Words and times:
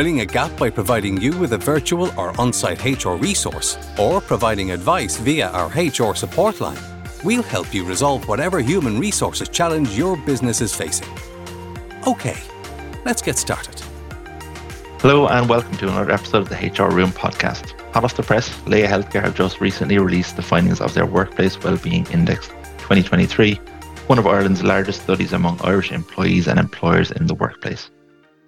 filling 0.00 0.20
a 0.20 0.24
gap 0.24 0.50
by 0.56 0.70
providing 0.70 1.20
you 1.20 1.38
with 1.38 1.52
a 1.52 1.58
virtual 1.58 2.10
or 2.18 2.32
on 2.40 2.54
site 2.54 2.82
HR 2.86 3.16
resource, 3.16 3.76
or 3.98 4.18
providing 4.18 4.70
advice 4.70 5.18
via 5.18 5.50
our 5.50 5.68
HR 5.76 6.14
support 6.14 6.58
line, 6.58 6.82
we'll 7.22 7.42
help 7.42 7.74
you 7.74 7.84
resolve 7.84 8.26
whatever 8.26 8.60
human 8.60 8.98
resources 8.98 9.46
challenge 9.50 9.90
your 9.98 10.16
business 10.16 10.62
is 10.62 10.74
facing. 10.74 11.06
Okay, 12.06 12.38
let's 13.04 13.20
get 13.20 13.36
started. 13.36 13.78
Hello, 15.02 15.28
and 15.28 15.46
welcome 15.50 15.76
to 15.76 15.88
another 15.88 16.12
episode 16.12 16.40
of 16.44 16.48
the 16.48 16.56
HR 16.56 16.90
Room 16.90 17.10
podcast. 17.10 17.78
Hot 17.92 18.02
off 18.02 18.16
the 18.16 18.22
press, 18.22 18.48
Laya 18.66 18.88
Healthcare 18.88 19.22
have 19.22 19.34
just 19.34 19.60
recently 19.60 19.98
released 19.98 20.34
the 20.34 20.42
findings 20.42 20.80
of 20.80 20.94
their 20.94 21.04
Workplace 21.04 21.62
Wellbeing 21.62 22.06
Index 22.06 22.48
2023 22.78 23.60
one 24.06 24.18
of 24.18 24.26
Ireland's 24.26 24.64
largest 24.64 25.02
studies 25.02 25.34
among 25.34 25.60
Irish 25.62 25.92
employees 25.92 26.48
and 26.48 26.58
employers 26.58 27.12
in 27.12 27.26
the 27.28 27.34
workplace. 27.34 27.90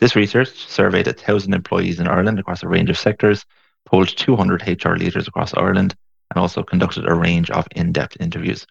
This 0.02 0.16
research 0.16 0.66
surveyed 0.66 1.06
1,000 1.06 1.54
employees 1.54 2.00
in 2.00 2.08
Ireland 2.08 2.40
across 2.40 2.64
a 2.64 2.68
range 2.68 2.90
of 2.90 2.98
sectors, 2.98 3.46
polled 3.84 4.08
200 4.08 4.84
HR 4.84 4.96
leaders 4.96 5.28
across 5.28 5.54
Ireland, 5.54 5.94
and 6.28 6.40
also 6.40 6.64
conducted 6.64 7.08
a 7.08 7.14
range 7.14 7.52
of 7.52 7.68
in 7.76 7.92
depth 7.92 8.16
interviews. 8.18 8.66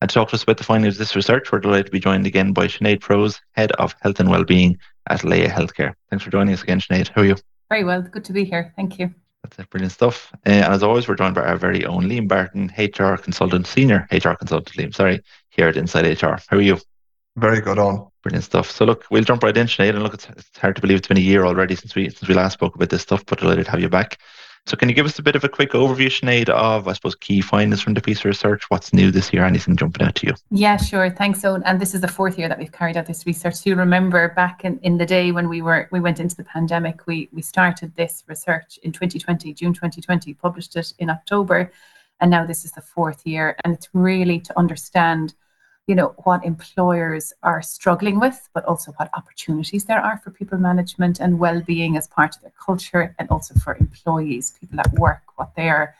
And 0.00 0.10
to 0.10 0.14
talk 0.14 0.30
to 0.30 0.34
us 0.34 0.42
about 0.42 0.56
the 0.56 0.64
findings 0.64 0.96
of 0.96 0.98
this 0.98 1.14
research, 1.14 1.52
we're 1.52 1.60
delighted 1.60 1.86
to 1.86 1.92
be 1.92 2.00
joined 2.00 2.26
again 2.26 2.52
by 2.52 2.66
Sinead 2.66 2.98
Proos, 2.98 3.40
Head 3.52 3.70
of 3.70 3.94
Health 4.00 4.18
and 4.18 4.28
Wellbeing 4.28 4.76
at 5.08 5.22
Laya 5.22 5.48
Healthcare. 5.48 5.94
Thanks 6.10 6.24
for 6.24 6.32
joining 6.32 6.52
us 6.52 6.64
again, 6.64 6.80
Sinead. 6.80 7.06
How 7.06 7.22
are 7.22 7.26
you? 7.26 7.36
Very 7.70 7.84
well. 7.84 8.02
Good 8.02 8.24
to 8.24 8.32
be 8.32 8.44
here. 8.44 8.72
Thank 8.74 8.98
you. 8.98 9.14
That's 9.44 9.56
it. 9.60 9.70
Brilliant 9.70 9.92
stuff. 9.92 10.32
Uh, 10.44 10.50
and 10.50 10.74
as 10.74 10.82
always, 10.82 11.06
we're 11.06 11.14
joined 11.14 11.36
by 11.36 11.42
our 11.42 11.56
very 11.56 11.86
own 11.86 12.06
Liam 12.06 12.26
Barton, 12.26 12.72
HR 12.76 13.14
consultant, 13.16 13.68
senior 13.68 14.08
HR 14.10 14.32
consultant, 14.32 14.76
Liam, 14.76 14.92
sorry, 14.92 15.20
here 15.50 15.68
at 15.68 15.76
Insight 15.76 16.20
HR. 16.20 16.38
How 16.48 16.56
are 16.56 16.60
you? 16.60 16.80
Very 17.36 17.60
good 17.60 17.78
Owen. 17.78 18.06
Brilliant 18.22 18.44
stuff. 18.44 18.70
So 18.70 18.84
look, 18.84 19.04
we'll 19.10 19.24
jump 19.24 19.42
right 19.42 19.56
in, 19.56 19.66
Sinead. 19.66 19.90
And 19.90 20.02
look, 20.02 20.14
it's, 20.14 20.28
it's 20.30 20.58
hard 20.58 20.76
to 20.76 20.80
believe 20.80 20.98
it's 20.98 21.08
been 21.08 21.16
a 21.16 21.20
year 21.20 21.44
already 21.44 21.74
since 21.74 21.94
we 21.94 22.08
since 22.08 22.28
we 22.28 22.34
last 22.34 22.54
spoke 22.54 22.74
about 22.74 22.90
this 22.90 23.02
stuff, 23.02 23.26
but 23.26 23.40
delighted 23.40 23.66
to 23.66 23.70
have 23.72 23.80
you 23.80 23.88
back. 23.88 24.18
So 24.66 24.78
can 24.78 24.88
you 24.88 24.94
give 24.94 25.04
us 25.04 25.18
a 25.18 25.22
bit 25.22 25.36
of 25.36 25.44
a 25.44 25.48
quick 25.48 25.72
overview, 25.72 26.06
Sinead, 26.06 26.48
of, 26.48 26.88
I 26.88 26.94
suppose, 26.94 27.14
key 27.14 27.42
findings 27.42 27.82
from 27.82 27.92
the 27.92 28.00
piece 28.00 28.20
of 28.20 28.24
research? 28.24 28.64
What's 28.70 28.94
new 28.94 29.10
this 29.10 29.30
year? 29.30 29.44
Anything 29.44 29.76
jumping 29.76 30.06
out 30.06 30.14
to 30.14 30.28
you? 30.28 30.32
Yeah, 30.50 30.78
sure. 30.78 31.10
Thanks, 31.10 31.44
Owen. 31.44 31.62
And 31.66 31.78
this 31.78 31.92
is 31.92 32.00
the 32.00 32.08
fourth 32.08 32.38
year 32.38 32.48
that 32.48 32.58
we've 32.58 32.72
carried 32.72 32.96
out 32.96 33.04
this 33.04 33.26
research. 33.26 33.56
So 33.56 33.68
you 33.68 33.76
remember 33.76 34.30
back 34.30 34.64
in, 34.64 34.78
in 34.78 34.96
the 34.96 35.04
day 35.04 35.32
when 35.32 35.50
we 35.50 35.60
were 35.60 35.86
we 35.92 36.00
went 36.00 36.18
into 36.18 36.34
the 36.36 36.44
pandemic, 36.44 37.06
we 37.06 37.28
we 37.30 37.42
started 37.42 37.94
this 37.94 38.24
research 38.26 38.78
in 38.82 38.92
2020, 38.92 39.52
June 39.52 39.74
2020, 39.74 40.32
published 40.32 40.76
it 40.76 40.94
in 40.98 41.10
October. 41.10 41.70
And 42.20 42.30
now 42.30 42.46
this 42.46 42.64
is 42.64 42.72
the 42.72 42.80
fourth 42.80 43.26
year. 43.26 43.56
And 43.64 43.74
it's 43.74 43.88
really 43.92 44.40
to 44.40 44.58
understand 44.58 45.34
you 45.86 45.94
know 45.94 46.14
what 46.24 46.44
employers 46.44 47.32
are 47.42 47.62
struggling 47.62 48.18
with 48.18 48.48
but 48.54 48.64
also 48.64 48.92
what 48.92 49.10
opportunities 49.14 49.84
there 49.84 50.00
are 50.00 50.18
for 50.22 50.30
people 50.30 50.58
management 50.58 51.20
and 51.20 51.38
well-being 51.38 51.96
as 51.96 52.06
part 52.08 52.34
of 52.34 52.42
their 52.42 52.52
culture 52.64 53.14
and 53.18 53.28
also 53.30 53.54
for 53.54 53.76
employees 53.76 54.54
people 54.60 54.80
at 54.80 54.92
work 54.94 55.22
what 55.36 55.54
they 55.56 55.68
are 55.68 55.94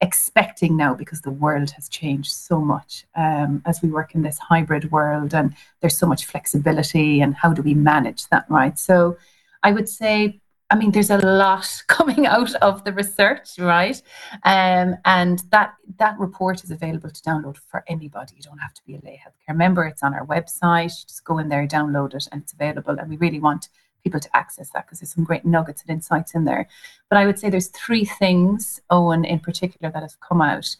expecting 0.00 0.76
now 0.76 0.94
because 0.94 1.22
the 1.22 1.30
world 1.30 1.70
has 1.70 1.88
changed 1.88 2.32
so 2.32 2.60
much 2.60 3.06
um, 3.16 3.62
as 3.64 3.80
we 3.80 3.88
work 3.88 4.14
in 4.14 4.22
this 4.22 4.38
hybrid 4.38 4.90
world 4.90 5.32
and 5.34 5.54
there's 5.80 5.96
so 5.96 6.06
much 6.06 6.26
flexibility 6.26 7.20
and 7.20 7.34
how 7.34 7.52
do 7.52 7.62
we 7.62 7.74
manage 7.74 8.28
that 8.28 8.44
right? 8.48 8.78
So 8.78 9.16
i 9.62 9.72
would 9.72 9.88
say 9.88 10.40
I 10.70 10.76
mean, 10.76 10.90
there's 10.90 11.10
a 11.10 11.18
lot 11.18 11.82
coming 11.88 12.26
out 12.26 12.54
of 12.56 12.84
the 12.84 12.92
research, 12.92 13.58
right? 13.58 14.00
Um, 14.44 14.96
and 15.04 15.42
that 15.50 15.74
that 15.98 16.18
report 16.18 16.64
is 16.64 16.70
available 16.70 17.10
to 17.10 17.22
download 17.22 17.58
for 17.58 17.84
anybody. 17.86 18.34
You 18.36 18.42
don't 18.42 18.58
have 18.58 18.74
to 18.74 18.82
be 18.86 18.94
a 18.94 19.00
Laya 19.04 19.16
Healthcare 19.16 19.56
member. 19.56 19.84
It's 19.84 20.02
on 20.02 20.14
our 20.14 20.26
website. 20.26 21.06
Just 21.06 21.24
go 21.24 21.38
in 21.38 21.48
there, 21.48 21.66
download 21.66 22.14
it, 22.14 22.26
and 22.32 22.42
it's 22.42 22.52
available. 22.52 22.96
And 22.98 23.08
we 23.08 23.16
really 23.16 23.40
want 23.40 23.68
people 24.02 24.20
to 24.20 24.36
access 24.36 24.70
that 24.70 24.86
because 24.86 25.00
there's 25.00 25.14
some 25.14 25.24
great 25.24 25.44
nuggets 25.44 25.82
and 25.82 25.90
insights 25.90 26.34
in 26.34 26.44
there. 26.44 26.68
But 27.08 27.18
I 27.18 27.26
would 27.26 27.38
say 27.38 27.50
there's 27.50 27.68
three 27.68 28.04
things, 28.04 28.80
Owen, 28.90 29.24
in 29.24 29.40
particular, 29.40 29.90
that 29.92 30.02
have 30.02 30.20
come 30.20 30.42
out. 30.42 30.76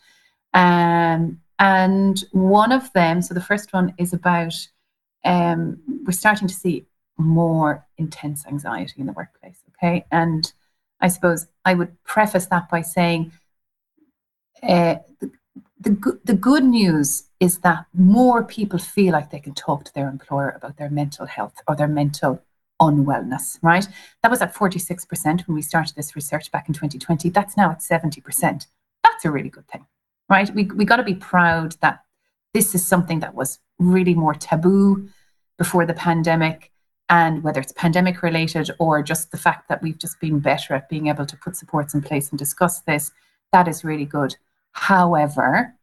Um, 0.52 1.40
and 1.58 2.22
one 2.32 2.72
of 2.72 2.92
them, 2.92 3.22
so 3.22 3.32
the 3.32 3.40
first 3.40 3.72
one 3.72 3.94
is 3.98 4.12
about 4.12 4.54
um, 5.24 5.78
we're 6.04 6.12
starting 6.12 6.48
to 6.48 6.54
see 6.54 6.86
more 7.16 7.86
intense 7.96 8.46
anxiety 8.46 8.94
in 8.98 9.06
the 9.06 9.12
workplace. 9.12 9.63
Okay. 9.84 10.04
And 10.10 10.50
I 11.00 11.08
suppose 11.08 11.46
I 11.64 11.74
would 11.74 12.02
preface 12.04 12.46
that 12.46 12.70
by 12.70 12.80
saying 12.80 13.32
uh, 14.62 14.96
the, 15.20 15.30
the, 15.78 16.20
the 16.24 16.34
good 16.34 16.64
news 16.64 17.24
is 17.38 17.58
that 17.58 17.84
more 17.92 18.42
people 18.44 18.78
feel 18.78 19.12
like 19.12 19.30
they 19.30 19.40
can 19.40 19.54
talk 19.54 19.84
to 19.84 19.94
their 19.94 20.08
employer 20.08 20.50
about 20.50 20.78
their 20.78 20.88
mental 20.88 21.26
health 21.26 21.60
or 21.68 21.76
their 21.76 21.88
mental 21.88 22.42
unwellness, 22.80 23.58
right? 23.60 23.86
That 24.22 24.30
was 24.30 24.40
at 24.40 24.54
46% 24.54 25.46
when 25.46 25.54
we 25.54 25.62
started 25.62 25.94
this 25.96 26.16
research 26.16 26.50
back 26.50 26.66
in 26.66 26.74
2020. 26.74 27.28
That's 27.28 27.56
now 27.56 27.70
at 27.70 27.80
70%. 27.80 28.66
That's 29.02 29.24
a 29.24 29.30
really 29.30 29.50
good 29.50 29.68
thing, 29.68 29.86
right? 30.30 30.52
We, 30.54 30.64
we 30.64 30.86
got 30.86 30.96
to 30.96 31.02
be 31.02 31.14
proud 31.14 31.76
that 31.82 32.00
this 32.54 32.74
is 32.74 32.86
something 32.86 33.20
that 33.20 33.34
was 33.34 33.58
really 33.78 34.14
more 34.14 34.34
taboo 34.34 35.08
before 35.58 35.84
the 35.84 35.94
pandemic 35.94 36.72
and 37.08 37.42
whether 37.42 37.60
it's 37.60 37.72
pandemic 37.72 38.22
related 38.22 38.70
or 38.78 39.02
just 39.02 39.30
the 39.30 39.36
fact 39.36 39.68
that 39.68 39.82
we've 39.82 39.98
just 39.98 40.18
been 40.20 40.40
better 40.40 40.74
at 40.74 40.88
being 40.88 41.08
able 41.08 41.26
to 41.26 41.36
put 41.36 41.56
supports 41.56 41.94
in 41.94 42.02
place 42.02 42.30
and 42.30 42.38
discuss 42.38 42.80
this, 42.80 43.12
that 43.52 43.68
is 43.68 43.84
really 43.84 44.06
good. 44.06 44.36
However, 44.72 45.74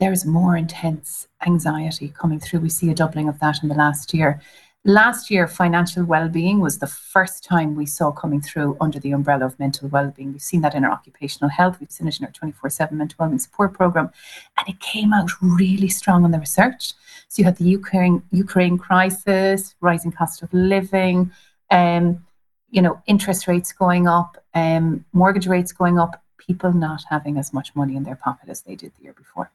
there's 0.00 0.26
more 0.26 0.56
intense 0.56 1.28
anxiety 1.46 2.08
coming 2.08 2.40
through. 2.40 2.60
We 2.60 2.70
see 2.70 2.90
a 2.90 2.94
doubling 2.94 3.28
of 3.28 3.38
that 3.40 3.62
in 3.62 3.68
the 3.68 3.74
last 3.74 4.12
year. 4.12 4.40
Last 4.84 5.30
year, 5.30 5.46
financial 5.46 6.02
well-being 6.04 6.58
was 6.58 6.78
the 6.78 6.88
first 6.88 7.44
time 7.44 7.76
we 7.76 7.86
saw 7.86 8.10
coming 8.10 8.40
through 8.40 8.76
under 8.80 8.98
the 8.98 9.12
umbrella 9.12 9.46
of 9.46 9.56
mental 9.56 9.88
well-being. 9.88 10.32
We've 10.32 10.42
seen 10.42 10.60
that 10.62 10.74
in 10.74 10.84
our 10.84 10.90
occupational 10.90 11.50
health. 11.50 11.78
We've 11.78 11.88
seen 11.88 12.08
it 12.08 12.18
in 12.18 12.26
our 12.26 12.32
24/7 12.32 12.98
mental 12.98 13.14
wellbeing 13.20 13.38
support 13.38 13.74
program, 13.74 14.10
and 14.58 14.68
it 14.68 14.80
came 14.80 15.12
out 15.12 15.30
really 15.40 15.88
strong 15.88 16.24
on 16.24 16.32
the 16.32 16.40
research. 16.40 16.94
So 17.28 17.34
you 17.40 17.44
had 17.44 17.58
the 17.58 17.64
Ukraine 17.64 18.24
Ukraine 18.32 18.76
crisis, 18.76 19.76
rising 19.80 20.10
cost 20.10 20.42
of 20.42 20.52
living, 20.52 21.30
um, 21.70 22.26
you 22.68 22.82
know, 22.82 23.00
interest 23.06 23.46
rates 23.46 23.72
going 23.72 24.08
up, 24.08 24.36
um, 24.52 25.04
mortgage 25.12 25.46
rates 25.46 25.70
going 25.70 25.96
up, 26.00 26.20
people 26.38 26.72
not 26.72 27.04
having 27.08 27.38
as 27.38 27.52
much 27.52 27.72
money 27.76 27.94
in 27.94 28.02
their 28.02 28.16
pocket 28.16 28.48
as 28.48 28.62
they 28.62 28.74
did 28.74 28.92
the 28.96 29.04
year 29.04 29.12
before, 29.12 29.52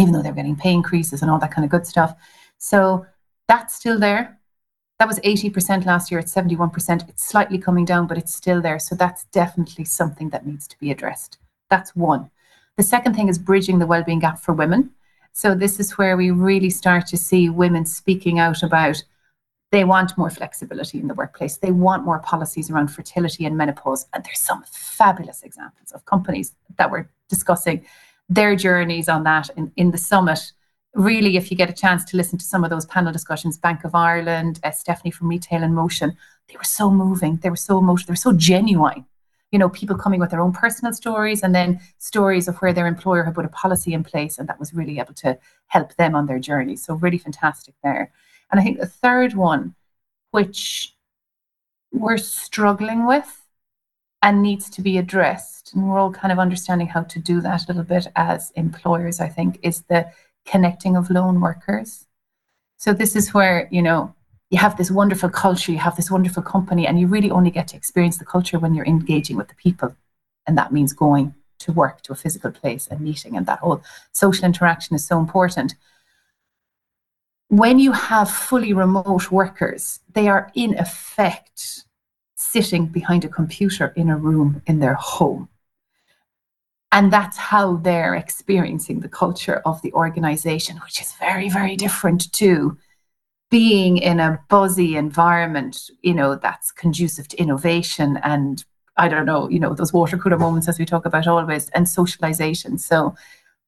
even 0.00 0.12
though 0.12 0.22
they're 0.22 0.32
getting 0.32 0.56
pay 0.56 0.72
increases 0.72 1.22
and 1.22 1.30
all 1.30 1.38
that 1.38 1.52
kind 1.52 1.64
of 1.64 1.70
good 1.70 1.86
stuff. 1.86 2.16
So 2.58 3.06
that's 3.46 3.76
still 3.76 4.00
there 4.00 4.37
that 4.98 5.08
was 5.08 5.20
80% 5.20 5.86
last 5.86 6.10
year, 6.10 6.18
it's 6.18 6.34
71%. 6.34 7.08
It's 7.08 7.24
slightly 7.24 7.58
coming 7.58 7.84
down, 7.84 8.06
but 8.06 8.18
it's 8.18 8.34
still 8.34 8.60
there. 8.60 8.78
So 8.78 8.94
that's 8.94 9.24
definitely 9.26 9.84
something 9.84 10.30
that 10.30 10.46
needs 10.46 10.66
to 10.68 10.78
be 10.78 10.90
addressed. 10.90 11.38
That's 11.70 11.94
one. 11.94 12.30
The 12.76 12.82
second 12.82 13.14
thing 13.14 13.28
is 13.28 13.38
bridging 13.38 13.78
the 13.78 13.86
well-being 13.86 14.18
gap 14.18 14.40
for 14.40 14.52
women. 14.52 14.90
So 15.32 15.54
this 15.54 15.78
is 15.78 15.98
where 15.98 16.16
we 16.16 16.32
really 16.32 16.70
start 16.70 17.06
to 17.08 17.16
see 17.16 17.48
women 17.48 17.86
speaking 17.86 18.38
out 18.40 18.62
about 18.62 19.02
they 19.70 19.84
want 19.84 20.16
more 20.16 20.30
flexibility 20.30 20.98
in 20.98 21.08
the 21.08 21.14
workplace. 21.14 21.58
They 21.58 21.72
want 21.72 22.04
more 22.04 22.18
policies 22.20 22.70
around 22.70 22.88
fertility 22.88 23.44
and 23.44 23.56
menopause. 23.56 24.06
And 24.14 24.24
there's 24.24 24.40
some 24.40 24.64
fabulous 24.72 25.42
examples 25.42 25.92
of 25.92 26.06
companies 26.06 26.54
that 26.78 26.90
were 26.90 27.10
discussing 27.28 27.84
their 28.28 28.56
journeys 28.56 29.08
on 29.08 29.24
that 29.24 29.50
in, 29.56 29.70
in 29.76 29.90
the 29.90 29.98
summit 29.98 30.52
really, 30.98 31.36
if 31.36 31.50
you 31.50 31.56
get 31.56 31.70
a 31.70 31.72
chance 31.72 32.04
to 32.06 32.16
listen 32.16 32.38
to 32.38 32.44
some 32.44 32.64
of 32.64 32.70
those 32.70 32.86
panel 32.86 33.12
discussions, 33.12 33.56
Bank 33.56 33.84
of 33.84 33.94
Ireland, 33.94 34.60
uh, 34.64 34.72
Stephanie 34.72 35.12
from 35.12 35.28
Retail 35.28 35.62
in 35.62 35.72
Motion, 35.72 36.16
they 36.48 36.56
were 36.56 36.64
so 36.64 36.90
moving. 36.90 37.36
They 37.36 37.50
were 37.50 37.56
so 37.56 37.78
emotional. 37.78 38.08
They 38.08 38.12
were 38.12 38.16
so 38.16 38.32
genuine. 38.32 39.04
You 39.52 39.58
know, 39.58 39.68
people 39.68 39.96
coming 39.96 40.20
with 40.20 40.30
their 40.30 40.40
own 40.40 40.52
personal 40.52 40.92
stories 40.92 41.42
and 41.42 41.54
then 41.54 41.80
stories 41.98 42.48
of 42.48 42.56
where 42.58 42.72
their 42.72 42.86
employer 42.86 43.22
had 43.22 43.34
put 43.34 43.46
a 43.46 43.48
policy 43.48 43.94
in 43.94 44.04
place 44.04 44.38
and 44.38 44.48
that 44.48 44.58
was 44.58 44.74
really 44.74 44.98
able 44.98 45.14
to 45.14 45.38
help 45.68 45.94
them 45.94 46.14
on 46.14 46.26
their 46.26 46.38
journey. 46.38 46.76
So, 46.76 46.94
really 46.94 47.18
fantastic 47.18 47.74
there. 47.82 48.12
And 48.50 48.60
I 48.60 48.64
think 48.64 48.78
the 48.78 48.86
third 48.86 49.34
one, 49.34 49.74
which 50.32 50.94
we're 51.92 52.18
struggling 52.18 53.06
with 53.06 53.46
and 54.20 54.42
needs 54.42 54.68
to 54.70 54.82
be 54.82 54.98
addressed, 54.98 55.72
and 55.72 55.88
we're 55.88 55.98
all 55.98 56.12
kind 56.12 56.32
of 56.32 56.38
understanding 56.38 56.88
how 56.88 57.02
to 57.04 57.18
do 57.20 57.40
that 57.40 57.64
a 57.64 57.66
little 57.68 57.84
bit 57.84 58.08
as 58.16 58.50
employers, 58.56 59.20
I 59.20 59.28
think, 59.28 59.60
is 59.62 59.82
the 59.82 60.10
connecting 60.50 60.96
of 60.96 61.10
lone 61.10 61.40
workers. 61.40 62.06
So 62.76 62.92
this 62.92 63.16
is 63.16 63.34
where, 63.34 63.68
you 63.70 63.82
know, 63.82 64.14
you 64.50 64.58
have 64.58 64.76
this 64.76 64.90
wonderful 64.90 65.28
culture, 65.28 65.72
you 65.72 65.78
have 65.78 65.96
this 65.96 66.10
wonderful 66.10 66.42
company, 66.42 66.86
and 66.86 66.98
you 66.98 67.06
really 67.06 67.30
only 67.30 67.50
get 67.50 67.68
to 67.68 67.76
experience 67.76 68.18
the 68.18 68.24
culture 68.24 68.58
when 68.58 68.74
you're 68.74 68.86
engaging 68.86 69.36
with 69.36 69.48
the 69.48 69.54
people. 69.54 69.94
And 70.46 70.56
that 70.56 70.72
means 70.72 70.92
going 70.92 71.34
to 71.58 71.72
work 71.72 72.02
to 72.02 72.12
a 72.12 72.16
physical 72.16 72.50
place 72.50 72.86
and 72.86 73.00
meeting, 73.00 73.36
and 73.36 73.46
that 73.46 73.58
whole 73.58 73.82
social 74.12 74.44
interaction 74.44 74.96
is 74.96 75.06
so 75.06 75.18
important. 75.18 75.74
When 77.48 77.78
you 77.78 77.92
have 77.92 78.30
fully 78.30 78.72
remote 78.72 79.30
workers, 79.30 80.00
they 80.12 80.28
are 80.28 80.50
in 80.54 80.78
effect 80.78 81.84
sitting 82.36 82.86
behind 82.86 83.24
a 83.24 83.28
computer 83.28 83.92
in 83.96 84.08
a 84.08 84.16
room 84.16 84.62
in 84.66 84.78
their 84.78 84.94
home. 84.94 85.48
And 86.90 87.12
that's 87.12 87.36
how 87.36 87.76
they're 87.76 88.14
experiencing 88.14 89.00
the 89.00 89.08
culture 89.08 89.60
of 89.66 89.82
the 89.82 89.92
organization, 89.92 90.78
which 90.78 91.00
is 91.00 91.12
very, 91.14 91.50
very 91.50 91.76
different 91.76 92.32
to 92.32 92.78
being 93.50 93.98
in 93.98 94.20
a 94.20 94.40
buzzy 94.48 94.96
environment, 94.96 95.90
you 96.02 96.14
know, 96.14 96.34
that's 96.34 96.70
conducive 96.70 97.28
to 97.28 97.36
innovation 97.38 98.18
and 98.22 98.64
I 98.98 99.08
don't 99.08 99.26
know, 99.26 99.48
you 99.48 99.60
know, 99.60 99.74
those 99.74 99.92
water 99.92 100.18
cooler 100.18 100.38
moments 100.38 100.68
as 100.68 100.78
we 100.78 100.84
talk 100.84 101.06
about 101.06 101.28
always 101.28 101.68
and 101.70 101.88
socialization. 101.88 102.78
So 102.78 103.14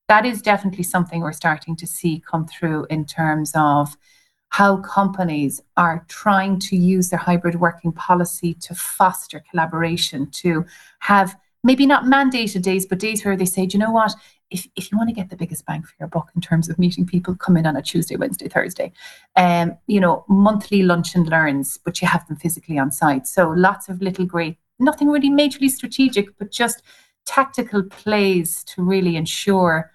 that 0.09 0.27
is 0.27 0.43
definitely 0.43 0.83
something 0.83 1.21
we're 1.21 1.33
starting 1.33 1.77
to 1.77 1.87
see 1.87 2.23
come 2.29 2.47
through 2.47 2.87
in 2.91 3.05
terms 3.05 3.53
of 3.55 3.97
how 4.49 4.79
companies 4.79 5.63
are 5.77 6.05
trying 6.09 6.59
to 6.59 6.77
use 6.77 7.11
their 7.11 7.21
hybrid 7.21 7.61
working 7.61 7.93
policy 7.93 8.55
to 8.55 8.75
foster 8.75 9.41
collaboration, 9.49 10.29
to 10.33 10.65
have 10.99 11.37
maybe 11.63 11.87
not 11.87 12.05
mandated 12.05 12.63
days, 12.63 12.87
but 12.87 12.99
days 12.99 13.25
where 13.25 13.37
they 13.37 13.45
say, 13.45 13.69
you 13.71 13.79
know 13.79 13.91
what, 13.91 14.15
if, 14.51 14.67
if 14.77 14.91
you 14.91 14.99
want 14.99 15.09
to 15.09 15.15
get 15.15 15.31
the 15.31 15.37
biggest 15.37 15.65
bang 15.67 15.83
for 15.83 15.95
your 15.99 16.09
buck 16.09 16.31
in 16.35 16.41
terms 16.41 16.69
of 16.69 16.79
meeting 16.79 17.07
people, 17.07 17.35
come 17.35 17.57
in 17.57 17.67
on 17.67 17.77
a 17.77 17.83
Tuesday, 17.83 18.17
Wednesday, 18.17 18.49
Thursday. 18.49 18.93
Um, 19.37 19.79
you 19.87 20.01
know, 20.01 20.25
monthly 20.29 20.83
lunch 20.83 21.15
and 21.15 21.29
learns, 21.29 21.79
but 21.85 22.01
you 22.01 22.09
have 22.09 22.27
them 22.27 22.37
physically 22.37 22.79
on 22.79 22.91
site. 22.91 23.27
So 23.27 23.51
lots 23.51 23.89
of 23.89 24.01
little 24.01 24.27
great, 24.27 24.57
nothing 24.79 25.09
really 25.09 25.31
majorly 25.31 25.71
strategic, 25.71 26.37
but 26.39 26.51
just 26.51 26.83
tactical 27.27 27.83
plays 27.85 28.65
to 28.65 28.83
really 28.83 29.17
ensure 29.17 29.93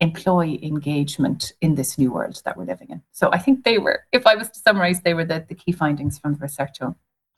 employee 0.00 0.64
engagement 0.64 1.52
in 1.60 1.74
this 1.74 1.98
new 1.98 2.12
world 2.12 2.40
that 2.44 2.56
we're 2.56 2.64
living 2.64 2.88
in. 2.90 3.02
So 3.10 3.30
I 3.32 3.38
think 3.38 3.64
they 3.64 3.78
were, 3.78 4.04
if 4.12 4.26
I 4.26 4.36
was 4.36 4.48
to 4.50 4.60
summarize, 4.60 5.00
they 5.00 5.12
were 5.12 5.24
the, 5.24 5.44
the 5.48 5.56
key 5.56 5.72
findings 5.72 6.18
from 6.18 6.34
the 6.34 6.40
research. 6.40 6.78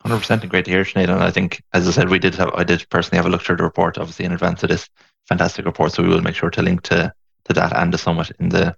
Hundred 0.03 0.19
percent, 0.19 0.49
great 0.49 0.65
to 0.65 0.71
hear, 0.71 0.85
Sinead. 0.85 1.11
And 1.11 1.23
I 1.23 1.31
think, 1.31 1.63
as 1.75 1.87
I 1.87 1.91
said, 1.91 2.09
we 2.09 2.19
did 2.19 2.35
have, 2.37 2.51
I 2.55 2.65
did 2.65 2.87
personally 2.89 3.19
have 3.19 3.27
a 3.27 3.29
look 3.29 3.43
through 3.43 3.57
the 3.57 3.65
report, 3.65 3.99
obviously 3.99 4.25
in 4.25 4.33
advance 4.33 4.63
of 4.63 4.71
this 4.71 4.89
fantastic 5.29 5.67
report. 5.67 5.93
So 5.93 6.03
we 6.03 6.09
will 6.09 6.23
make 6.23 6.35
sure 6.35 6.51
to 6.51 6.63
link 6.63 6.83
to 6.85 7.13
to 7.45 7.53
that 7.53 7.77
and 7.77 7.93
the 7.93 7.99
summit 7.99 8.31
in 8.39 8.49
the 8.49 8.77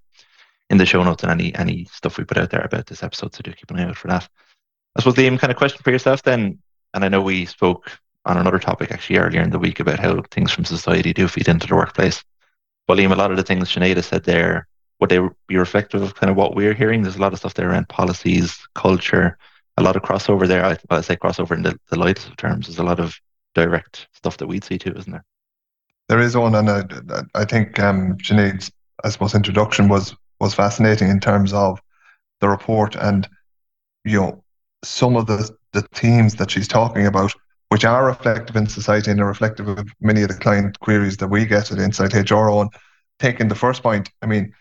in 0.71 0.79
the 0.79 0.87
show 0.87 1.03
notes 1.03 1.23
and 1.23 1.33
any 1.33 1.55
any 1.55 1.85
stuff 1.87 2.19
we 2.19 2.25
put 2.25 2.39
out 2.39 2.51
there 2.51 2.63
about 2.63 2.87
this 2.87 3.03
episode. 3.03 3.35
So 3.35 3.43
do 3.43 3.53
keep 3.53 3.71
an 3.71 3.79
eye 3.79 3.85
out 3.85 3.97
for 3.97 4.09
that. 4.09 4.29
I 4.97 5.01
suppose 5.01 5.15
the 5.15 5.37
kind 5.39 5.51
of 5.51 5.57
question 5.57 5.81
for 5.83 5.91
yourself 5.91 6.23
then, 6.23 6.59
and 6.93 7.05
I 7.05 7.09
know 7.09 7.23
we 7.23 7.47
spoke 7.47 7.91
on 8.25 8.37
another 8.37 8.59
topic 8.59 8.91
actually 8.91 9.19
earlier 9.19 9.43
in 9.43 9.51
the 9.51 9.59
week 9.59 9.81
about 9.81 9.99
how 9.99 10.23
things 10.31 10.53
from 10.53 10.65
society 10.65 11.13
do 11.13 11.29
feed 11.29 11.49
into 11.49 11.67
the 11.67 11.75
workplace. 11.75 12.23
But 12.87 12.99
Liam, 12.99 13.13
a 13.13 13.17
lot 13.17 13.31
of 13.31 13.37
the 13.37 13.43
things 13.43 13.69
Sinead 13.69 14.03
said 14.03 14.25
there, 14.25 14.67
would 15.01 15.11
they 15.11 15.21
be 15.49 15.57
reflective 15.57 16.03
of 16.03 16.15
kind 16.15 16.31
of 16.31 16.37
what 16.37 16.55
we're 16.55 16.75
hearing? 16.75 17.03
There's 17.03 17.17
a 17.17 17.21
lot 17.21 17.33
of 17.33 17.39
stuff 17.39 17.55
there 17.55 17.71
around 17.71 17.89
policies, 17.89 18.59
culture, 18.75 19.39
a 19.77 19.83
lot 19.83 19.97
of 19.97 20.03
crossover 20.03 20.47
there. 20.47 20.65
I, 20.65 20.77
I 20.91 21.01
say 21.01 21.17
crossover 21.17 21.57
in 21.57 21.63
the, 21.63 21.79
the 21.91 21.99
lightest 21.99 22.29
of 22.29 22.37
terms. 22.37 22.67
There's 22.67 22.79
a 22.79 22.85
lot 22.85 23.01
of 23.01 23.15
direct 23.55 24.09
stuff 24.13 24.37
that 24.39 24.47
we'd 24.47 24.65
see 24.65 24.79
too, 24.79 24.93
isn't 24.97 25.13
there? 25.13 25.25
There 26.09 26.21
is 26.21 26.37
one, 26.37 26.55
and 26.55 26.69
I, 26.69 27.23
I 27.35 27.45
think 27.45 27.79
um, 27.79 28.19
Sinead's, 28.19 28.71
I 29.05 29.09
suppose, 29.11 29.35
introduction 29.35 29.89
was 29.89 30.15
was 30.41 30.55
fascinating 30.55 31.09
in 31.09 31.21
terms 31.21 31.53
of 31.53 31.81
the 32.41 32.49
report 32.49 32.97
and 32.97 33.29
you 34.05 34.21
know 34.21 34.43
some 34.83 35.17
of 35.17 35.27
the 35.27 35.49
the 35.73 35.83
themes 35.93 36.35
that 36.35 36.51
she's 36.51 36.69
talking 36.69 37.07
about, 37.07 37.33
which 37.71 37.85
are 37.85 38.05
reflective 38.05 38.57
in 38.57 38.67
society 38.67 39.11
and 39.11 39.21
are 39.21 39.27
reflective 39.27 39.69
of 39.69 39.89
many 40.01 40.23
of 40.23 40.29
the 40.29 40.35
client 40.35 40.79
queries 40.81 41.17
that 41.17 41.29
we 41.29 41.47
get 41.47 41.73
at 41.73 41.79
Insight 41.79 42.13
HR 42.13 42.51
on. 42.51 42.69
Taking 43.19 43.49
the 43.49 43.55
first 43.55 43.83
point, 43.83 44.11
I 44.21 44.27
mean, 44.27 44.53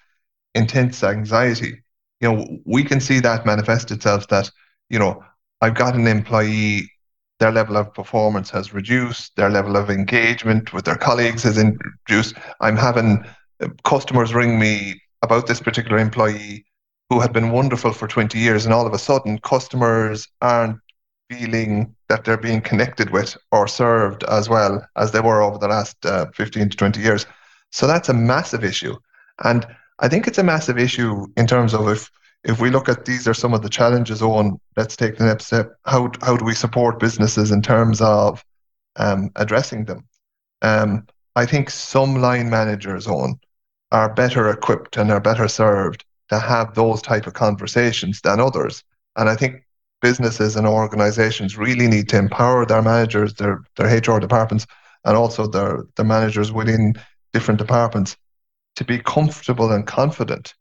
intense 0.55 1.03
anxiety. 1.03 1.81
You 2.21 2.31
know, 2.31 2.57
we 2.65 2.83
can 2.83 3.01
see 3.01 3.19
that 3.19 3.45
manifest 3.45 3.91
itself 3.91 4.27
that 4.27 4.49
you 4.91 4.99
know, 4.99 5.23
I've 5.61 5.75
got 5.75 5.95
an 5.95 6.05
employee, 6.05 6.91
their 7.39 7.51
level 7.51 7.77
of 7.77 7.93
performance 7.93 8.49
has 8.49 8.73
reduced, 8.73 9.35
their 9.37 9.49
level 9.49 9.77
of 9.77 9.89
engagement 9.89 10.73
with 10.73 10.85
their 10.85 10.97
colleagues 10.97 11.43
has 11.43 11.57
reduced. 11.57 12.35
I'm 12.59 12.75
having 12.75 13.25
uh, 13.63 13.69
customers 13.85 14.33
ring 14.33 14.59
me 14.59 15.01
about 15.21 15.47
this 15.47 15.61
particular 15.61 15.97
employee 15.97 16.65
who 17.09 17.21
had 17.21 17.31
been 17.31 17.51
wonderful 17.51 17.93
for 17.93 18.07
20 18.07 18.37
years, 18.37 18.65
and 18.65 18.73
all 18.73 18.85
of 18.85 18.93
a 18.93 18.99
sudden, 18.99 19.39
customers 19.39 20.27
aren't 20.41 20.77
feeling 21.29 21.95
that 22.09 22.25
they're 22.25 22.37
being 22.37 22.61
connected 22.61 23.09
with 23.11 23.37
or 23.53 23.67
served 23.67 24.25
as 24.25 24.49
well 24.49 24.85
as 24.97 25.11
they 25.11 25.21
were 25.21 25.41
over 25.41 25.57
the 25.57 25.67
last 25.67 26.05
uh, 26.05 26.25
15 26.35 26.69
to 26.69 26.77
20 26.77 26.99
years. 26.99 27.25
So 27.71 27.87
that's 27.87 28.09
a 28.09 28.13
massive 28.13 28.65
issue. 28.65 28.97
And 29.45 29.65
I 29.99 30.09
think 30.09 30.27
it's 30.27 30.37
a 30.37 30.43
massive 30.43 30.77
issue 30.77 31.27
in 31.37 31.47
terms 31.47 31.73
of 31.73 31.87
if 31.87 32.09
if 32.43 32.59
we 32.59 32.69
look 32.69 32.89
at 32.89 33.05
these 33.05 33.27
are 33.27 33.33
some 33.33 33.53
of 33.53 33.61
the 33.61 33.69
challenges 33.69 34.21
on 34.21 34.59
let's 34.75 34.95
take 34.95 35.17
the 35.17 35.25
next 35.25 35.45
step. 35.45 35.75
How, 35.85 36.11
how 36.21 36.37
do 36.37 36.45
we 36.45 36.55
support 36.55 36.99
businesses 36.99 37.51
in 37.51 37.61
terms 37.61 38.01
of 38.01 38.43
um, 38.95 39.31
addressing 39.35 39.85
them? 39.85 40.07
Um, 40.61 41.07
i 41.35 41.45
think 41.45 41.69
some 41.69 42.15
line 42.15 42.49
managers 42.49 43.07
on 43.07 43.39
are 43.91 44.13
better 44.13 44.49
equipped 44.49 44.97
and 44.97 45.11
are 45.11 45.19
better 45.19 45.47
served 45.47 46.03
to 46.29 46.39
have 46.39 46.75
those 46.75 47.01
type 47.01 47.25
of 47.25 47.33
conversations 47.33 48.21
than 48.21 48.39
others. 48.39 48.83
And 49.15 49.29
i 49.29 49.35
think 49.35 49.63
businesses 50.01 50.55
and 50.55 50.67
organizations 50.67 51.57
really 51.57 51.87
need 51.87 52.09
to 52.09 52.17
empower 52.17 52.65
their 52.65 52.81
managers 52.81 53.33
their, 53.35 53.63
their 53.77 53.97
hr 53.97 54.19
departments 54.19 54.65
and 55.05 55.15
also 55.15 55.47
their, 55.47 55.83
their 55.95 56.05
managers 56.05 56.51
within 56.51 56.93
different 57.33 57.59
departments 57.59 58.17
to 58.75 58.83
be 58.83 58.99
comfortable 58.99 59.71
and 59.71 59.85
confident 59.87 60.53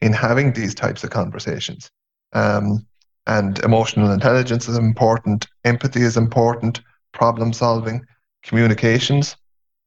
in 0.00 0.12
having 0.12 0.52
these 0.52 0.74
types 0.74 1.04
of 1.04 1.10
conversations. 1.10 1.90
Um, 2.32 2.86
and 3.26 3.58
emotional 3.60 4.10
intelligence 4.10 4.68
is 4.68 4.78
important, 4.78 5.46
empathy 5.64 6.02
is 6.02 6.16
important, 6.16 6.80
problem 7.12 7.52
solving, 7.52 8.04
communications. 8.42 9.36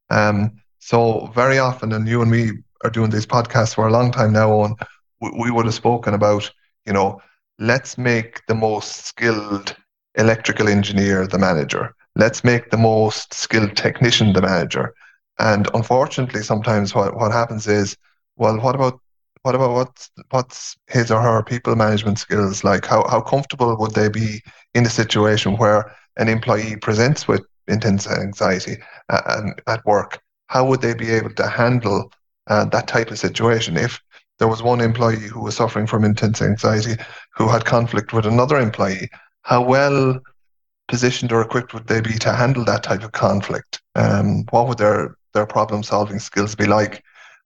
Um, 0.09 0.51
so 0.79 1.31
very 1.33 1.57
often, 1.57 1.93
and 1.93 2.07
you 2.07 2.21
and 2.21 2.29
me 2.29 2.51
are 2.83 2.89
doing 2.89 3.09
these 3.09 3.25
podcasts 3.25 3.75
for 3.75 3.87
a 3.87 3.91
long 3.91 4.11
time 4.11 4.33
now 4.33 4.51
on, 4.51 4.75
we, 5.21 5.31
we 5.39 5.51
would 5.51 5.65
have 5.65 5.73
spoken 5.73 6.13
about, 6.13 6.51
you 6.85 6.93
know, 6.93 7.21
let's 7.59 7.97
make 7.97 8.45
the 8.47 8.55
most 8.55 9.05
skilled 9.05 9.75
electrical 10.15 10.67
engineer 10.67 11.25
the 11.25 11.39
manager. 11.39 11.95
Let's 12.15 12.43
make 12.43 12.69
the 12.69 12.77
most 12.77 13.33
skilled 13.33 13.75
technician 13.77 14.33
the 14.33 14.41
manager. 14.41 14.93
And 15.39 15.69
unfortunately, 15.73 16.41
sometimes 16.43 16.93
what, 16.93 17.15
what 17.15 17.31
happens 17.31 17.67
is, 17.67 17.95
well, 18.35 18.59
what 18.59 18.75
about 18.75 18.99
what 19.43 19.55
about 19.55 19.73
what's 19.73 20.11
what's 20.29 20.77
his 20.87 21.11
or 21.11 21.21
her 21.21 21.43
people 21.43 21.75
management 21.75 22.19
skills 22.19 22.63
like? 22.63 22.85
How 22.85 23.07
how 23.07 23.21
comfortable 23.21 23.75
would 23.77 23.93
they 23.93 24.09
be 24.09 24.41
in 24.75 24.85
a 24.85 24.89
situation 24.89 25.57
where 25.57 25.91
an 26.17 26.29
employee 26.29 26.75
presents 26.77 27.27
with 27.27 27.41
intense 27.67 28.07
anxiety 28.07 28.77
uh, 29.09 29.41
at 29.67 29.85
work? 29.85 30.19
How 30.47 30.65
would 30.65 30.81
they 30.81 30.93
be 30.93 31.11
able 31.11 31.33
to 31.33 31.47
handle 31.47 32.11
uh, 32.47 32.65
that 32.65 32.87
type 32.87 33.09
of 33.11 33.19
situation 33.19 33.77
if 33.77 33.99
there 34.37 34.47
was 34.47 34.61
one 34.61 34.81
employee 34.81 35.27
who 35.27 35.41
was 35.41 35.55
suffering 35.55 35.87
from 35.87 36.03
intense 36.03 36.41
anxiety 36.41 36.95
who 37.35 37.47
had 37.47 37.65
conflict 37.65 38.13
with 38.13 38.25
another 38.25 38.57
employee? 38.57 39.09
How 39.43 39.63
well 39.63 40.19
positioned 40.87 41.31
or 41.31 41.41
equipped 41.41 41.73
would 41.73 41.87
they 41.87 42.01
be 42.01 42.13
to 42.19 42.33
handle 42.33 42.65
that 42.65 42.83
type 42.83 43.03
of 43.03 43.13
conflict? 43.13 43.81
Um, 43.95 44.45
what 44.51 44.67
would 44.67 44.77
their 44.77 45.15
their 45.33 45.47
problem 45.47 45.81
solving 45.81 46.19
skills 46.19 46.53
be 46.53 46.65
like? 46.65 47.03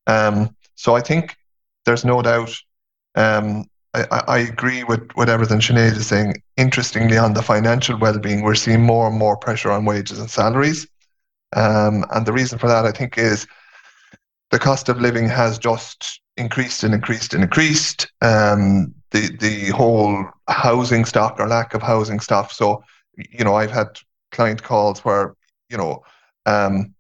Um, 0.07 0.55
so 0.75 0.95
I 0.95 1.01
think 1.01 1.37
there's 1.85 2.05
no 2.05 2.21
doubt. 2.21 2.55
Um, 3.15 3.65
I, 3.93 4.23
I, 4.27 4.37
agree 4.39 4.83
with, 4.83 5.09
with 5.15 5.29
everything 5.29 5.59
Sinead 5.59 5.95
is 5.95 6.07
saying. 6.07 6.41
Interestingly, 6.57 7.17
on 7.17 7.33
the 7.33 7.41
financial 7.41 7.97
well-being, 7.97 8.41
we're 8.41 8.55
seeing 8.55 8.81
more 8.81 9.07
and 9.07 9.17
more 9.17 9.37
pressure 9.37 9.71
on 9.71 9.85
wages 9.85 10.19
and 10.19 10.29
salaries. 10.29 10.87
Um, 11.55 12.05
and 12.11 12.25
the 12.25 12.33
reason 12.33 12.59
for 12.59 12.67
that, 12.67 12.85
I 12.85 12.91
think, 12.91 13.17
is 13.17 13.47
the 14.51 14.59
cost 14.59 14.89
of 14.89 14.99
living 14.99 15.29
has 15.29 15.57
just 15.57 16.21
increased 16.37 16.83
and 16.83 16.93
increased 16.93 17.33
and 17.33 17.43
increased. 17.43 18.11
Um, 18.21 18.93
the 19.11 19.35
the 19.37 19.69
whole 19.69 20.25
housing 20.49 21.05
stock 21.05 21.39
or 21.39 21.47
lack 21.47 21.73
of 21.73 21.81
housing 21.81 22.19
stock. 22.19 22.51
So, 22.51 22.83
you 23.17 23.45
know, 23.45 23.55
I've 23.55 23.71
had 23.71 23.87
client 24.31 24.61
calls 24.63 25.05
where 25.05 25.35
you 25.69 25.77
know 25.77 26.03
um, 26.45 26.93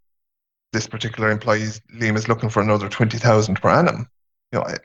this 0.71 0.87
particular 0.87 1.29
employee 1.29 1.67
Liam 1.93 2.15
is 2.15 2.29
looking 2.29 2.49
for 2.49 2.61
another 2.61 2.87
twenty 2.87 3.17
thousand 3.17 3.61
per 3.61 3.69
annum 3.69 4.07
you 4.55 4.61
know, 4.61 4.67
I, 4.67 4.77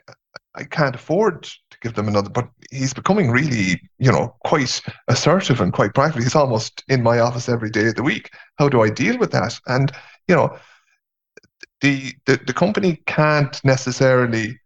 I 0.53 0.63
can't 0.65 0.95
afford 0.95 1.43
to 1.43 1.77
give 1.81 1.93
them 1.93 2.07
another. 2.07 2.29
But 2.29 2.49
he's 2.71 2.93
becoming 2.93 3.31
really, 3.31 3.81
you 3.99 4.11
know, 4.11 4.35
quite 4.43 4.81
assertive 5.07 5.61
and 5.61 5.71
quite 5.71 5.93
practical. 5.93 6.23
He's 6.23 6.35
almost 6.35 6.83
in 6.89 7.01
my 7.01 7.19
office 7.19 7.47
every 7.47 7.69
day 7.69 7.87
of 7.87 7.95
the 7.95 8.03
week. 8.03 8.31
How 8.57 8.67
do 8.67 8.81
I 8.81 8.89
deal 8.89 9.17
with 9.17 9.31
that? 9.31 9.57
And 9.67 9.91
you 10.27 10.35
know, 10.35 10.57
the 11.79 12.13
the, 12.25 12.39
the 12.45 12.53
company 12.53 13.01
can't 13.05 13.63
necessarily, 13.63 14.59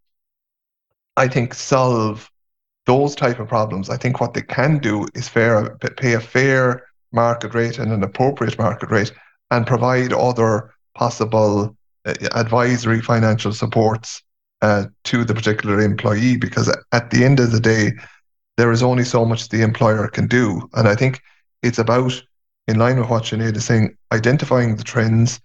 I 1.17 1.27
think, 1.27 1.53
solve 1.53 2.31
those 2.85 3.15
type 3.15 3.39
of 3.39 3.47
problems, 3.47 3.89
I 3.89 3.97
think 3.97 4.21
what 4.21 4.33
they 4.33 4.43
can 4.43 4.77
do 4.77 5.07
is 5.15 5.27
fair 5.27 5.75
pay 5.97 6.13
a 6.13 6.19
fair 6.19 6.83
market 7.11 7.53
rate 7.53 7.79
and 7.79 7.91
an 7.91 8.03
appropriate 8.03 8.59
market 8.59 8.91
rate, 8.91 9.11
and 9.51 9.65
provide 9.65 10.13
other 10.13 10.71
possible 10.93 11.75
uh, 12.05 12.13
advisory 12.33 13.01
financial 13.01 13.53
supports 13.53 14.21
uh, 14.65 14.85
to 15.03 15.23
the 15.23 15.35
particular 15.35 15.79
employee. 15.79 16.37
Because 16.37 16.67
at 16.91 17.11
the 17.11 17.23
end 17.23 17.39
of 17.39 17.51
the 17.51 17.59
day, 17.59 17.91
there 18.57 18.71
is 18.71 18.81
only 18.81 19.03
so 19.03 19.23
much 19.25 19.49
the 19.49 19.61
employer 19.61 20.07
can 20.07 20.27
do, 20.27 20.67
and 20.73 20.87
I 20.87 20.95
think 20.95 21.21
it's 21.61 21.77
about 21.79 22.13
in 22.67 22.79
line 22.79 22.99
with 22.99 23.09
what 23.09 23.23
Sinead 23.23 23.55
is 23.55 23.65
saying, 23.65 23.95
identifying 24.11 24.75
the 24.75 24.83
trends, 24.83 25.39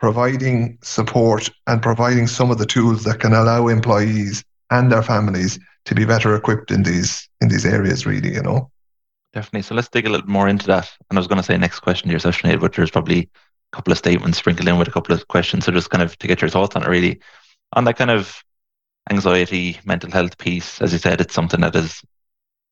providing 0.00 0.78
support, 0.82 1.50
and 1.66 1.82
providing 1.82 2.26
some 2.26 2.50
of 2.50 2.58
the 2.58 2.64
tools 2.64 3.04
that 3.04 3.20
can 3.20 3.34
allow 3.34 3.68
employees 3.68 4.42
and 4.70 4.90
their 4.90 5.02
families 5.02 5.58
to 5.84 5.94
be 5.94 6.06
better 6.06 6.34
equipped 6.34 6.70
in 6.70 6.82
these 6.84 7.28
in 7.42 7.48
these 7.48 7.66
areas. 7.66 8.06
Really, 8.06 8.32
you 8.34 8.42
know. 8.42 8.70
Definitely. 9.34 9.62
So 9.62 9.74
let's 9.74 9.88
dig 9.88 10.06
a 10.06 10.10
little 10.10 10.28
more 10.28 10.48
into 10.48 10.68
that. 10.68 10.88
And 11.10 11.18
I 11.18 11.20
was 11.20 11.26
going 11.26 11.42
to 11.42 11.42
say 11.42 11.58
next 11.58 11.80
question 11.80 12.08
to 12.08 12.12
your 12.12 12.20
session, 12.20 12.56
but 12.60 12.72
there's 12.72 12.90
probably 12.90 13.28
a 13.72 13.76
couple 13.76 13.92
of 13.92 13.98
statements 13.98 14.38
sprinkled 14.38 14.68
in 14.68 14.78
with 14.78 14.88
a 14.88 14.92
couple 14.92 15.14
of 15.14 15.26
questions. 15.26 15.64
So 15.64 15.72
just 15.72 15.90
kind 15.90 16.04
of 16.04 16.16
to 16.18 16.28
get 16.28 16.40
your 16.40 16.50
thoughts 16.50 16.76
on 16.76 16.84
it, 16.84 16.88
really, 16.88 17.20
on 17.74 17.84
that 17.84 17.98
kind 17.98 18.12
of 18.12 18.44
anxiety, 19.10 19.78
mental 19.84 20.10
health 20.10 20.38
piece. 20.38 20.80
As 20.80 20.92
you 20.92 20.98
said, 20.98 21.20
it's 21.20 21.34
something 21.34 21.60
that 21.60 21.76
is, 21.76 22.02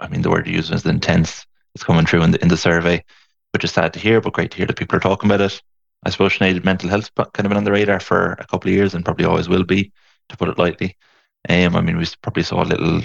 I 0.01 0.09
mean, 0.09 0.23
the 0.23 0.31
word 0.31 0.47
you 0.47 0.55
use 0.55 0.71
is 0.71 0.87
intense. 0.87 1.47
It's 1.75 1.85
coming 1.85 2.07
through 2.07 2.23
in 2.23 2.33
the 2.33 2.43
in 2.43 2.49
the 2.49 2.57
survey 2.57 3.05
which 3.53 3.65
is 3.65 3.73
sad 3.73 3.93
to 3.93 4.01
hear, 4.01 4.21
but 4.21 4.33
great 4.33 4.51
to 4.51 4.57
hear 4.57 4.67
that 4.67 4.79
people 4.79 4.97
are 4.97 5.01
talking 5.01 5.31
about 5.31 5.41
it. 5.41 5.63
I 6.05 6.11
suppose 6.11 6.33
Sinead 6.33 6.65
mental 6.65 6.89
health 6.89 7.15
kind 7.15 7.47
of 7.47 7.49
been 7.49 7.57
on 7.57 7.65
the 7.65 7.73
radar 7.73 8.01
for 8.01 8.33
a 8.33 8.47
couple 8.47 8.71
of 8.71 8.75
years 8.75 8.95
and 8.95 9.05
probably 9.05 9.25
always 9.25 9.49
will 9.49 9.65
be, 9.65 9.93
to 10.31 10.37
put 10.37 10.49
it 10.49 10.59
lightly. 10.59 10.97
Um, 11.49 11.77
I 11.77 11.81
mean, 11.81 11.97
we 11.97 12.07
probably 12.23 12.43
saw 12.43 12.63
little 12.63 13.03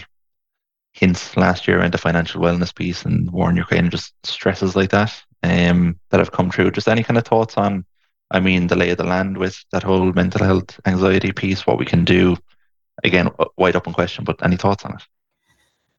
hints 0.93 1.37
last 1.37 1.67
year 1.67 1.79
around 1.79 1.93
the 1.93 1.99
financial 1.99 2.41
wellness 2.41 2.73
piece 2.73 3.05
and 3.05 3.29
war 3.29 3.49
in 3.49 3.57
Ukraine 3.57 3.89
just 3.91 4.13
stresses 4.25 4.75
like 4.75 4.89
that 4.91 5.13
um, 5.43 5.99
that 6.09 6.19
have 6.19 6.31
come 6.31 6.49
through. 6.49 6.71
Just 6.71 6.87
any 6.87 7.03
kind 7.03 7.17
of 7.17 7.25
thoughts 7.25 7.57
on, 7.57 7.85
I 8.31 8.39
mean, 8.39 8.67
the 8.67 8.75
lay 8.75 8.89
of 8.89 8.97
the 8.97 9.03
land 9.03 9.37
with 9.37 9.63
that 9.71 9.83
whole 9.83 10.11
mental 10.13 10.43
health 10.43 10.79
anxiety 10.85 11.31
piece, 11.31 11.67
what 11.67 11.77
we 11.77 11.85
can 11.85 12.03
do? 12.03 12.37
Again, 13.03 13.29
wide 13.57 13.75
open 13.75 13.93
question, 13.93 14.23
but 14.23 14.43
any 14.43 14.57
thoughts 14.57 14.83
on 14.85 14.95
it? 14.95 15.03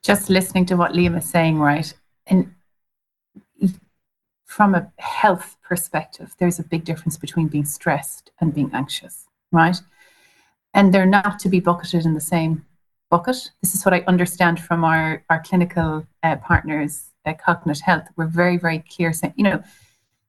Just 0.03 0.31
listening 0.31 0.67
to 0.67 0.77
what 0.77 0.93
Liam 0.93 1.17
is 1.17 1.29
saying, 1.29 1.59
right? 1.59 1.93
And 2.27 2.55
from 4.45 4.75
a 4.75 4.91
health 4.99 5.57
perspective, 5.63 6.35
there's 6.39 6.59
a 6.59 6.65
big 6.65 6.85
difference 6.85 7.17
between 7.17 7.49
being 7.49 7.65
stressed 7.65 8.31
and 8.41 8.55
being 8.55 8.71
anxious, 8.73 9.27
right? 9.53 9.77
And 10.75 10.93
they're 10.93 11.07
not 11.07 11.39
to 11.41 11.49
be 11.49 11.61
bucketed 11.61 12.05
in 12.05 12.15
the 12.15 12.21
same 12.21 12.65
bucket. 13.11 13.51
This 13.63 13.75
is 13.75 13.85
what 13.85 13.95
I 13.95 14.05
understand 14.07 14.61
from 14.61 14.85
our, 14.85 15.25
our 15.31 15.43
clinical 15.43 16.07
uh, 16.23 16.37
partners 16.37 17.11
at 17.25 17.41
Cognate 17.41 17.81
Health. 17.81 18.09
We're 18.17 18.27
very, 18.27 18.57
very 18.57 18.85
clear 18.95 19.13
saying, 19.13 19.35
you 19.37 19.45
know, 19.45 19.63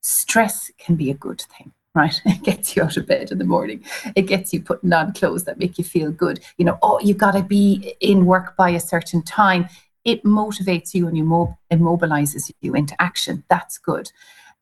stress 0.02 0.72
can 0.78 0.96
be 0.96 1.10
a 1.10 1.16
good 1.16 1.42
thing, 1.42 1.72
right? 1.96 2.22
It 2.26 2.44
gets 2.44 2.76
you 2.76 2.84
out 2.84 2.98
of 2.98 3.08
bed 3.08 3.32
in 3.32 3.38
the 3.38 3.44
morning. 3.46 3.84
It 4.16 4.24
gets 4.24 4.54
you 4.54 4.62
putting 4.62 4.94
on 4.94 5.14
clothes 5.14 5.44
that 5.46 5.60
make 5.60 5.78
you 5.78 5.84
feel 5.84 6.12
good. 6.12 6.40
You 6.58 6.66
know, 6.66 6.78
oh, 6.82 7.00
you've 7.00 7.18
got 7.18 7.32
to 7.32 7.44
be 7.44 7.96
in 8.00 8.26
work 8.26 8.56
by 8.56 8.70
a 8.70 8.80
certain 8.80 9.22
time 9.24 9.68
it 10.06 10.24
motivates 10.24 10.94
you 10.94 11.08
and 11.08 11.18
you 11.18 11.24
mo- 11.24 11.58
immobilizes 11.72 12.52
you 12.62 12.74
into 12.74 13.00
action. 13.02 13.44
That's 13.50 13.78
good. 13.78 14.12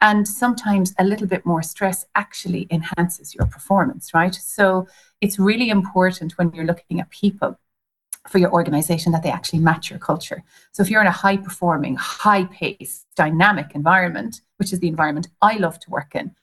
And 0.02 0.28
sometimes 0.28 0.94
a 1.00 1.04
little 1.04 1.28
bit 1.28 1.46
more 1.46 1.64
stress 1.64 2.06
actually 2.16 2.68
enhances 2.70 3.34
your 3.34 3.48
performance, 3.48 4.14
right? 4.14 4.36
So 4.36 4.88
it's 5.22 5.40
really 5.40 5.70
important 5.70 6.38
when 6.38 6.52
you're 6.52 6.66
looking 6.66 7.00
at 7.00 7.10
people 7.10 7.60
for 8.28 8.38
your 8.38 8.52
organization 8.52 9.12
that 9.14 9.24
they 9.24 9.32
actually 9.32 9.60
match 9.60 9.90
your 9.90 10.00
culture. 10.00 10.44
So 10.72 10.84
if 10.84 10.90
you're 10.90 11.02
in 11.02 11.08
a 11.08 11.12
high 11.12 11.38
performing, 11.38 11.96
high 11.96 12.44
paced, 12.46 13.08
dynamic 13.16 13.74
environment, 13.74 14.42
which 14.58 14.74
is 14.74 14.80
the 14.80 14.90
environment 14.90 15.30
I 15.42 15.58
love 15.58 15.80
to 15.80 15.90
work 15.90 16.14
in, 16.14 16.36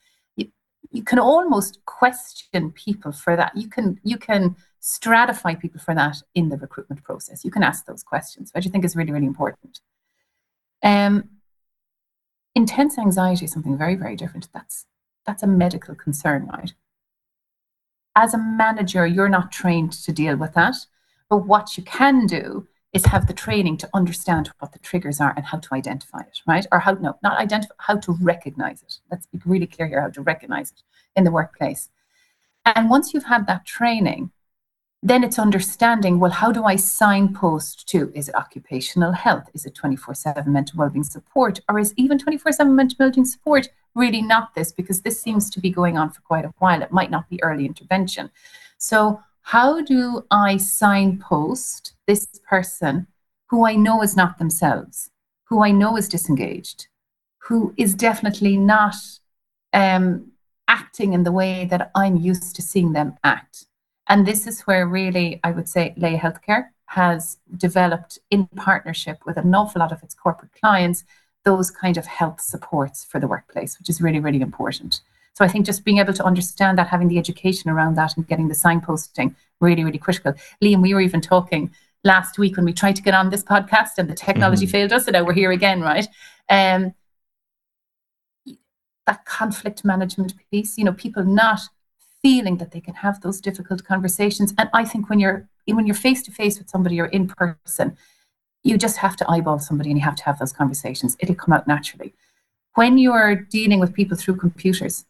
you, 0.91 1.03
can 1.03 1.19
almost 1.19 1.83
question 1.85 2.71
people 2.71 3.11
for 3.11 3.35
that. 3.35 3.55
You 3.55 3.69
can 3.69 3.99
you 4.03 4.17
can 4.17 4.55
stratify 4.81 5.59
people 5.59 5.79
for 5.79 5.95
that 5.95 6.17
in 6.33 6.49
the 6.49 6.57
recruitment 6.57 7.03
process. 7.03 7.43
You 7.43 7.51
can 7.51 7.63
ask 7.63 7.85
those 7.85 8.03
questions, 8.03 8.51
which 8.53 8.67
I 8.67 8.69
think 8.69 8.85
is 8.85 8.95
really, 8.95 9.11
really 9.11 9.25
important. 9.25 9.79
Um, 10.83 11.29
intense 12.53 12.97
anxiety 12.97 13.45
is 13.45 13.51
something 13.51 13.77
very, 13.77 13.95
very 13.95 14.15
different. 14.15 14.49
That's 14.53 14.85
that's 15.25 15.43
a 15.43 15.47
medical 15.47 15.95
concern, 15.95 16.47
right? 16.47 16.73
As 18.15 18.33
a 18.33 18.37
manager, 18.37 19.05
you're 19.05 19.29
not 19.29 19.51
trained 19.51 19.91
to 19.91 20.11
deal 20.11 20.37
with 20.37 20.53
that. 20.53 20.75
But 21.29 21.47
what 21.47 21.77
you 21.77 21.83
can 21.83 22.27
do 22.27 22.67
is 22.95 23.05
have 23.05 23.27
the 23.27 23.33
training 23.33 23.75
to 23.75 23.89
understand 23.93 24.49
what 24.59 24.71
the 24.71 24.79
triggers 24.79 25.19
are 25.19 25.33
and 25.35 25.45
how 25.45 25.59
to 25.59 25.73
identify 25.73 26.21
it, 26.21 26.39
right? 26.47 26.65
Or 26.71 26.79
how 26.79 26.93
no, 26.93 27.17
not 27.21 27.37
identify, 27.37 27.75
how 27.77 27.97
to 27.97 28.13
recognize 28.21 28.81
it. 28.81 28.99
Let's 29.11 29.25
be 29.27 29.39
really 29.45 29.67
clear 29.67 29.87
here 29.87 30.01
how 30.01 30.09
to 30.11 30.21
recognize 30.21 30.71
it 30.71 30.81
in 31.17 31.25
the 31.25 31.31
workplace. 31.31 31.89
And 32.65 32.89
once 32.89 33.13
you've 33.13 33.25
had 33.25 33.47
that 33.47 33.65
training, 33.65 34.31
then 35.03 35.23
it's 35.23 35.37
understanding 35.37 36.19
well 36.19 36.31
how 36.31 36.51
do 36.51 36.63
i 36.63 36.75
signpost 36.75 37.87
to 37.87 38.11
is 38.15 38.27
it 38.27 38.33
occupational 38.33 39.11
health 39.11 39.47
is 39.53 39.63
it 39.63 39.75
24/7 39.75 40.47
mental 40.47 40.79
well-being 40.79 41.03
support 41.03 41.59
or 41.69 41.77
is 41.77 41.93
even 41.95 42.17
24/7 42.17 42.73
mental 42.73 42.95
well-being 42.99 43.25
support 43.25 43.67
really 43.93 44.23
not 44.23 44.55
this 44.55 44.71
because 44.71 45.01
this 45.01 45.21
seems 45.21 45.51
to 45.51 45.59
be 45.59 45.69
going 45.69 45.95
on 45.95 46.09
for 46.09 46.21
quite 46.21 46.45
a 46.45 46.53
while 46.57 46.81
it 46.81 46.91
might 46.91 47.11
not 47.11 47.29
be 47.29 47.43
early 47.43 47.65
intervention 47.67 48.31
so 48.79 49.21
how 49.49 49.81
do 49.81 50.25
i 50.31 50.57
signpost 50.57 51.93
this 52.07 52.27
person 52.49 53.07
who 53.49 53.65
i 53.65 53.75
know 53.75 54.01
is 54.01 54.15
not 54.15 54.37
themselves 54.37 55.11
who 55.45 55.63
i 55.63 55.71
know 55.71 55.97
is 55.97 56.09
disengaged 56.09 56.87
who 57.39 57.73
is 57.77 57.93
definitely 57.93 58.57
not 58.57 58.95
um, 59.73 60.31
acting 60.67 61.13
in 61.13 61.23
the 61.23 61.31
way 61.31 61.65
that 61.65 61.91
i'm 61.95 62.17
used 62.17 62.55
to 62.55 62.61
seeing 62.61 62.93
them 62.93 63.15
act 63.23 63.65
and 64.07 64.25
this 64.25 64.45
is 64.47 64.61
where 64.61 64.87
really 64.87 65.39
I 65.43 65.51
would 65.51 65.67
say 65.67 65.93
Laya 65.97 66.19
Healthcare 66.19 66.69
has 66.87 67.37
developed 67.57 68.19
in 68.29 68.47
partnership 68.55 69.19
with 69.25 69.37
an 69.37 69.53
awful 69.55 69.79
lot 69.79 69.91
of 69.91 70.03
its 70.03 70.13
corporate 70.13 70.51
clients 70.53 71.03
those 71.43 71.69
kind 71.69 71.97
of 71.97 72.07
health 72.07 72.41
supports 72.41 73.03
for 73.03 73.19
the 73.19 73.27
workplace, 73.27 73.77
which 73.77 73.87
is 73.87 74.01
really, 74.01 74.19
really 74.19 74.41
important. 74.41 75.01
So 75.35 75.43
I 75.43 75.49
think 75.49 75.65
just 75.65 75.83
being 75.83 75.97
able 75.97 76.13
to 76.13 76.23
understand 76.23 76.77
that, 76.77 76.87
having 76.87 77.09
the 77.09 77.17
education 77.17 77.69
around 77.69 77.95
that 77.95 78.15
and 78.15 78.25
getting 78.25 78.47
the 78.47 78.53
signposting 78.53 79.35
really, 79.59 79.83
really 79.83 79.97
critical. 79.97 80.33
Liam, 80.63 80.81
we 80.81 80.93
were 80.93 81.01
even 81.01 81.21
talking 81.21 81.71
last 82.05 82.37
week 82.37 82.55
when 82.55 82.65
we 82.65 82.71
tried 82.71 82.95
to 82.95 83.01
get 83.01 83.13
on 83.13 83.29
this 83.29 83.43
podcast 83.43 83.97
and 83.97 84.09
the 84.09 84.15
technology 84.15 84.65
mm-hmm. 84.65 84.71
failed 84.71 84.93
us, 84.93 85.07
and 85.07 85.13
now 85.13 85.23
we're 85.23 85.33
here 85.33 85.51
again, 85.51 85.81
right? 85.81 86.07
Um, 86.49 86.93
that 89.07 89.25
conflict 89.25 89.83
management 89.83 90.33
piece, 90.51 90.77
you 90.77 90.85
know, 90.85 90.93
people 90.93 91.23
not 91.23 91.59
feeling 92.21 92.57
that 92.57 92.71
they 92.71 92.81
can 92.81 92.95
have 92.95 93.21
those 93.21 93.39
difficult 93.41 93.83
conversations. 93.83 94.53
And 94.57 94.69
I 94.73 94.85
think 94.85 95.09
when 95.09 95.19
you're 95.19 95.47
when 95.67 95.85
you're 95.85 95.95
face 95.95 96.23
to 96.23 96.31
face 96.31 96.57
with 96.57 96.69
somebody 96.69 96.99
or 96.99 97.07
in 97.07 97.27
person, 97.27 97.97
you 98.63 98.77
just 98.77 98.97
have 98.97 99.15
to 99.17 99.29
eyeball 99.29 99.59
somebody 99.59 99.89
and 99.89 99.99
you 99.99 100.05
have 100.05 100.15
to 100.15 100.23
have 100.23 100.39
those 100.39 100.53
conversations. 100.53 101.17
It'll 101.19 101.35
come 101.35 101.53
out 101.53 101.67
naturally. 101.67 102.13
When 102.75 102.97
you're 102.97 103.35
dealing 103.35 103.79
with 103.79 103.93
people 103.93 104.17
through 104.17 104.37
computers, 104.37 105.05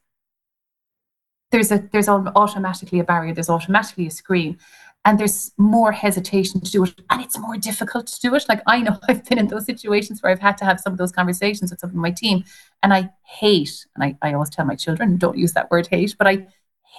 there's 1.56 1.72
a 1.72 1.88
there's 1.94 2.10
automatically 2.10 3.00
a 3.00 3.04
barrier, 3.04 3.34
there's 3.34 3.50
automatically 3.50 4.08
a 4.08 4.12
screen, 4.12 4.58
and 5.06 5.18
there's 5.18 5.54
more 5.58 5.94
hesitation 5.94 6.60
to 6.60 6.70
do 6.70 6.84
it, 6.84 6.94
and 7.10 7.22
it's 7.22 7.40
more 7.40 7.56
difficult 7.56 8.08
to 8.08 8.20
do 8.20 8.36
it. 8.36 8.46
Like 8.50 8.62
I 8.68 8.82
know 8.82 9.00
I've 9.08 9.24
been 9.24 9.38
in 9.38 9.48
those 9.48 9.66
situations 9.66 10.22
where 10.22 10.34
I've 10.34 10.42
had 10.42 10.58
to 10.58 10.66
have 10.66 10.82
some 10.82 10.92
of 10.92 11.00
those 11.00 11.14
conversations 11.14 11.72
with 11.72 11.80
some 11.80 11.92
of 11.92 11.96
my 11.96 12.12
team, 12.12 12.44
and 12.84 12.94
I 12.94 13.10
hate, 13.24 13.86
and 13.96 14.04
I, 14.04 14.18
I 14.22 14.34
always 14.34 14.50
tell 14.50 14.66
my 14.66 14.76
children, 14.76 15.18
don't 15.18 15.38
use 15.38 15.54
that 15.54 15.72
word 15.72 15.88
hate, 15.88 16.16
but 16.18 16.28
I 16.28 16.46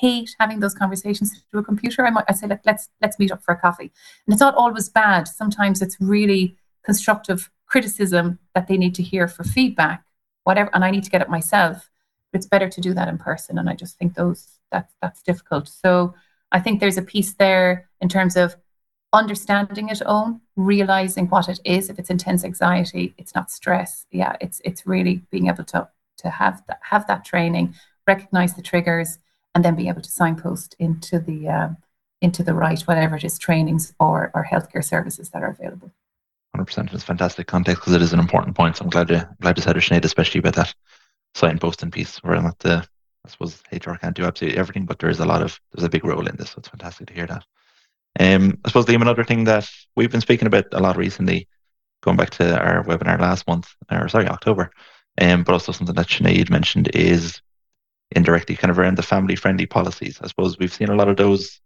hate 0.00 0.34
having 0.40 0.60
those 0.60 0.74
conversations 0.74 1.38
through 1.50 1.60
a 1.60 1.64
computer. 1.64 2.06
I 2.06 2.10
might 2.10 2.24
I 2.26 2.32
say 2.32 2.46
like 2.46 2.60
let's 2.64 2.88
let's 3.02 3.18
meet 3.18 3.32
up 3.32 3.42
for 3.42 3.52
a 3.52 3.60
coffee. 3.60 3.92
And 4.26 4.32
it's 4.32 4.40
not 4.40 4.54
always 4.54 4.88
bad. 4.88 5.28
Sometimes 5.28 5.82
it's 5.82 5.98
really 6.00 6.56
constructive 6.82 7.50
criticism 7.66 8.38
that 8.54 8.68
they 8.68 8.78
need 8.78 8.94
to 8.94 9.02
hear 9.02 9.28
for 9.28 9.44
feedback, 9.44 10.02
whatever, 10.44 10.70
and 10.72 10.82
I 10.82 10.90
need 10.90 11.04
to 11.04 11.10
get 11.10 11.20
it 11.20 11.28
myself. 11.28 11.90
It's 12.36 12.46
better 12.46 12.68
to 12.68 12.80
do 12.80 12.94
that 12.94 13.08
in 13.08 13.18
person. 13.18 13.58
And 13.58 13.68
I 13.68 13.74
just 13.74 13.98
think 13.98 14.14
those 14.14 14.46
that's 14.70 14.94
that's 15.02 15.22
difficult. 15.22 15.68
So 15.68 16.14
I 16.52 16.60
think 16.60 16.78
there's 16.78 16.98
a 16.98 17.02
piece 17.02 17.34
there 17.34 17.88
in 18.00 18.08
terms 18.08 18.36
of 18.36 18.56
understanding 19.12 19.88
it 19.88 20.02
Owen, 20.04 20.40
realizing 20.56 21.28
what 21.28 21.48
it 21.48 21.60
is. 21.64 21.88
If 21.88 21.98
it's 21.98 22.10
intense 22.10 22.44
anxiety, 22.44 23.14
it's 23.18 23.34
not 23.34 23.50
stress. 23.50 24.06
Yeah, 24.10 24.36
it's 24.40 24.60
it's 24.64 24.86
really 24.86 25.22
being 25.30 25.48
able 25.48 25.64
to 25.64 25.88
to 26.18 26.30
have 26.30 26.62
that 26.68 26.80
have 26.82 27.06
that 27.06 27.24
training, 27.24 27.74
recognize 28.06 28.54
the 28.54 28.62
triggers, 28.62 29.18
and 29.54 29.64
then 29.64 29.74
be 29.74 29.88
able 29.88 30.02
to 30.02 30.10
signpost 30.10 30.76
into 30.78 31.18
the 31.18 31.48
uh, 31.48 31.68
into 32.20 32.42
the 32.42 32.54
right 32.54 32.80
whatever 32.82 33.16
it 33.16 33.24
is 33.24 33.38
trainings 33.38 33.94
or 33.98 34.30
or 34.34 34.46
healthcare 34.50 34.84
services 34.84 35.30
that 35.30 35.42
are 35.42 35.50
available. 35.50 35.90
Hundred 36.54 36.66
percent, 36.66 36.92
it's 36.92 37.04
fantastic 37.04 37.46
context 37.46 37.82
because 37.82 37.94
it 37.94 38.02
is 38.02 38.12
an 38.12 38.20
important 38.20 38.56
point. 38.56 38.76
So 38.76 38.84
I'm 38.84 38.90
glad 38.90 39.10
you 39.10 39.22
glad 39.40 39.56
you 39.56 39.62
said 39.62 39.76
it, 39.76 39.80
Sinead, 39.80 40.04
especially 40.04 40.40
about 40.40 40.54
that 40.54 40.74
signposting 41.36 41.92
piece 41.92 42.16
where 42.18 42.40
not 42.40 42.58
the 42.60 42.86
I 43.24 43.28
suppose 43.28 43.60
HR 43.72 43.94
can't 43.94 44.16
do 44.16 44.24
absolutely 44.24 44.58
everything, 44.58 44.86
but 44.86 44.98
there 44.98 45.10
is 45.10 45.20
a 45.20 45.26
lot 45.26 45.42
of 45.42 45.60
there's 45.72 45.84
a 45.84 45.90
big 45.90 46.04
role 46.04 46.26
in 46.26 46.36
this. 46.36 46.50
So 46.50 46.58
it's 46.58 46.68
fantastic 46.68 47.08
to 47.08 47.14
hear 47.14 47.26
that. 47.26 47.44
Um, 48.18 48.58
I 48.64 48.68
suppose 48.68 48.86
Liam, 48.86 49.02
another 49.02 49.24
thing 49.24 49.44
that 49.44 49.68
we've 49.96 50.10
been 50.10 50.20
speaking 50.20 50.46
about 50.46 50.66
a 50.72 50.80
lot 50.80 50.96
recently, 50.96 51.48
going 52.02 52.16
back 52.16 52.30
to 52.30 52.58
our 52.58 52.84
webinar 52.84 53.20
last 53.20 53.46
month, 53.46 53.68
or 53.90 54.08
sorry, 54.08 54.28
October, 54.28 54.70
um, 55.20 55.42
but 55.42 55.52
also 55.52 55.72
something 55.72 55.94
that 55.94 56.06
Sinead 56.06 56.50
mentioned 56.50 56.88
is 56.94 57.42
indirectly 58.12 58.54
kind 58.54 58.70
of 58.70 58.78
around 58.78 58.96
the 58.96 59.02
family 59.02 59.36
friendly 59.36 59.66
policies. 59.66 60.18
I 60.22 60.28
suppose 60.28 60.56
we've 60.58 60.72
seen 60.72 60.88
a 60.88 60.94
lot 60.94 61.08
of 61.08 61.16
those 61.16 61.60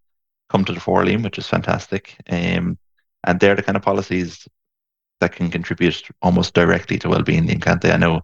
come 0.48 0.64
to 0.64 0.72
the 0.72 0.80
fore, 0.80 1.04
Liam, 1.04 1.22
which 1.22 1.38
is 1.38 1.46
fantastic. 1.46 2.16
Um, 2.28 2.78
and 3.24 3.38
they're 3.38 3.54
the 3.54 3.62
kind 3.62 3.76
of 3.76 3.82
policies 3.82 4.48
that 5.20 5.32
can 5.32 5.50
contribute 5.50 6.02
almost 6.22 6.54
directly 6.54 6.98
to 6.98 7.08
well-being, 7.10 7.46
can't 7.60 7.82
they? 7.82 7.92
I 7.92 7.98
know 7.98 8.22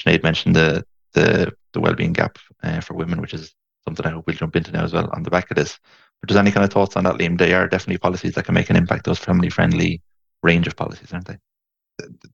Sinead 0.00 0.22
mentioned 0.22 0.56
the 0.56 0.84
the, 1.12 1.52
the 1.72 1.80
well-being 1.80 2.12
gap 2.12 2.38
uh, 2.62 2.80
for 2.80 2.94
women, 2.94 3.20
which 3.20 3.32
is 3.32 3.54
something 3.84 4.04
I 4.04 4.10
hope 4.10 4.26
we'll 4.26 4.36
jump 4.36 4.54
into 4.56 4.72
now 4.72 4.84
as 4.84 4.92
well 4.92 5.08
on 5.14 5.22
the 5.22 5.30
back 5.30 5.50
of 5.50 5.56
this. 5.56 5.78
But 6.20 6.28
does 6.28 6.36
any 6.36 6.50
kind 6.50 6.64
of 6.64 6.70
thoughts 6.70 6.96
on 6.96 7.04
that, 7.04 7.14
Liam? 7.14 7.38
They 7.38 7.54
are 7.54 7.68
definitely 7.68 7.98
policies 7.98 8.34
that 8.34 8.44
can 8.44 8.54
make 8.54 8.70
an 8.70 8.76
impact. 8.76 9.04
Those 9.04 9.18
family-friendly 9.18 10.02
range 10.42 10.66
of 10.66 10.76
policies, 10.76 11.12
aren't 11.12 11.26
they? 11.26 11.38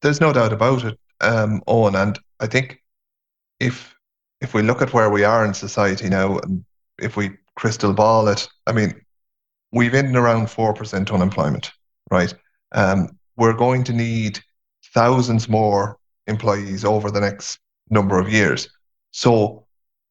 There's 0.00 0.20
no 0.20 0.32
doubt 0.32 0.52
about 0.52 0.84
it, 0.84 0.98
um, 1.20 1.62
Owen. 1.66 1.94
And 1.94 2.18
I 2.40 2.46
think 2.46 2.82
if 3.60 3.94
if 4.40 4.54
we 4.54 4.62
look 4.62 4.82
at 4.82 4.92
where 4.92 5.10
we 5.10 5.22
are 5.22 5.44
in 5.44 5.54
society 5.54 6.08
now, 6.08 6.38
and 6.38 6.64
if 6.98 7.16
we 7.16 7.30
crystal 7.54 7.92
ball 7.92 8.26
it, 8.28 8.48
I 8.66 8.72
mean, 8.72 9.00
we've 9.70 9.94
in 9.94 10.16
around 10.16 10.50
four 10.50 10.74
percent 10.74 11.12
unemployment, 11.12 11.70
right? 12.10 12.34
Um, 12.72 13.18
we're 13.36 13.52
going 13.52 13.84
to 13.84 13.92
need 13.92 14.40
thousands 14.92 15.48
more 15.48 15.98
employees 16.26 16.84
over 16.84 17.10
the 17.10 17.20
next 17.20 17.58
number 17.90 18.18
of 18.18 18.28
years. 18.28 18.68
So 19.10 19.66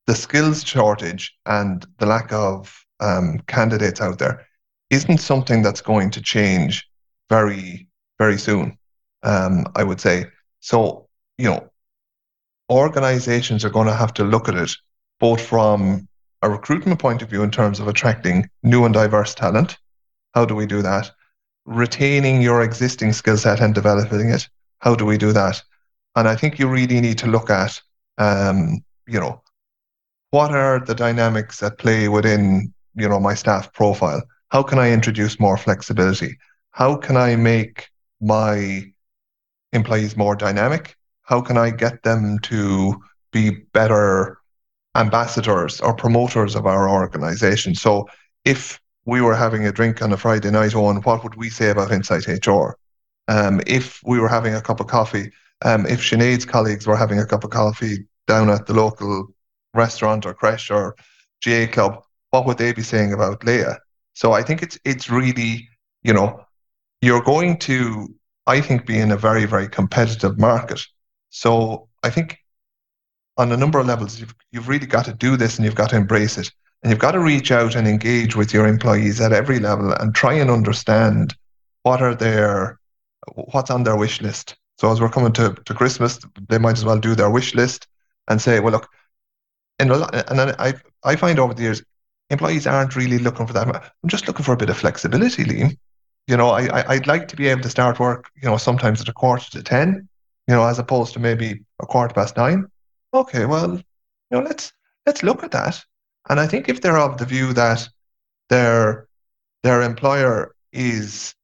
the 0.08 0.16
skills 0.16 0.64
shortage 0.64 1.36
and 1.46 1.86
the 1.98 2.06
lack 2.06 2.32
of 2.32 2.86
um, 3.00 3.40
candidates 3.48 4.02
out 4.02 4.20
there 4.20 4.48
isn't 4.90 5.20
something 5.20 5.62
that's 5.62 5.82
going 5.82 6.12
to 6.12 6.22
change 6.22 6.88
very, 7.30 7.88
very 8.20 8.38
soon, 8.38 8.78
um, 9.24 9.66
I 9.76 9.84
would 9.84 10.02
say. 10.02 10.26
So, 10.60 11.08
you 11.38 11.46
know, 11.46 11.70
organizations 12.70 13.64
are 13.66 13.70
going 13.70 13.88
to 13.88 13.96
have 13.96 14.14
to 14.16 14.24
look 14.24 14.50
at 14.50 14.56
it 14.56 14.72
both 15.20 15.42
from 15.46 16.08
a 16.42 16.50
recruitment 16.50 17.00
point 17.00 17.22
of 17.22 17.30
view 17.30 17.44
in 17.44 17.52
terms 17.52 17.80
of 17.80 17.88
attracting 17.88 18.50
new 18.64 18.86
and 18.86 18.94
diverse 18.94 19.36
talent. 19.36 19.78
How 20.34 20.46
do 20.46 20.56
we 20.56 20.66
do 20.66 20.82
that? 20.82 21.12
retaining 21.66 22.42
your 22.42 22.62
existing 22.62 23.14
skill 23.14 23.38
set 23.38 23.62
and 23.62 23.74
developing 23.74 24.30
it. 24.30 24.48
How 24.80 24.96
do 24.96 25.06
we 25.06 25.18
do 25.18 25.32
that? 25.34 25.62
And 26.16 26.28
I 26.28 26.36
think 26.36 26.60
you 26.60 26.68
really 26.68 27.00
need 27.00 27.18
to 27.20 27.28
look 27.28 27.50
at, 27.50 27.82
um, 28.18 28.84
you 29.08 29.20
know, 29.20 29.42
what 30.32 30.52
are 30.52 30.80
the 30.80 30.96
dynamics 30.96 31.62
at 31.64 31.78
play 31.78 32.08
within, 32.08 32.74
you 32.96 33.08
know, 33.08 33.20
my 33.20 33.34
staff 33.34 33.72
profile? 33.74 34.22
How 34.50 34.64
can 34.64 34.80
I 34.80 34.92
introduce 34.92 35.40
more 35.40 35.58
flexibility? 35.58 36.38
How 36.72 36.96
can 36.96 37.18
I 37.18 37.36
make 37.36 37.90
my 38.20 38.84
employees 39.74 40.18
more 40.18 40.36
dynamic? 40.36 40.96
How 41.24 41.42
can 41.42 41.58
I 41.58 41.70
get 41.70 42.04
them 42.04 42.40
to 42.40 43.02
be 43.32 43.52
better 43.74 44.38
ambassadors 44.96 45.80
or 45.80 45.94
promoters 45.94 46.56
of 46.56 46.66
our 46.66 46.90
organization? 46.90 47.76
So 47.76 48.08
if 48.44 48.80
we 49.06 49.22
were 49.22 49.36
having 49.36 49.66
a 49.66 49.72
drink 49.72 50.02
on 50.02 50.14
a 50.14 50.18
Friday 50.18 50.52
night 50.52 50.76
on, 50.76 51.02
what 51.02 51.24
would 51.24 51.36
we 51.36 51.50
say 51.50 51.70
about 51.70 51.92
Insight 51.92 52.28
HR? 52.28 52.78
Um, 53.28 53.62
if 53.66 54.02
we 54.06 54.20
were 54.20 54.28
having 54.28 54.56
a 54.56 54.62
cup 54.62 54.80
of 54.80 54.88
coffee, 54.88 55.32
um, 55.64 55.86
if 55.86 56.02
Sinead's 56.02 56.46
colleagues 56.46 56.88
were 56.88 56.98
having 56.98 57.20
a 57.20 57.26
cup 57.26 57.44
of 57.44 57.50
coffee 57.50 58.06
down 58.28 58.50
at 58.50 58.66
the 58.66 58.74
local 58.74 59.28
restaurant 59.74 60.26
or 60.26 60.34
creche 60.34 60.72
or 60.72 60.96
GAA 61.46 61.68
club, 61.72 62.04
what 62.32 62.46
would 62.46 62.58
they 62.58 62.74
be 62.74 62.82
saying 62.82 63.14
about 63.14 63.46
Laya? 63.46 63.76
So 64.14 64.34
I 64.34 64.44
think 64.44 64.62
it's 64.62 64.80
it's 64.86 65.10
really, 65.10 65.68
you 66.04 66.14
know, 66.14 66.46
you're 67.02 67.22
going 67.22 67.58
to, 67.60 68.14
I 68.48 68.62
think, 68.62 68.86
be 68.86 68.98
in 69.00 69.12
a 69.12 69.18
very, 69.18 69.46
very 69.46 69.68
competitive 69.68 70.38
market. 70.38 70.82
So 71.30 71.88
I 72.04 72.10
think 72.10 72.38
on 73.38 73.52
a 73.52 73.58
number 73.58 73.80
of 73.80 73.88
levels, 73.88 74.20
you've, 74.20 74.36
you've 74.52 74.68
really 74.68 74.86
got 74.86 75.06
to 75.06 75.14
do 75.14 75.38
this 75.38 75.58
and 75.58 75.66
you've 75.66 75.76
got 75.76 75.90
to 75.92 75.96
embrace 75.96 76.38
it. 76.38 76.52
And 76.84 76.92
you've 76.92 77.00
got 77.00 77.12
to 77.12 77.20
reach 77.20 77.52
out 77.52 77.76
and 77.76 77.88
engage 77.88 78.36
with 78.36 78.54
your 78.54 78.68
employees 78.68 79.22
at 79.22 79.34
every 79.34 79.60
level 79.60 79.94
and 79.94 80.14
try 80.16 80.34
and 80.34 80.50
understand 80.50 81.36
what 81.84 82.02
are 82.02 82.16
their 82.16 82.80
what's 83.36 83.70
on 83.70 83.84
their 83.84 83.96
wish 83.96 84.22
list. 84.22 84.56
So 84.82 84.92
as 84.92 85.00
we're 85.00 85.10
coming 85.10 85.32
to, 85.34 85.54
to 85.54 85.74
Christmas, 85.76 86.20
they 86.50 86.58
might 86.58 86.76
as 86.80 86.84
well 86.84 86.98
do 86.98 87.14
their 87.14 87.30
wish 87.30 87.54
list 87.54 87.86
and 88.28 88.42
say, 88.42 88.60
well, 88.60 88.72
look, 88.72 88.90
and, 89.78 89.92
and 89.92 90.56
I, 90.58 90.74
I 91.04 91.16
find 91.16 91.38
over 91.38 91.54
the 91.54 91.62
years, 91.62 91.84
employees 92.32 92.66
aren't 92.66 92.96
really 92.96 93.20
looking 93.20 93.46
for 93.46 93.54
that. 93.54 93.68
I'm 93.68 94.10
just 94.10 94.26
looking 94.28 94.44
for 94.44 94.54
a 94.54 94.58
bit 94.58 94.72
of 94.72 94.78
flexibility, 94.78 95.44
Liam. 95.44 95.78
You 96.26 96.36
know, 96.36 96.50
I, 96.50 96.84
I'd 96.92 97.06
like 97.06 97.28
to 97.28 97.36
be 97.36 97.48
able 97.48 97.62
to 97.62 97.70
start 97.70 98.00
work, 98.00 98.32
you 98.42 98.50
know, 98.50 98.58
sometimes 98.58 99.02
at 99.02 99.08
a 99.08 99.14
quarter 99.14 99.52
to 99.52 99.62
10, 99.62 100.10
you 100.48 100.56
know, 100.56 100.66
as 100.66 100.80
opposed 100.80 101.14
to 101.14 101.20
maybe 101.20 101.64
a 101.80 101.86
quarter 101.86 102.16
past 102.16 102.36
nine. 102.36 102.66
Okay, 103.14 103.46
well, 103.46 103.76
you 103.76 103.84
know, 104.32 104.42
let's, 104.42 104.74
let's 105.06 105.22
look 105.22 105.44
at 105.44 105.52
that 105.52 105.86
and 106.30 106.40
I 106.40 106.48
think 106.48 106.70
if 106.70 106.82
they're 106.82 106.98
of 106.98 107.20
the 107.20 107.26
view 107.26 107.54
that 107.54 107.88
their 108.50 109.08
their 109.64 109.84
employer 109.84 110.56
is 110.74 111.36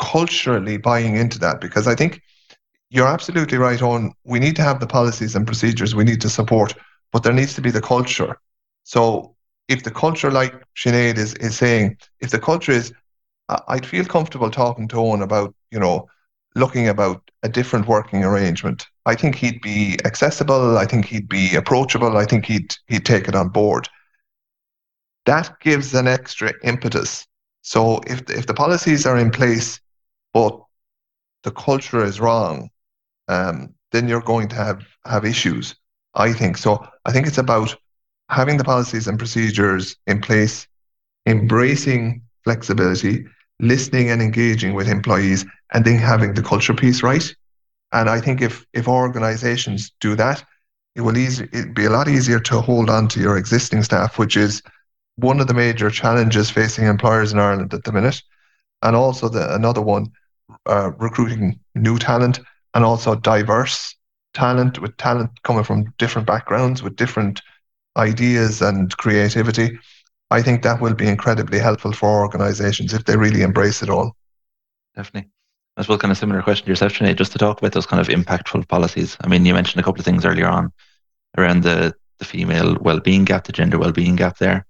culturally 0.00 0.76
buying 0.76 1.16
into 1.16 1.38
that, 1.40 1.60
because 1.60 1.88
I 1.88 1.94
think 1.94 2.22
you're 2.94 3.08
absolutely 3.08 3.58
right 3.58 3.82
on 3.82 4.12
we 4.24 4.38
need 4.38 4.56
to 4.56 4.62
have 4.62 4.80
the 4.80 4.86
policies 4.86 5.34
and 5.34 5.46
procedures 5.46 5.94
we 5.94 6.04
need 6.04 6.20
to 6.20 6.30
support, 6.30 6.74
but 7.12 7.22
there 7.22 7.32
needs 7.32 7.54
to 7.54 7.60
be 7.60 7.70
the 7.70 7.80
culture. 7.80 8.38
So 8.84 9.34
if 9.68 9.82
the 9.82 9.90
culture, 9.90 10.30
like 10.30 10.54
Sinead 10.76 11.18
is, 11.18 11.34
is 11.34 11.56
saying, 11.56 11.98
if 12.20 12.30
the 12.30 12.38
culture 12.38 12.72
is, 12.72 12.92
I'd 13.68 13.86
feel 13.86 14.04
comfortable 14.04 14.50
talking 14.50 14.88
to 14.88 14.96
Owen 14.98 15.22
about, 15.22 15.54
you 15.70 15.78
know, 15.78 16.08
looking 16.54 16.88
about 16.88 17.30
a 17.42 17.48
different 17.48 17.88
working 17.88 18.24
arrangement. 18.24 18.86
I 19.06 19.14
think 19.14 19.34
he'd 19.34 19.60
be 19.60 19.98
accessible. 20.04 20.78
I 20.78 20.86
think 20.86 21.06
he'd 21.06 21.28
be 21.28 21.54
approachable. 21.56 22.16
I 22.16 22.24
think 22.24 22.46
he'd 22.46 22.74
he'd 22.86 23.04
take 23.04 23.28
it 23.28 23.34
on 23.34 23.48
board 23.48 23.88
that 25.26 25.58
gives 25.60 25.94
an 25.94 26.06
extra 26.06 26.52
impetus. 26.62 27.26
So 27.62 28.00
if 28.06 28.28
if 28.30 28.46
the 28.46 28.54
policies 28.54 29.06
are 29.06 29.18
in 29.18 29.30
place, 29.30 29.80
but 30.32 30.60
the 31.42 31.50
culture 31.50 32.04
is 32.04 32.20
wrong, 32.20 32.70
um, 33.28 33.74
then 33.92 34.08
you're 34.08 34.20
going 34.20 34.48
to 34.48 34.56
have 34.56 34.82
have 35.04 35.24
issues. 35.24 35.74
I 36.14 36.32
think 36.32 36.56
so. 36.56 36.86
I 37.04 37.12
think 37.12 37.26
it's 37.26 37.38
about 37.38 37.74
having 38.30 38.56
the 38.56 38.64
policies 38.64 39.06
and 39.06 39.18
procedures 39.18 39.96
in 40.06 40.20
place, 40.20 40.66
embracing 41.26 42.22
flexibility, 42.44 43.26
listening 43.60 44.10
and 44.10 44.22
engaging 44.22 44.74
with 44.74 44.88
employees, 44.88 45.44
and 45.72 45.84
then 45.84 45.98
having 45.98 46.34
the 46.34 46.42
culture 46.42 46.74
piece 46.74 47.02
right. 47.02 47.34
And 47.92 48.08
I 48.08 48.20
think 48.20 48.42
if 48.42 48.66
if 48.72 48.88
organisations 48.88 49.92
do 50.00 50.16
that, 50.16 50.44
it 50.94 51.00
will 51.00 51.16
easy, 51.16 51.48
it'd 51.52 51.74
be 51.74 51.86
a 51.86 51.90
lot 51.90 52.08
easier 52.08 52.40
to 52.40 52.60
hold 52.60 52.90
on 52.90 53.08
to 53.08 53.20
your 53.20 53.36
existing 53.36 53.82
staff, 53.82 54.18
which 54.18 54.36
is 54.36 54.62
one 55.16 55.40
of 55.40 55.46
the 55.46 55.54
major 55.54 55.90
challenges 55.90 56.50
facing 56.50 56.86
employers 56.86 57.32
in 57.32 57.38
Ireland 57.38 57.72
at 57.74 57.84
the 57.84 57.92
minute, 57.92 58.22
and 58.82 58.96
also 58.96 59.28
the 59.28 59.54
another 59.54 59.80
one, 59.80 60.12
uh, 60.66 60.90
recruiting 60.98 61.58
new 61.74 61.98
talent 61.98 62.40
and 62.74 62.84
also 62.84 63.14
diverse 63.14 63.94
talent 64.32 64.80
with 64.80 64.96
talent 64.96 65.30
coming 65.42 65.64
from 65.64 65.92
different 65.98 66.26
backgrounds 66.26 66.82
with 66.82 66.96
different 66.96 67.40
ideas 67.96 68.62
and 68.62 68.96
creativity. 68.96 69.78
I 70.30 70.42
think 70.42 70.62
that 70.62 70.80
will 70.80 70.94
be 70.94 71.08
incredibly 71.08 71.58
helpful 71.58 71.92
for 71.92 72.22
organisations 72.22 72.92
if 72.92 73.04
they 73.04 73.16
really 73.16 73.42
embrace 73.42 73.82
it 73.82 73.90
all. 73.90 74.16
Definitely. 74.96 75.30
As 75.76 75.88
well, 75.88 75.98
kind 75.98 76.12
of 76.12 76.18
similar 76.18 76.42
question 76.42 76.66
to 76.66 76.70
yourself, 76.70 76.92
Sinead, 76.92 77.16
just 77.16 77.32
to 77.32 77.38
talk 77.38 77.58
about 77.58 77.72
those 77.72 77.86
kind 77.86 78.00
of 78.00 78.08
impactful 78.08 78.68
policies. 78.68 79.16
I 79.20 79.28
mean, 79.28 79.44
you 79.44 79.54
mentioned 79.54 79.80
a 79.80 79.84
couple 79.84 80.00
of 80.00 80.04
things 80.04 80.24
earlier 80.24 80.48
on 80.48 80.72
around 81.36 81.62
the 81.62 81.94
the 82.18 82.24
female 82.24 82.76
well-being 82.80 83.24
gap, 83.24 83.42
the 83.44 83.52
gender 83.52 83.76
well-being 83.76 84.14
gap 84.14 84.38
there 84.38 84.64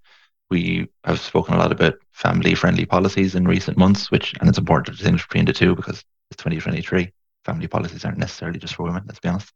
we 0.49 0.87
have 1.03 1.19
spoken 1.19 1.55
a 1.55 1.57
lot 1.57 1.71
about 1.71 1.95
family 2.11 2.55
friendly 2.55 2.85
policies 2.85 3.35
in 3.35 3.47
recent 3.47 3.77
months, 3.77 4.11
which, 4.11 4.33
and 4.39 4.49
it's 4.49 4.57
important 4.57 4.85
to 4.85 4.91
distinguish 4.91 5.27
between 5.27 5.45
the 5.45 5.53
two 5.53 5.75
because 5.75 6.03
it's 6.29 6.37
2023. 6.37 7.11
Family 7.45 7.67
policies 7.67 8.03
aren't 8.03 8.17
necessarily 8.17 8.59
just 8.59 8.75
for 8.75 8.83
women, 8.83 9.03
let's 9.05 9.19
be 9.19 9.29
honest. 9.29 9.53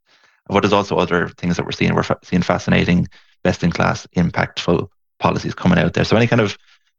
But 0.47 0.61
there's 0.61 0.73
also 0.73 0.97
other 0.97 1.29
things 1.29 1.57
that 1.57 1.65
we're 1.65 1.71
seeing. 1.71 1.93
We're 1.93 2.03
fa- 2.03 2.19
seeing 2.23 2.41
fascinating, 2.41 3.07
best 3.43 3.63
in 3.63 3.71
class, 3.71 4.07
impactful 4.15 4.87
policies 5.19 5.53
coming 5.53 5.79
out 5.79 5.93
there. 5.93 6.05
So, 6.05 6.15
any 6.15 6.27
kind 6.27 6.41
of 6.41 6.57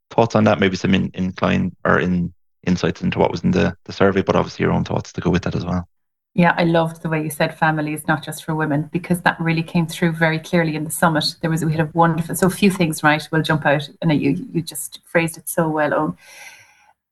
thoughts 0.09 0.35
on 0.35 0.43
that? 0.45 0.59
Maybe 0.59 0.75
some 0.75 0.93
in, 0.93 1.11
incline 1.13 1.75
or 1.85 1.99
in 1.99 2.33
insights 2.67 3.01
into 3.01 3.19
what 3.19 3.31
was 3.31 3.43
in 3.43 3.51
the, 3.51 3.75
the 3.85 3.93
survey, 3.93 4.21
but 4.21 4.35
obviously 4.35 4.63
your 4.63 4.73
own 4.73 4.83
thoughts 4.83 5.11
to 5.13 5.21
go 5.21 5.29
with 5.29 5.43
that 5.43 5.55
as 5.55 5.65
well. 5.65 5.87
Yeah, 6.33 6.53
I 6.57 6.63
loved 6.63 7.01
the 7.01 7.09
way 7.09 7.21
you 7.21 7.29
said 7.29 7.57
family 7.57 7.93
is 7.93 8.07
not 8.07 8.23
just 8.23 8.45
for 8.45 8.55
women 8.55 8.89
because 8.93 9.21
that 9.21 9.39
really 9.39 9.63
came 9.63 9.85
through 9.85 10.13
very 10.13 10.39
clearly 10.39 10.75
in 10.75 10.85
the 10.85 10.91
summit. 10.91 11.35
There 11.41 11.49
was 11.49 11.65
we 11.65 11.73
had 11.73 11.81
a 11.81 11.91
wonderful 11.93 12.35
so 12.35 12.47
a 12.47 12.49
few 12.49 12.71
things 12.71 13.03
right 13.03 13.27
will 13.31 13.41
jump 13.41 13.65
out 13.65 13.89
and 14.01 14.13
you 14.13 14.47
you 14.53 14.61
just 14.61 14.99
phrased 15.03 15.37
it 15.37 15.49
so 15.49 15.67
well. 15.67 16.15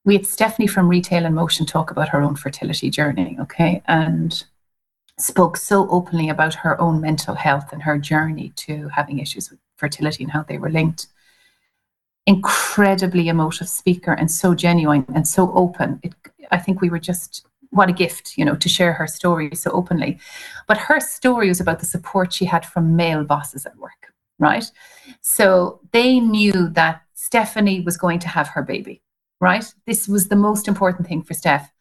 We 0.05 0.15
had 0.15 0.25
Stephanie 0.25 0.67
from 0.67 0.87
Retail 0.87 1.25
in 1.25 1.33
Motion 1.33 1.65
talk 1.65 1.91
about 1.91 2.09
her 2.09 2.21
own 2.21 2.35
fertility 2.35 2.89
journey, 2.89 3.37
okay, 3.41 3.83
and 3.87 4.43
spoke 5.17 5.57
so 5.57 5.89
openly 5.89 6.29
about 6.29 6.53
her 6.53 6.79
own 6.79 7.01
mental 7.01 7.35
health 7.35 7.73
and 7.73 7.83
her 7.83 7.97
journey 7.97 8.53
to 8.55 8.87
having 8.89 9.19
issues 9.19 9.49
with 9.49 9.59
fertility 9.75 10.23
and 10.23 10.31
how 10.31 10.43
they 10.43 10.57
were 10.57 10.69
linked. 10.69 11.07
Incredibly 12.25 13.27
emotive 13.27 13.67
speaker 13.67 14.13
and 14.13 14.31
so 14.31 14.55
genuine 14.55 15.05
and 15.13 15.27
so 15.27 15.51
open. 15.53 15.99
It, 16.03 16.13
I 16.51 16.57
think 16.57 16.81
we 16.81 16.89
were 16.89 16.99
just 16.99 17.45
what 17.71 17.89
a 17.89 17.93
gift, 17.93 18.37
you 18.37 18.45
know, 18.45 18.55
to 18.55 18.69
share 18.69 18.93
her 18.93 19.07
story 19.07 19.53
so 19.53 19.71
openly. 19.71 20.19
But 20.67 20.77
her 20.77 20.99
story 20.99 21.49
was 21.49 21.59
about 21.59 21.79
the 21.79 21.85
support 21.85 22.33
she 22.33 22.45
had 22.45 22.65
from 22.65 22.95
male 22.95 23.23
bosses 23.23 23.65
at 23.65 23.77
work, 23.77 24.13
right? 24.39 24.69
So 25.21 25.79
they 25.91 26.19
knew 26.19 26.69
that 26.69 27.01
Stephanie 27.13 27.81
was 27.81 27.97
going 27.97 28.19
to 28.19 28.27
have 28.27 28.47
her 28.49 28.63
baby, 28.63 29.01
right? 29.39 29.65
This 29.85 30.07
was 30.07 30.27
the 30.27 30.35
most 30.35 30.67
important 30.67 31.07
thing 31.07 31.23
for 31.23 31.33
Steph. 31.33 31.71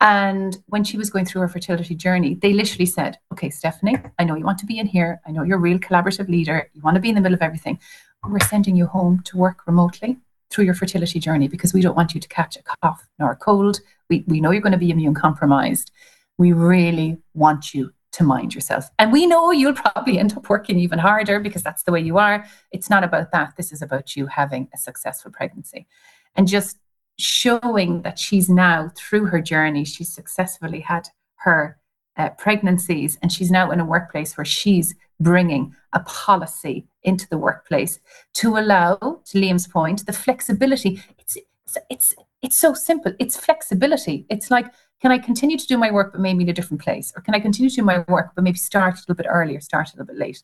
And 0.00 0.56
when 0.66 0.82
she 0.82 0.96
was 0.96 1.10
going 1.10 1.26
through 1.26 1.42
her 1.42 1.48
fertility 1.48 1.94
journey, 1.94 2.34
they 2.34 2.54
literally 2.54 2.86
said, 2.86 3.18
Okay, 3.32 3.50
Stephanie, 3.50 3.98
I 4.18 4.24
know 4.24 4.34
you 4.34 4.44
want 4.44 4.58
to 4.58 4.66
be 4.66 4.78
in 4.78 4.86
here. 4.86 5.20
I 5.26 5.30
know 5.30 5.42
you're 5.42 5.58
a 5.58 5.60
real 5.60 5.78
collaborative 5.78 6.28
leader. 6.28 6.70
You 6.72 6.80
want 6.80 6.94
to 6.94 7.00
be 7.00 7.10
in 7.10 7.14
the 7.14 7.20
middle 7.20 7.34
of 7.34 7.42
everything. 7.42 7.78
We're 8.26 8.40
sending 8.40 8.76
you 8.76 8.86
home 8.86 9.22
to 9.24 9.36
work 9.36 9.66
remotely 9.66 10.18
through 10.50 10.64
your 10.64 10.74
fertility 10.74 11.20
journey 11.20 11.48
because 11.48 11.72
we 11.72 11.80
don't 11.80 11.96
want 11.96 12.14
you 12.14 12.20
to 12.20 12.28
catch 12.28 12.56
a 12.56 12.62
cough 12.62 13.06
nor 13.18 13.32
a 13.32 13.36
cold. 13.36 13.80
We, 14.08 14.24
we 14.26 14.40
know 14.40 14.50
you're 14.50 14.62
going 14.62 14.72
to 14.72 14.78
be 14.78 14.90
immune 14.90 15.14
compromised. 15.14 15.90
We 16.38 16.52
really 16.52 17.18
want 17.34 17.74
you 17.74 17.92
to 18.12 18.24
mind 18.24 18.54
yourself. 18.54 18.90
And 18.98 19.12
we 19.12 19.26
know 19.26 19.52
you'll 19.52 19.74
probably 19.74 20.18
end 20.18 20.36
up 20.36 20.48
working 20.48 20.78
even 20.78 20.98
harder 20.98 21.38
because 21.38 21.62
that's 21.62 21.84
the 21.84 21.92
way 21.92 22.00
you 22.00 22.18
are. 22.18 22.44
It's 22.72 22.90
not 22.90 23.04
about 23.04 23.30
that. 23.32 23.54
This 23.56 23.70
is 23.70 23.82
about 23.82 24.16
you 24.16 24.26
having 24.26 24.68
a 24.74 24.78
successful 24.78 25.30
pregnancy. 25.30 25.86
And 26.34 26.48
just 26.48 26.78
showing 27.20 28.02
that 28.02 28.18
she's 28.18 28.48
now, 28.48 28.90
through 28.96 29.26
her 29.26 29.40
journey, 29.40 29.84
she's 29.84 30.12
successfully 30.12 30.80
had 30.80 31.08
her 31.36 31.78
uh, 32.16 32.30
pregnancies 32.30 33.18
and 33.22 33.32
she's 33.32 33.50
now 33.50 33.70
in 33.70 33.80
a 33.80 33.84
workplace 33.84 34.36
where 34.36 34.44
she's 34.44 34.94
bringing 35.20 35.74
a 35.92 36.00
policy 36.00 36.86
into 37.02 37.28
the 37.28 37.38
workplace 37.38 37.98
to 38.34 38.56
allow, 38.56 38.96
to 39.24 39.38
Liam's 39.38 39.66
point, 39.66 40.06
the 40.06 40.12
flexibility. 40.12 41.02
It's, 41.18 41.36
it's, 41.36 41.78
it's, 41.88 42.14
it's 42.42 42.56
so 42.56 42.74
simple. 42.74 43.12
It's 43.18 43.36
flexibility. 43.36 44.26
It's 44.28 44.50
like, 44.50 44.66
can 45.00 45.12
I 45.12 45.18
continue 45.18 45.56
to 45.56 45.66
do 45.66 45.78
my 45.78 45.90
work 45.90 46.12
but 46.12 46.20
maybe 46.20 46.42
in 46.42 46.48
a 46.48 46.52
different 46.52 46.82
place? 46.82 47.12
Or 47.16 47.22
can 47.22 47.34
I 47.34 47.40
continue 47.40 47.70
to 47.70 47.76
do 47.76 47.82
my 47.82 48.04
work 48.08 48.32
but 48.34 48.44
maybe 48.44 48.58
start 48.58 48.94
a 48.94 49.00
little 49.00 49.14
bit 49.14 49.26
earlier, 49.28 49.60
start 49.60 49.88
a 49.88 49.96
little 49.96 50.06
bit 50.06 50.18
late? 50.18 50.42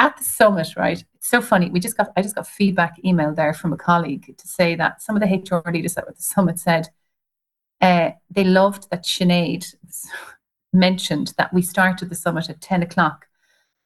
At 0.00 0.16
the 0.16 0.24
summit, 0.24 0.76
right? 0.78 1.04
It's 1.14 1.28
so 1.28 1.42
funny. 1.42 1.68
We 1.68 1.78
just 1.78 1.94
got 1.94 2.10
I 2.16 2.22
just 2.22 2.34
got 2.34 2.46
feedback 2.46 2.94
email 3.04 3.34
there 3.34 3.52
from 3.52 3.74
a 3.74 3.76
colleague 3.76 4.34
to 4.34 4.48
say 4.48 4.74
that 4.76 5.02
some 5.02 5.14
of 5.14 5.20
the 5.20 5.28
HR 5.28 5.70
leaders 5.70 5.92
that 5.92 6.06
were 6.06 6.12
at 6.12 6.16
the 6.16 6.22
summit 6.22 6.58
said 6.58 6.88
uh, 7.82 8.12
they 8.30 8.44
loved 8.44 8.88
that 8.90 9.04
Sinead 9.04 9.66
mentioned 10.72 11.34
that 11.36 11.52
we 11.52 11.60
started 11.60 12.08
the 12.08 12.14
summit 12.14 12.48
at 12.48 12.62
10 12.62 12.82
o'clock 12.82 13.26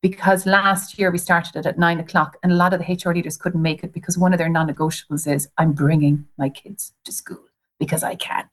because 0.02 0.46
last 0.46 1.00
year 1.00 1.10
we 1.10 1.18
started 1.18 1.56
it 1.56 1.66
at 1.66 1.80
nine 1.80 1.98
o'clock 1.98 2.36
and 2.44 2.52
a 2.52 2.56
lot 2.56 2.72
of 2.72 2.78
the 2.80 2.94
HR 2.94 3.12
leaders 3.12 3.36
couldn't 3.36 3.62
make 3.62 3.82
it 3.82 3.92
because 3.92 4.16
one 4.16 4.32
of 4.32 4.38
their 4.38 4.48
non 4.48 4.68
negotiables 4.68 5.26
is 5.26 5.48
I'm 5.58 5.72
bringing 5.72 6.26
my 6.38 6.48
kids 6.48 6.92
to 7.06 7.10
school 7.12 7.44
because 7.80 8.04
I 8.04 8.14
can. 8.14 8.48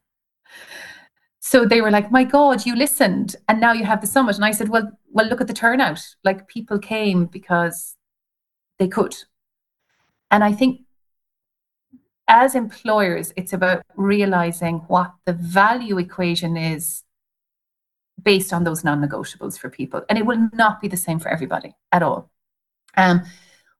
So 1.43 1.65
they 1.65 1.81
were 1.81 1.89
like, 1.89 2.11
my 2.11 2.23
God, 2.23 2.65
you 2.65 2.75
listened 2.75 3.35
and 3.49 3.59
now 3.59 3.73
you 3.73 3.83
have 3.83 3.99
the 3.99 4.07
summit. 4.07 4.35
And 4.35 4.45
I 4.45 4.51
said, 4.51 4.69
well, 4.69 4.91
well, 5.09 5.27
look 5.27 5.41
at 5.41 5.47
the 5.47 5.53
turnout. 5.53 5.99
Like 6.23 6.47
people 6.47 6.77
came 6.77 7.25
because 7.25 7.97
they 8.77 8.87
could. 8.87 9.15
And 10.29 10.43
I 10.43 10.53
think 10.53 10.81
as 12.27 12.53
employers, 12.53 13.33
it's 13.35 13.53
about 13.53 13.81
realizing 13.95 14.77
what 14.87 15.11
the 15.25 15.33
value 15.33 15.97
equation 15.97 16.55
is 16.55 17.03
based 18.23 18.53
on 18.53 18.63
those 18.63 18.83
non-negotiables 18.83 19.57
for 19.57 19.69
people 19.69 20.03
and 20.09 20.17
it 20.17 20.25
will 20.25 20.49
not 20.53 20.81
be 20.81 20.87
the 20.87 20.97
same 20.97 21.19
for 21.19 21.29
everybody 21.29 21.73
at 21.91 22.03
all 22.03 22.29
um, 22.97 23.21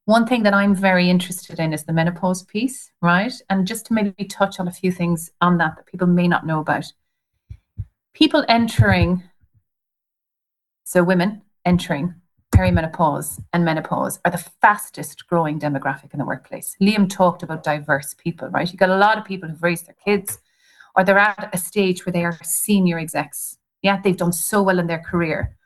one 0.06 0.26
thing 0.26 0.43
that 0.43 0.54
i'm 0.54 0.74
very 0.74 1.10
interested 1.10 1.60
in 1.60 1.74
is 1.74 1.84
the 1.84 1.93
menopause 1.93 2.43
piece 2.43 2.91
right 3.02 3.34
and 3.50 3.67
just 3.67 3.86
to 3.86 3.93
maybe 3.93 4.26
touch 4.26 4.60
on 4.60 4.67
a 4.67 4.71
few 4.71 4.91
things 4.91 5.30
on 5.41 5.58
that 5.58 5.76
that 5.76 5.86
people 5.86 6.08
may 6.08 6.28
not 6.28 6.45
know 6.45 6.60
about 6.60 6.91
people 8.13 8.45
entering 8.47 9.24
so 10.84 11.04
women 11.04 11.41
entering 11.65 12.15
perimenopause 12.54 13.41
and 13.54 13.63
menopause 13.63 14.19
are 14.26 14.32
the 14.32 14.45
fastest 14.62 15.26
growing 15.28 15.60
demographic 15.60 16.13
in 16.13 16.19
the 16.19 16.26
workplace 16.26 16.76
liam 16.82 17.10
talked 17.10 17.43
about 17.43 17.63
diverse 17.63 18.13
people 18.15 18.50
right 18.50 18.71
You've 18.71 18.80
got 18.80 18.89
a 18.89 18.97
lot 18.97 19.17
of 19.17 19.26
people 19.26 19.47
who've 19.50 19.63
raised 19.63 19.88
their 19.88 19.95
kids 20.04 20.39
or 20.95 21.04
they're 21.04 21.17
at 21.17 21.50
a 21.54 21.58
stage 21.58 22.06
where 22.06 22.13
they 22.13 22.26
are 22.26 22.38
senior 22.43 23.00
execs 23.00 23.58
yeah, 23.82 24.00
they've 24.02 24.17
done 24.17 24.34
so 24.34 24.62
well 24.62 24.80
in 24.80 24.88
their 24.88 25.00
career. 25.00 25.58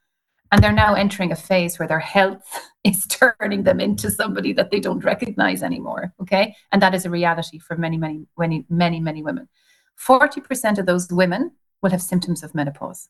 And 0.51 0.63
they're 0.63 0.71
now 0.71 0.93
entering 0.93 1.31
a 1.31 1.35
phase 1.35 1.77
where 1.79 1.87
their 1.87 1.99
health 1.99 2.43
is 2.83 3.05
turning 3.07 3.63
them 3.63 3.79
into 3.79 4.11
somebody 4.11 4.53
that 4.53 4.71
they 4.71 4.79
don't 4.79 5.03
recognize 5.03 5.63
anymore. 5.63 6.13
Okay. 6.21 6.55
And 6.71 6.81
that 6.81 6.95
is 6.95 7.05
a 7.05 7.09
reality 7.09 7.59
for 7.59 7.75
many, 7.75 7.97
many, 7.97 8.27
many, 8.37 8.65
many, 8.69 8.99
many 8.99 9.23
women. 9.23 9.47
40% 9.99 10.77
of 10.77 10.85
those 10.85 11.11
women 11.11 11.51
will 11.81 11.91
have 11.91 12.01
symptoms 12.01 12.43
of 12.43 12.55
menopause. 12.55 13.09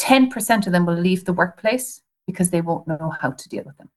10% 0.00 0.66
of 0.66 0.72
them 0.72 0.86
will 0.86 0.94
leave 0.94 1.24
the 1.24 1.32
workplace 1.32 2.02
because 2.26 2.50
they 2.50 2.60
won't 2.60 2.86
know 2.86 3.14
how 3.20 3.30
to 3.30 3.48
deal 3.48 3.64
with 3.64 3.76
them. 3.78 3.90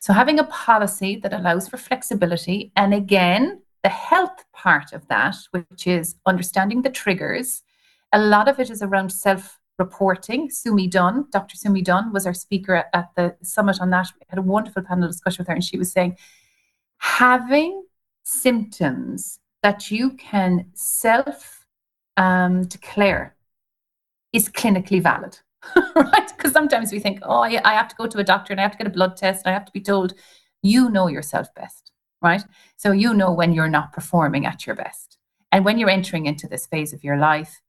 So, 0.00 0.12
having 0.12 0.38
a 0.38 0.44
policy 0.44 1.16
that 1.22 1.32
allows 1.32 1.68
for 1.68 1.76
flexibility, 1.76 2.72
and 2.76 2.94
again, 2.94 3.62
the 3.82 3.88
health 3.88 4.44
part 4.52 4.92
of 4.92 5.06
that, 5.08 5.36
which 5.50 5.86
is 5.86 6.14
understanding 6.24 6.82
the 6.82 6.90
triggers 6.90 7.62
a 8.12 8.18
lot 8.18 8.48
of 8.48 8.58
it 8.58 8.70
is 8.70 8.82
around 8.82 9.10
self 9.10 9.58
reporting. 9.78 10.50
Sumi 10.50 10.86
Dunne, 10.86 11.26
Dr. 11.30 11.56
Sumi 11.56 11.82
Dunne, 11.82 12.12
was 12.12 12.26
our 12.26 12.34
speaker 12.34 12.84
at, 12.92 13.10
the 13.16 13.36
summit 13.42 13.80
on 13.80 13.90
that. 13.90 14.08
We 14.14 14.24
had 14.28 14.38
a 14.38 14.42
wonderful 14.42 14.82
panel 14.82 15.08
discussion 15.08 15.42
with 15.42 15.48
her, 15.48 15.54
and 15.54 15.64
she 15.64 15.78
was 15.78 15.92
saying 15.92 16.16
having 16.98 17.84
symptoms 18.24 19.38
that 19.62 19.90
you 19.90 20.10
can 20.12 20.70
self 20.74 21.57
um, 22.18 22.64
declare 22.64 23.36
is 24.32 24.48
clinically 24.48 25.02
valid, 25.02 25.38
right? 25.94 26.32
Because 26.36 26.52
sometimes 26.52 26.92
we 26.92 26.98
think, 26.98 27.20
oh, 27.22 27.40
I, 27.40 27.60
have 27.62 27.88
to 27.88 27.96
go 27.96 28.06
to 28.06 28.18
a 28.18 28.24
doctor 28.24 28.52
and 28.52 28.60
I 28.60 28.64
have 28.64 28.72
to 28.72 28.78
get 28.78 28.86
a 28.86 28.90
blood 28.90 29.16
test 29.16 29.44
and 29.44 29.50
I 29.50 29.54
have 29.54 29.64
to 29.64 29.72
be 29.72 29.80
told, 29.80 30.14
you 30.60 30.90
know 30.90 31.06
yourself 31.06 31.54
best, 31.54 31.92
right? 32.20 32.44
So 32.76 32.92
you 32.92 33.14
know 33.14 33.32
when 33.32 33.52
you're 33.52 33.68
not 33.68 33.92
performing 33.92 34.44
at 34.44 34.66
your 34.66 34.76
best. 34.76 35.16
And 35.52 35.64
when 35.64 35.78
you're 35.78 35.88
entering 35.88 36.26
into 36.26 36.46
this 36.46 36.66
phase 36.66 36.92
of 36.92 37.04
your 37.04 37.16
life, 37.16 37.62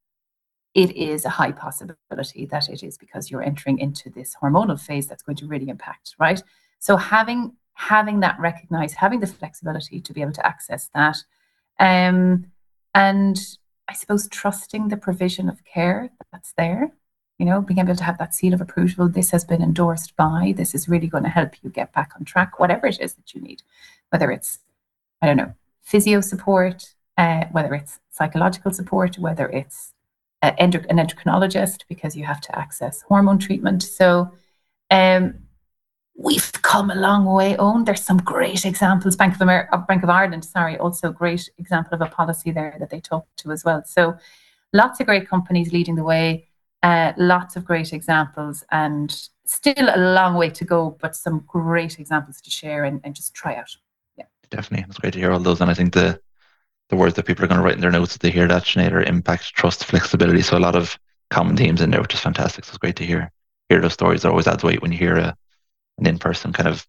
it 0.74 0.96
is 0.96 1.26
a 1.26 1.30
high 1.30 1.52
possibility 1.52 2.46
that 2.48 2.70
it 2.70 2.84
is 2.84 2.98
because 2.98 3.32
you're 3.32 3.42
entering 3.44 3.80
into 3.80 4.10
this 4.10 4.36
hormonal 4.42 4.80
phase 4.80 5.08
that's 5.08 5.24
going 5.24 5.38
to 5.38 5.48
really 5.48 5.70
impact, 5.70 6.16
right? 6.20 6.42
So 6.80 6.98
having 6.98 7.54
having 7.74 8.20
that 8.20 8.38
recognized, 8.40 8.96
having 8.96 9.22
the 9.22 9.28
flexibility 9.28 10.02
to 10.02 10.14
be 10.14 10.22
able 10.22 10.34
to 10.34 10.46
access 10.46 10.90
that, 10.94 11.16
um, 11.80 12.46
and 12.94 13.40
I 13.90 13.94
suppose 13.94 14.28
trusting 14.30 14.90
the 14.90 14.98
provision 14.98 15.50
of 15.50 15.66
care 15.66 16.12
that's 16.32 16.54
there, 16.58 16.92
you 17.40 17.46
know, 17.46 17.60
being 17.62 17.80
able 17.80 17.96
to 17.96 18.04
have 18.04 18.20
that 18.20 18.36
seal 18.36 18.54
of 18.54 18.62
approval. 18.62 19.10
This 19.10 19.32
has 19.32 19.44
been 19.44 19.64
endorsed 19.64 20.16
by. 20.16 20.54
This 20.56 20.76
is 20.76 20.88
really 20.88 21.08
going 21.08 21.24
to 21.24 21.30
help 21.30 21.56
you 21.64 21.72
get 21.72 21.92
back 21.92 22.12
on 22.16 22.24
track, 22.24 22.60
whatever 22.60 22.86
it 22.86 23.02
is 23.02 23.16
that 23.16 23.34
you 23.34 23.42
need, 23.42 23.64
whether 24.10 24.32
it's 24.32 24.60
I 25.22 25.26
don't 25.26 25.38
know 25.38 25.54
physio 25.82 26.22
support, 26.22 26.94
uh, 27.18 27.46
whether 27.52 27.74
it's 27.74 28.00
psychological 28.12 28.72
support, 28.72 29.18
whether 29.18 29.50
it's 29.50 29.94
an 30.44 30.56
endocrinologist 30.60 31.84
because 31.90 32.16
you 32.16 32.26
have 32.26 32.42
to 32.42 32.58
access 32.58 33.02
hormone 33.02 33.40
treatment. 33.40 33.82
So 33.82 34.32
um, 34.92 35.34
we've 36.20 36.52
come 36.52 36.92
a 36.92 36.96
long 36.96 37.26
way 37.26 37.56
on. 37.58 37.86
There's 37.86 38.04
some 38.04 38.18
great 38.18 38.66
examples. 38.66 39.16
Bank 39.16 39.36
of 39.36 39.42
America, 39.42 39.78
Bank 39.88 40.04
of 40.04 40.10
Ireland, 40.10 40.44
sorry, 40.44 40.78
also 40.78 41.12
great 41.14 41.50
example 41.58 41.94
of 41.94 42.02
a 42.02 42.08
policy 42.08 42.52
there 42.52 42.76
that 42.80 42.90
they 42.90 43.00
talk 43.00 43.26
to 43.38 43.52
as 43.52 43.64
well. 43.64 43.84
So 43.86 44.18
lots 44.74 45.00
of 45.00 45.06
great 45.06 45.30
companies 45.30 45.72
leading 45.72 45.96
the 45.96 46.04
way, 46.04 46.48
uh, 46.84 47.14
lots 47.18 47.56
of 47.56 47.64
great 47.64 47.94
examples, 47.94 48.66
and 48.70 49.30
still 49.46 49.90
a 49.96 49.98
long 49.98 50.36
way 50.36 50.50
to 50.50 50.66
go, 50.66 50.98
but 51.00 51.16
some 51.16 51.46
great 51.48 52.00
examples 52.00 52.42
to 52.42 52.50
share 52.50 52.84
and, 52.84 53.00
and 53.06 53.16
just 53.16 53.34
try 53.34 53.56
out. 53.56 53.74
Yeah, 54.18 54.26
definitely. 54.50 54.86
It's 54.90 55.00
great 55.00 55.14
to 55.14 55.20
hear 55.20 55.32
all 55.32 55.40
those, 55.40 55.62
and 55.62 55.72
I 55.72 55.74
think 55.74 55.94
the 55.94 56.20
the 56.90 56.96
words 56.96 57.14
that 57.14 57.28
people 57.28 57.46
are 57.46 57.48
going 57.48 57.60
to 57.60 57.64
write 57.64 57.76
in 57.76 57.82
their 57.82 57.92
notes 57.92 58.14
that 58.14 58.22
they 58.22 58.32
hear 58.32 58.48
that 58.48 58.66
Schneider 58.66 59.04
impact, 59.04 59.54
trust, 59.54 59.86
flexibility. 59.92 60.42
So 60.42 60.58
a 60.58 60.60
lot 60.60 60.76
of 60.76 60.98
common 61.30 61.56
themes 61.56 61.82
in 61.82 61.92
there, 61.92 62.02
which 62.02 62.16
is 62.16 62.20
fantastic. 62.20 62.66
So 62.66 62.72
it's 62.72 62.78
great 62.78 62.96
to 62.98 63.06
hear 63.06 63.32
hear 63.70 63.80
those 63.80 63.94
stories. 63.94 64.26
It 64.26 64.30
always 64.30 64.48
adds 64.48 64.64
weight 64.64 64.82
when 64.82 64.92
you 64.92 64.98
hear 64.98 65.16
a, 65.16 65.38
an 66.00 66.08
in 66.08 66.18
person 66.18 66.54
kind 66.54 66.68
of 66.70 66.86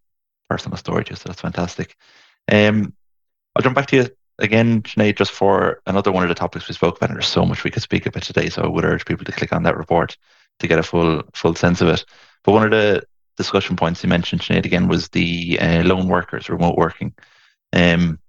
personal 0.49 0.77
story. 0.77 1.03
Just 1.03 1.23
so 1.23 1.29
that's 1.29 1.41
fantastic. 1.41 1.95
Um, 2.51 2.93
I'll 3.55 3.63
jump 3.63 3.75
back 3.75 3.87
to 3.87 3.97
you 3.97 4.07
again, 4.39 4.81
Sinead, 4.83 5.17
just 5.17 5.31
for 5.31 5.81
another 5.85 6.11
one 6.11 6.23
of 6.23 6.29
the 6.29 6.35
topics 6.35 6.67
we 6.67 6.73
spoke 6.73 6.97
about. 6.97 7.09
And 7.09 7.17
there's 7.17 7.27
so 7.27 7.45
much 7.45 7.63
we 7.63 7.71
could 7.71 7.83
speak 7.83 8.05
about 8.05 8.23
today. 8.23 8.49
So 8.49 8.63
I 8.63 8.67
would 8.67 8.85
urge 8.85 9.05
people 9.05 9.25
to 9.25 9.31
click 9.31 9.53
on 9.53 9.63
that 9.63 9.77
report 9.77 10.17
to 10.59 10.67
get 10.67 10.79
a 10.79 10.83
full 10.83 11.23
full 11.33 11.55
sense 11.55 11.81
of 11.81 11.89
it. 11.89 12.05
But 12.43 12.53
one 12.53 12.63
of 12.63 12.71
the 12.71 13.03
discussion 13.37 13.75
points 13.75 14.03
you 14.03 14.09
mentioned, 14.09 14.41
Sinead, 14.41 14.65
again, 14.65 14.87
was 14.87 15.09
the 15.09 15.59
uh, 15.59 15.83
lone 15.83 16.07
workers, 16.07 16.49
remote 16.49 16.77
working. 16.77 17.13
Um, 17.73 18.19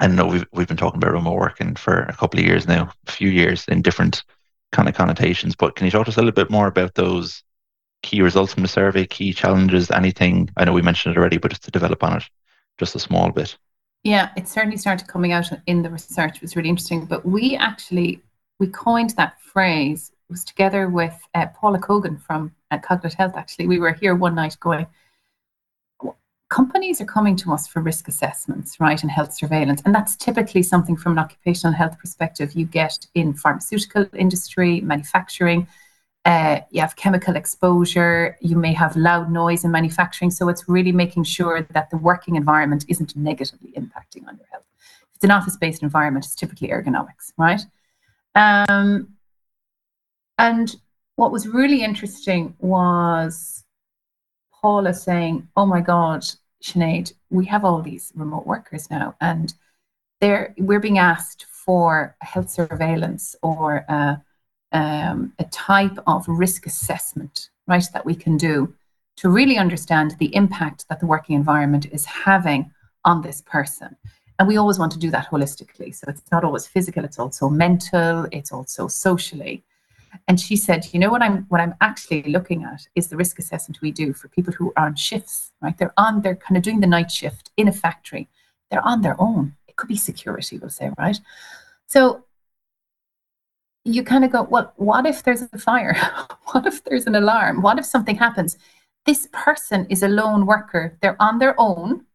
I 0.00 0.06
know 0.06 0.26
we've 0.26 0.46
we've 0.52 0.68
been 0.68 0.76
talking 0.76 0.98
about 0.98 1.12
remote 1.12 1.36
working 1.36 1.76
for 1.76 2.00
a 2.02 2.16
couple 2.16 2.40
of 2.40 2.46
years 2.46 2.66
now, 2.66 2.92
a 3.06 3.12
few 3.12 3.28
years 3.28 3.66
in 3.68 3.82
different 3.82 4.24
kind 4.72 4.88
of 4.88 4.94
connotations. 4.94 5.54
But 5.54 5.76
can 5.76 5.84
you 5.84 5.90
talk 5.90 6.06
to 6.06 6.10
us 6.10 6.16
a 6.16 6.20
little 6.20 6.32
bit 6.32 6.50
more 6.50 6.66
about 6.66 6.94
those 6.94 7.42
key 8.02 8.22
results 8.22 8.54
from 8.54 8.62
the 8.62 8.68
survey, 8.68 9.06
key 9.06 9.32
challenges, 9.32 9.90
anything? 9.90 10.50
I 10.56 10.64
know 10.64 10.72
we 10.72 10.82
mentioned 10.82 11.14
it 11.14 11.18
already, 11.18 11.38
but 11.38 11.50
just 11.50 11.64
to 11.64 11.70
develop 11.70 12.02
on 12.02 12.16
it 12.16 12.24
just 12.80 12.96
a 12.96 12.98
small 12.98 13.30
bit. 13.30 13.56
Yeah, 14.02 14.30
it 14.36 14.48
certainly 14.48 14.78
started 14.78 15.06
coming 15.06 15.32
out 15.32 15.50
in 15.66 15.82
the 15.82 15.90
research. 15.90 16.36
It 16.36 16.42
was 16.42 16.56
really 16.56 16.70
interesting. 16.70 17.04
But 17.04 17.24
we 17.24 17.54
actually 17.54 18.22
we 18.58 18.66
coined 18.66 19.10
that 19.10 19.40
phrase. 19.40 20.10
It 20.28 20.32
was 20.32 20.44
together 20.44 20.88
with 20.88 21.16
uh, 21.34 21.46
Paula 21.54 21.78
Cogan 21.78 22.18
from 22.18 22.52
uh, 22.70 22.78
Cognate 22.78 23.14
Health. 23.14 23.34
Actually, 23.36 23.66
we 23.66 23.78
were 23.78 23.92
here 23.92 24.14
one 24.14 24.34
night 24.34 24.56
going. 24.58 24.86
Companies 26.48 27.00
are 27.00 27.06
coming 27.06 27.36
to 27.36 27.52
us 27.52 27.68
for 27.68 27.80
risk 27.80 28.08
assessments, 28.08 28.80
right, 28.80 29.00
and 29.00 29.10
health 29.10 29.32
surveillance, 29.32 29.82
and 29.84 29.94
that's 29.94 30.16
typically 30.16 30.64
something 30.64 30.96
from 30.96 31.12
an 31.12 31.18
occupational 31.20 31.72
health 31.72 31.96
perspective 31.96 32.54
you 32.54 32.64
get 32.64 33.06
in 33.14 33.34
pharmaceutical 33.34 34.06
industry, 34.14 34.80
manufacturing, 34.80 35.68
uh, 36.24 36.60
you 36.70 36.80
have 36.80 36.96
chemical 36.96 37.36
exposure, 37.36 38.36
you 38.40 38.56
may 38.56 38.72
have 38.74 38.94
loud 38.96 39.30
noise 39.30 39.64
in 39.64 39.70
manufacturing. 39.70 40.30
So 40.30 40.48
it's 40.48 40.68
really 40.68 40.92
making 40.92 41.24
sure 41.24 41.62
that 41.72 41.90
the 41.90 41.96
working 41.96 42.36
environment 42.36 42.84
isn't 42.88 43.16
negatively 43.16 43.72
impacting 43.72 44.28
on 44.28 44.36
your 44.36 44.46
health. 44.50 44.66
If 45.02 45.16
it's 45.16 45.24
an 45.24 45.30
office 45.30 45.56
based 45.56 45.82
environment, 45.82 46.26
it's 46.26 46.34
typically 46.34 46.68
ergonomics, 46.68 47.32
right? 47.38 47.62
Um, 48.34 49.14
and 50.38 50.76
what 51.16 51.32
was 51.32 51.48
really 51.48 51.82
interesting 51.82 52.54
was 52.58 53.64
Paula 54.60 54.92
saying, 54.92 55.48
Oh 55.56 55.66
my 55.66 55.80
God, 55.80 56.24
Sinead, 56.62 57.14
we 57.30 57.46
have 57.46 57.64
all 57.64 57.80
these 57.80 58.12
remote 58.14 58.46
workers 58.46 58.90
now, 58.90 59.14
and 59.20 59.54
they're, 60.20 60.54
we're 60.58 60.80
being 60.80 60.98
asked 60.98 61.46
for 61.50 62.14
health 62.20 62.50
surveillance 62.50 63.36
or 63.42 63.86
uh, 63.88 64.16
um, 64.72 65.32
a 65.38 65.44
type 65.44 65.98
of 66.06 66.26
risk 66.28 66.66
assessment, 66.66 67.50
right, 67.66 67.84
that 67.92 68.06
we 68.06 68.14
can 68.14 68.36
do 68.36 68.74
to 69.16 69.28
really 69.28 69.58
understand 69.58 70.16
the 70.18 70.34
impact 70.34 70.88
that 70.88 71.00
the 71.00 71.06
working 71.06 71.36
environment 71.36 71.86
is 71.92 72.04
having 72.06 72.70
on 73.04 73.22
this 73.22 73.42
person. 73.42 73.96
And 74.38 74.48
we 74.48 74.56
always 74.56 74.78
want 74.78 74.92
to 74.92 74.98
do 74.98 75.10
that 75.10 75.28
holistically. 75.30 75.94
So 75.94 76.06
it's 76.08 76.22
not 76.32 76.44
always 76.44 76.66
physical, 76.66 77.04
it's 77.04 77.18
also 77.18 77.48
mental, 77.50 78.26
it's 78.32 78.52
also 78.52 78.88
socially. 78.88 79.62
And 80.26 80.40
she 80.40 80.56
said, 80.56 80.88
you 80.92 80.98
know 80.98 81.10
what 81.10 81.22
I'm 81.22 81.44
what 81.50 81.60
I'm 81.60 81.74
actually 81.80 82.22
looking 82.22 82.64
at 82.64 82.88
is 82.94 83.08
the 83.08 83.16
risk 83.16 83.38
assessment 83.38 83.80
we 83.80 83.92
do 83.92 84.12
for 84.12 84.28
people 84.28 84.52
who 84.52 84.72
are 84.76 84.86
on 84.86 84.96
shifts, 84.96 85.52
right? 85.60 85.76
They're 85.76 85.92
on, 85.96 86.22
they're 86.22 86.36
kind 86.36 86.56
of 86.56 86.62
doing 86.62 86.80
the 86.80 86.86
night 86.86 87.10
shift 87.10 87.50
in 87.56 87.68
a 87.68 87.72
factory. 87.72 88.28
They're 88.70 88.86
on 88.86 89.02
their 89.02 89.20
own. 89.20 89.54
It 89.68 89.76
could 89.76 89.88
be 89.88 89.96
security, 89.96 90.58
we'll 90.58 90.70
say, 90.70 90.90
right? 90.98 91.20
So 91.86 92.24
you 93.94 94.02
kind 94.02 94.24
of 94.24 94.32
go, 94.32 94.42
well, 94.42 94.72
what 94.76 95.06
if 95.06 95.22
there's 95.22 95.42
a 95.42 95.58
fire? 95.58 95.94
what 96.52 96.66
if 96.66 96.82
there's 96.84 97.06
an 97.06 97.14
alarm? 97.14 97.62
What 97.62 97.78
if 97.78 97.84
something 97.84 98.16
happens? 98.16 98.56
This 99.06 99.28
person 99.32 99.86
is 99.88 100.02
a 100.02 100.08
lone 100.08 100.46
worker. 100.46 100.98
They're 101.00 101.20
on 101.20 101.38
their 101.38 101.54
own. 101.58 102.06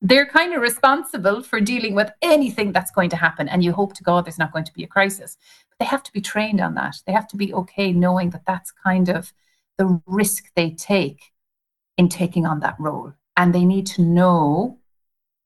They're 0.00 0.26
kind 0.26 0.54
of 0.54 0.62
responsible 0.62 1.42
for 1.42 1.60
dealing 1.60 1.94
with 1.94 2.10
anything 2.22 2.72
that's 2.72 2.90
going 2.90 3.10
to 3.10 3.16
happen. 3.16 3.48
And 3.48 3.64
you 3.64 3.72
hope 3.72 3.94
to 3.94 4.04
God 4.04 4.24
there's 4.24 4.38
not 4.38 4.52
going 4.52 4.64
to 4.64 4.72
be 4.72 4.84
a 4.84 4.88
crisis. 4.88 5.36
But 5.70 5.78
they 5.78 5.88
have 5.88 6.02
to 6.04 6.12
be 6.12 6.20
trained 6.20 6.60
on 6.60 6.74
that. 6.74 6.96
They 7.06 7.12
have 7.12 7.28
to 7.28 7.36
be 7.36 7.52
okay 7.54 7.92
knowing 7.92 8.30
that 8.30 8.46
that's 8.46 8.70
kind 8.70 9.08
of 9.08 9.32
the 9.76 10.00
risk 10.06 10.50
they 10.54 10.70
take 10.70 11.32
in 11.96 12.08
taking 12.08 12.46
on 12.46 12.60
that 12.60 12.76
role. 12.78 13.12
And 13.36 13.54
they 13.54 13.64
need 13.64 13.86
to 13.88 14.02
know 14.02 14.78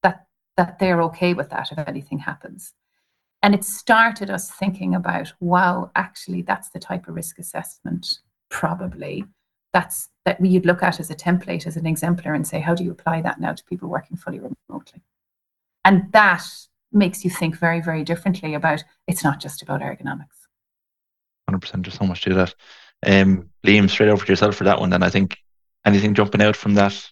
that, 0.01 0.27
that 0.57 0.79
they're 0.79 1.01
okay 1.03 1.33
with 1.33 1.49
that 1.49 1.71
if 1.71 1.77
anything 1.87 2.19
happens. 2.19 2.73
And 3.43 3.53
it 3.53 3.65
started 3.65 4.29
us 4.29 4.49
thinking 4.49 4.95
about, 4.95 5.33
wow, 5.41 5.91
actually, 5.95 6.41
that's 6.43 6.69
the 6.69 6.79
type 6.79 7.09
of 7.09 7.15
risk 7.15 7.39
assessment, 7.39 8.19
probably. 8.49 9.25
That's 9.73 10.09
that 10.23 10.39
we'd 10.39 10.65
look 10.65 10.81
at 10.81 10.99
as 11.01 11.11
a 11.11 11.15
template, 11.15 11.67
as 11.67 11.75
an 11.75 11.85
exemplar, 11.85 12.33
and 12.33 12.47
say, 12.47 12.61
how 12.61 12.73
do 12.73 12.85
you 12.85 12.91
apply 12.91 13.21
that 13.21 13.41
now 13.41 13.51
to 13.51 13.63
people 13.65 13.89
working 13.89 14.15
fully 14.15 14.39
remotely? 14.39 15.01
And 15.83 16.09
that 16.13 16.45
makes 16.93 17.25
you 17.25 17.29
think 17.29 17.57
very, 17.57 17.81
very 17.81 18.05
differently 18.05 18.53
about 18.53 18.83
it's 19.07 19.25
not 19.25 19.41
just 19.41 19.61
about 19.61 19.81
ergonomics. 19.81 20.47
100%. 21.49 21.83
There's 21.83 21.95
so 21.95 22.05
much 22.05 22.21
to 22.21 22.33
that. 22.35 22.55
Um, 23.05 23.49
Liam, 23.65 23.89
straight 23.89 24.09
over 24.09 24.23
to 24.23 24.31
yourself 24.31 24.55
for 24.55 24.63
that 24.63 24.79
one. 24.79 24.89
Then 24.89 25.03
I 25.03 25.09
think 25.09 25.37
anything 25.85 26.13
jumping 26.13 26.41
out 26.41 26.55
from 26.55 26.75
that 26.75 27.11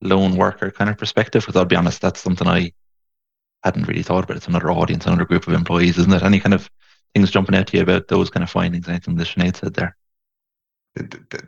lone 0.00 0.36
worker 0.36 0.70
kind 0.70 0.88
of 0.88 0.98
perspective, 0.98 1.42
because 1.42 1.56
I'll 1.56 1.64
be 1.64 1.74
honest, 1.74 2.00
that's 2.00 2.20
something 2.20 2.46
I 2.46 2.72
hadn't 3.64 3.88
really 3.88 4.02
thought 4.02 4.24
about. 4.24 4.36
It's 4.36 4.48
another 4.48 4.70
audience, 4.70 5.06
another 5.06 5.24
group 5.24 5.46
of 5.48 5.54
employees, 5.54 5.98
isn't 5.98 6.12
it? 6.12 6.22
Any 6.22 6.40
kind 6.40 6.54
of 6.54 6.70
things 7.14 7.30
jumping 7.30 7.54
out 7.54 7.66
to 7.68 7.76
you 7.76 7.82
about 7.82 8.08
those 8.08 8.30
kind 8.30 8.44
of 8.44 8.50
findings? 8.50 8.88
Anything 8.88 9.16
that 9.16 9.26
Sinead 9.26 9.56
said 9.56 9.74
there? 9.74 9.96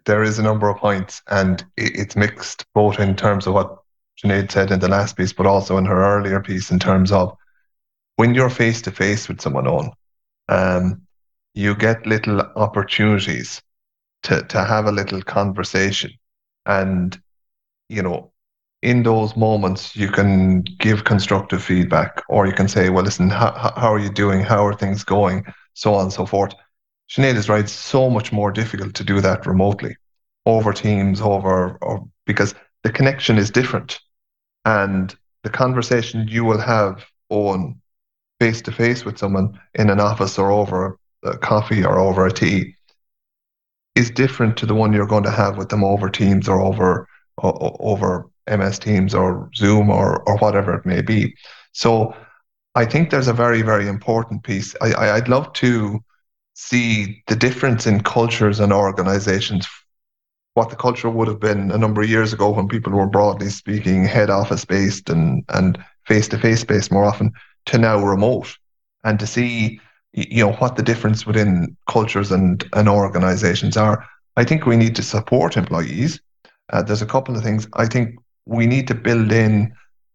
There 0.04 0.22
is 0.22 0.38
a 0.38 0.42
number 0.42 0.68
of 0.68 0.78
points, 0.78 1.22
and 1.28 1.64
it's 1.76 2.16
mixed 2.16 2.64
both 2.74 2.98
in 2.98 3.14
terms 3.14 3.46
of 3.46 3.54
what 3.54 3.78
Sinead 4.22 4.50
said 4.50 4.70
in 4.70 4.80
the 4.80 4.88
last 4.88 5.16
piece, 5.16 5.32
but 5.32 5.46
also 5.46 5.76
in 5.76 5.84
her 5.84 6.18
earlier 6.18 6.40
piece 6.40 6.70
in 6.70 6.78
terms 6.78 7.12
of 7.12 7.36
when 8.16 8.34
you're 8.34 8.50
face 8.50 8.82
to 8.82 8.90
face 8.90 9.28
with 9.28 9.40
someone 9.40 9.66
on, 9.66 9.92
um, 10.48 11.02
you 11.54 11.74
get 11.74 12.06
little 12.06 12.40
opportunities 12.40 13.62
to 14.24 14.42
to 14.44 14.64
have 14.64 14.86
a 14.86 14.92
little 14.92 15.22
conversation, 15.22 16.10
and 16.64 17.20
you 17.88 18.02
know 18.02 18.32
in 18.86 19.02
those 19.02 19.36
moments, 19.36 19.96
you 19.96 20.08
can 20.08 20.62
give 20.78 21.02
constructive 21.02 21.60
feedback, 21.60 22.22
or 22.28 22.46
you 22.46 22.52
can 22.52 22.68
say, 22.68 22.88
well, 22.88 23.02
listen, 23.02 23.28
how, 23.28 23.50
how 23.74 23.92
are 23.92 23.98
you 23.98 24.08
doing? 24.08 24.40
How 24.42 24.64
are 24.64 24.74
things 24.74 25.02
going? 25.02 25.44
So 25.74 25.94
on 25.94 26.04
and 26.04 26.12
so 26.12 26.24
forth. 26.24 26.54
Sinead 27.10 27.34
is 27.34 27.48
right. 27.48 27.64
It's 27.64 27.72
so 27.72 28.08
much 28.08 28.30
more 28.30 28.52
difficult 28.52 28.94
to 28.94 29.02
do 29.02 29.20
that 29.20 29.44
remotely 29.44 29.96
over 30.46 30.72
Teams, 30.72 31.20
over, 31.20 31.76
or 31.82 32.08
because 32.26 32.54
the 32.84 32.92
connection 32.92 33.38
is 33.38 33.50
different. 33.50 33.98
And 34.64 35.12
the 35.42 35.50
conversation 35.50 36.28
you 36.28 36.44
will 36.44 36.60
have 36.60 37.04
on 37.28 37.80
face 38.38 38.62
to 38.62 38.72
face 38.72 39.04
with 39.04 39.18
someone 39.18 39.60
in 39.74 39.90
an 39.90 39.98
office 39.98 40.38
or 40.38 40.52
over 40.52 40.96
a 41.24 41.36
coffee 41.36 41.84
or 41.84 41.98
over 41.98 42.24
a 42.24 42.32
tea 42.32 42.76
is 43.96 44.12
different 44.12 44.56
to 44.58 44.66
the 44.66 44.76
one 44.76 44.92
you're 44.92 45.08
going 45.08 45.24
to 45.24 45.30
have 45.42 45.56
with 45.56 45.70
them 45.70 45.82
over 45.82 46.08
Teams 46.08 46.48
or 46.48 46.60
over 46.60 47.08
or, 47.36 47.76
over 47.80 48.30
MS 48.48 48.78
Teams 48.78 49.14
or 49.14 49.50
Zoom 49.54 49.90
or, 49.90 50.22
or 50.28 50.36
whatever 50.38 50.74
it 50.74 50.86
may 50.86 51.02
be. 51.02 51.34
So 51.72 52.14
I 52.74 52.84
think 52.84 53.10
there's 53.10 53.28
a 53.28 53.32
very, 53.32 53.62
very 53.62 53.88
important 53.88 54.42
piece. 54.42 54.74
I, 54.80 54.92
I, 54.92 55.14
I'd 55.16 55.28
love 55.28 55.52
to 55.54 56.02
see 56.54 57.22
the 57.26 57.36
difference 57.36 57.86
in 57.86 58.02
cultures 58.02 58.60
and 58.60 58.72
organizations, 58.72 59.68
what 60.54 60.70
the 60.70 60.76
culture 60.76 61.10
would 61.10 61.28
have 61.28 61.40
been 61.40 61.70
a 61.70 61.78
number 61.78 62.00
of 62.00 62.08
years 62.08 62.32
ago 62.32 62.50
when 62.50 62.66
people 62.66 62.92
were 62.92 63.06
broadly 63.06 63.50
speaking 63.50 64.04
head 64.04 64.30
office 64.30 64.64
based 64.64 65.10
and, 65.10 65.44
and 65.50 65.78
face-to-face 66.06 66.64
based 66.64 66.90
more 66.90 67.04
often 67.04 67.30
to 67.66 67.76
now 67.76 68.02
remote 68.02 68.56
and 69.04 69.20
to 69.20 69.26
see 69.26 69.78
you 70.16 70.42
know 70.42 70.52
what 70.52 70.76
the 70.76 70.82
difference 70.82 71.26
within 71.26 71.76
cultures 71.88 72.32
and, 72.32 72.64
and 72.72 72.88
organizations 72.88 73.76
are. 73.76 74.06
I 74.36 74.44
think 74.44 74.64
we 74.64 74.76
need 74.76 74.96
to 74.96 75.02
support 75.02 75.56
employees. 75.56 76.20
Uh, 76.72 76.82
there's 76.82 77.02
a 77.02 77.06
couple 77.06 77.36
of 77.36 77.42
things. 77.42 77.68
I 77.74 77.86
think 77.86 78.16
we 78.46 78.66
need 78.66 78.86
to 78.88 78.94
build 78.94 79.32
in 79.32 79.74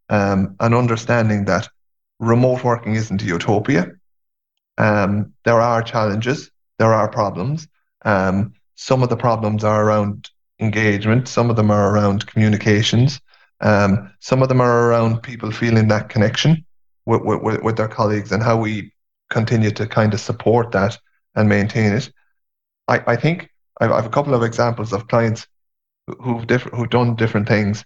um, 0.10 0.56
an 0.60 0.74
understanding 0.74 1.46
that 1.46 1.70
remote 2.20 2.64
working 2.64 2.96
isn't 2.96 3.22
a 3.22 3.26
utopia. 3.26 3.92
Um, 4.78 5.34
there 5.44 5.62
are 5.62 5.82
challenges, 5.82 6.50
there 6.80 6.94
are 6.94 7.10
problems. 7.10 7.68
Um, 8.04 8.54
some 8.76 9.04
of 9.04 9.10
the 9.10 9.18
problems 9.18 9.64
are 9.64 9.84
around 9.84 10.30
engagement, 10.60 11.28
some 11.28 11.50
of 11.50 11.56
them 11.56 11.70
are 11.70 11.94
around 11.94 12.26
communications, 12.28 13.20
um, 13.60 14.12
some 14.20 14.42
of 14.42 14.50
them 14.50 14.62
are 14.62 14.88
around 14.88 15.22
people 15.22 15.52
feeling 15.52 15.88
that 15.90 16.10
connection 16.10 16.66
with, 17.06 17.22
with, 17.24 17.62
with 17.62 17.78
their 17.78 17.88
colleagues 17.88 18.32
and 18.32 18.42
how 18.42 18.58
we 18.58 18.92
continue 19.30 19.72
to 19.72 19.88
kind 19.88 20.14
of 20.14 20.20
support 20.20 20.72
that 20.72 20.98
and 21.36 21.48
maintain 21.48 21.94
it. 21.94 22.12
I, 22.88 23.04
I 23.08 23.16
think 23.16 23.50
I 23.80 23.88
have 23.88 24.06
a 24.06 24.10
couple 24.10 24.34
of 24.34 24.44
examples 24.44 24.94
of 24.94 25.08
clients 25.08 25.48
who've 26.20 26.46
different 26.48 26.78
who've 26.78 26.90
done 26.90 27.16
different 27.16 27.48
things 27.48 27.86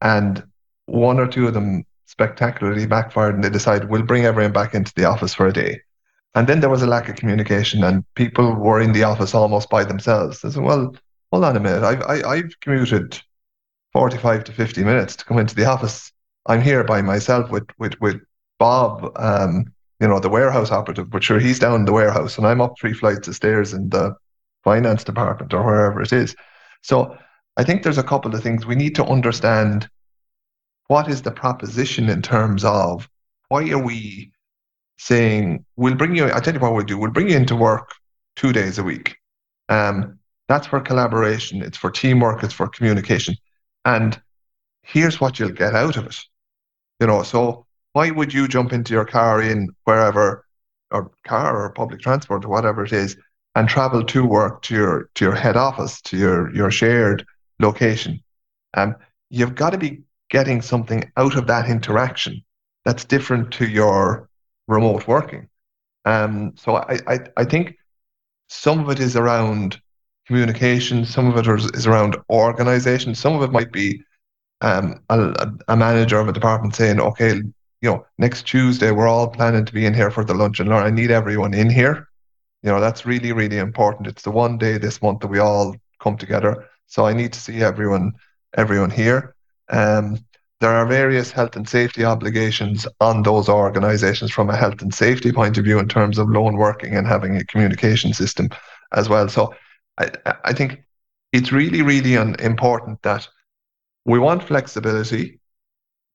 and 0.00 0.44
one 0.86 1.18
or 1.18 1.26
two 1.26 1.46
of 1.48 1.54
them 1.54 1.84
spectacularly 2.06 2.86
backfired 2.86 3.34
and 3.34 3.44
they 3.44 3.50
decided 3.50 3.90
we'll 3.90 4.02
bring 4.02 4.24
everyone 4.24 4.52
back 4.52 4.74
into 4.74 4.92
the 4.94 5.04
office 5.04 5.34
for 5.34 5.46
a 5.46 5.52
day. 5.52 5.80
And 6.34 6.46
then 6.46 6.60
there 6.60 6.70
was 6.70 6.82
a 6.82 6.86
lack 6.86 7.08
of 7.08 7.16
communication 7.16 7.82
and 7.82 8.04
people 8.14 8.54
were 8.54 8.80
in 8.80 8.92
the 8.92 9.02
office 9.02 9.34
almost 9.34 9.70
by 9.70 9.84
themselves. 9.84 10.40
They 10.40 10.50
said, 10.50 10.62
well, 10.62 10.94
hold 11.32 11.44
on 11.44 11.56
a 11.56 11.60
minute. 11.60 11.82
I've, 11.82 12.02
I, 12.02 12.16
have 12.16 12.24
i 12.26 12.36
have 12.36 12.60
commuted 12.60 13.20
45 13.92 14.44
to 14.44 14.52
50 14.52 14.84
minutes 14.84 15.16
to 15.16 15.24
come 15.24 15.38
into 15.38 15.54
the 15.54 15.64
office. 15.64 16.12
I'm 16.46 16.60
here 16.60 16.84
by 16.84 17.02
myself 17.02 17.50
with, 17.50 17.66
with, 17.78 18.00
with 18.00 18.20
Bob, 18.58 19.12
um, 19.16 19.72
you 20.00 20.06
know, 20.06 20.20
the 20.20 20.28
warehouse 20.28 20.70
operative, 20.70 21.10
but 21.10 21.24
sure, 21.24 21.40
he's 21.40 21.58
down 21.58 21.80
in 21.80 21.84
the 21.86 21.92
warehouse 21.92 22.38
and 22.38 22.46
I'm 22.46 22.60
up 22.60 22.74
three 22.78 22.92
flights 22.92 23.28
of 23.28 23.34
stairs 23.34 23.72
in 23.72 23.88
the 23.88 24.14
finance 24.62 25.04
department 25.04 25.54
or 25.54 25.64
wherever 25.64 26.02
it 26.02 26.12
is. 26.12 26.36
So 26.82 27.16
I 27.56 27.64
think 27.64 27.82
there's 27.82 27.98
a 27.98 28.02
couple 28.02 28.34
of 28.34 28.42
things 28.42 28.66
we 28.66 28.74
need 28.74 28.94
to 28.96 29.04
understand. 29.04 29.88
What 30.88 31.08
is 31.08 31.22
the 31.22 31.30
proposition 31.30 32.08
in 32.08 32.22
terms 32.22 32.64
of 32.64 33.08
why 33.48 33.68
are 33.70 33.82
we 33.82 34.32
saying 34.98 35.64
we'll 35.76 35.94
bring 35.94 36.14
you? 36.14 36.32
I 36.32 36.40
tell 36.40 36.54
you 36.54 36.60
what 36.60 36.74
we'll 36.74 36.84
do. 36.84 36.98
We'll 36.98 37.10
bring 37.10 37.28
you 37.28 37.36
into 37.36 37.56
work 37.56 37.92
two 38.36 38.52
days 38.52 38.78
a 38.78 38.84
week. 38.84 39.16
Um, 39.68 40.18
that's 40.48 40.66
for 40.66 40.80
collaboration. 40.80 41.62
It's 41.62 41.76
for 41.76 41.90
teamwork. 41.90 42.44
It's 42.44 42.54
for 42.54 42.68
communication. 42.68 43.34
And 43.84 44.20
here's 44.82 45.20
what 45.20 45.38
you'll 45.38 45.50
get 45.50 45.74
out 45.74 45.96
of 45.96 46.06
it. 46.06 46.18
You 47.00 47.08
know, 47.08 47.22
so 47.22 47.66
why 47.92 48.10
would 48.10 48.32
you 48.32 48.46
jump 48.46 48.72
into 48.72 48.92
your 48.92 49.04
car 49.04 49.42
in 49.42 49.70
wherever 49.84 50.44
or 50.90 51.10
car 51.24 51.64
or 51.64 51.72
public 51.72 52.00
transport 52.00 52.44
or 52.44 52.48
whatever 52.48 52.84
it 52.84 52.92
is 52.92 53.16
and 53.54 53.68
travel 53.68 54.04
to 54.04 54.24
work 54.24 54.62
to 54.62 54.74
your 54.74 55.10
to 55.14 55.24
your 55.24 55.34
head 55.34 55.56
office 55.56 56.00
to 56.02 56.16
your 56.16 56.54
your 56.54 56.70
shared 56.70 57.24
location 57.60 58.22
um, 58.74 58.94
you've 59.30 59.54
got 59.54 59.70
to 59.70 59.78
be 59.78 60.02
getting 60.30 60.60
something 60.60 61.10
out 61.16 61.36
of 61.36 61.46
that 61.46 61.68
interaction 61.68 62.42
that's 62.84 63.04
different 63.04 63.52
to 63.52 63.66
your 63.66 64.28
remote 64.68 65.06
working 65.06 65.48
um, 66.04 66.52
so 66.56 66.76
I, 66.76 66.98
I 67.06 67.18
i 67.36 67.44
think 67.44 67.76
some 68.48 68.80
of 68.80 68.90
it 68.90 69.00
is 69.00 69.16
around 69.16 69.80
communication 70.26 71.04
some 71.04 71.28
of 71.28 71.36
it 71.36 71.74
is, 71.74 71.86
around 71.86 72.16
organization 72.30 73.14
some 73.14 73.34
of 73.34 73.42
it 73.42 73.52
might 73.52 73.72
be 73.72 74.02
um, 74.62 75.00
a, 75.10 75.50
a 75.68 75.76
manager 75.76 76.18
of 76.18 76.28
a 76.28 76.32
department 76.32 76.74
saying 76.74 77.00
okay 77.00 77.40
you 77.82 77.90
know, 77.90 78.06
next 78.18 78.46
Tuesday 78.46 78.90
we're 78.90 79.08
all 79.08 79.28
planning 79.28 79.64
to 79.64 79.72
be 79.72 79.86
in 79.86 79.94
here 79.94 80.10
for 80.10 80.24
the 80.24 80.34
lunch 80.34 80.60
and 80.60 80.68
learn. 80.68 80.84
I 80.84 80.90
need 80.90 81.10
everyone 81.10 81.54
in 81.54 81.70
here. 81.70 82.08
You 82.62 82.70
know, 82.70 82.80
that's 82.80 83.06
really, 83.06 83.32
really 83.32 83.58
important. 83.58 84.08
It's 84.08 84.22
the 84.22 84.30
one 84.30 84.58
day 84.58 84.78
this 84.78 85.02
month 85.02 85.20
that 85.20 85.28
we 85.28 85.38
all 85.38 85.76
come 86.00 86.16
together. 86.16 86.66
So 86.86 87.06
I 87.06 87.12
need 87.12 87.32
to 87.32 87.40
see 87.40 87.62
everyone, 87.62 88.12
everyone 88.54 88.90
here. 88.90 89.34
Um, 89.68 90.18
there 90.60 90.70
are 90.70 90.86
various 90.86 91.30
health 91.30 91.56
and 91.56 91.68
safety 91.68 92.04
obligations 92.04 92.86
on 93.00 93.22
those 93.22 93.48
organizations 93.48 94.30
from 94.30 94.48
a 94.48 94.56
health 94.56 94.80
and 94.80 94.94
safety 94.94 95.32
point 95.32 95.58
of 95.58 95.64
view 95.64 95.78
in 95.78 95.88
terms 95.88 96.16
of 96.18 96.30
lone 96.30 96.56
working 96.56 96.94
and 96.96 97.06
having 97.06 97.36
a 97.36 97.44
communication 97.44 98.14
system 98.14 98.48
as 98.92 99.08
well. 99.08 99.28
So 99.28 99.54
I, 99.98 100.10
I 100.44 100.52
think 100.52 100.82
it's 101.32 101.52
really, 101.52 101.82
really 101.82 102.14
important 102.14 103.02
that 103.02 103.28
we 104.06 104.18
want 104.18 104.42
flexibility 104.42 105.40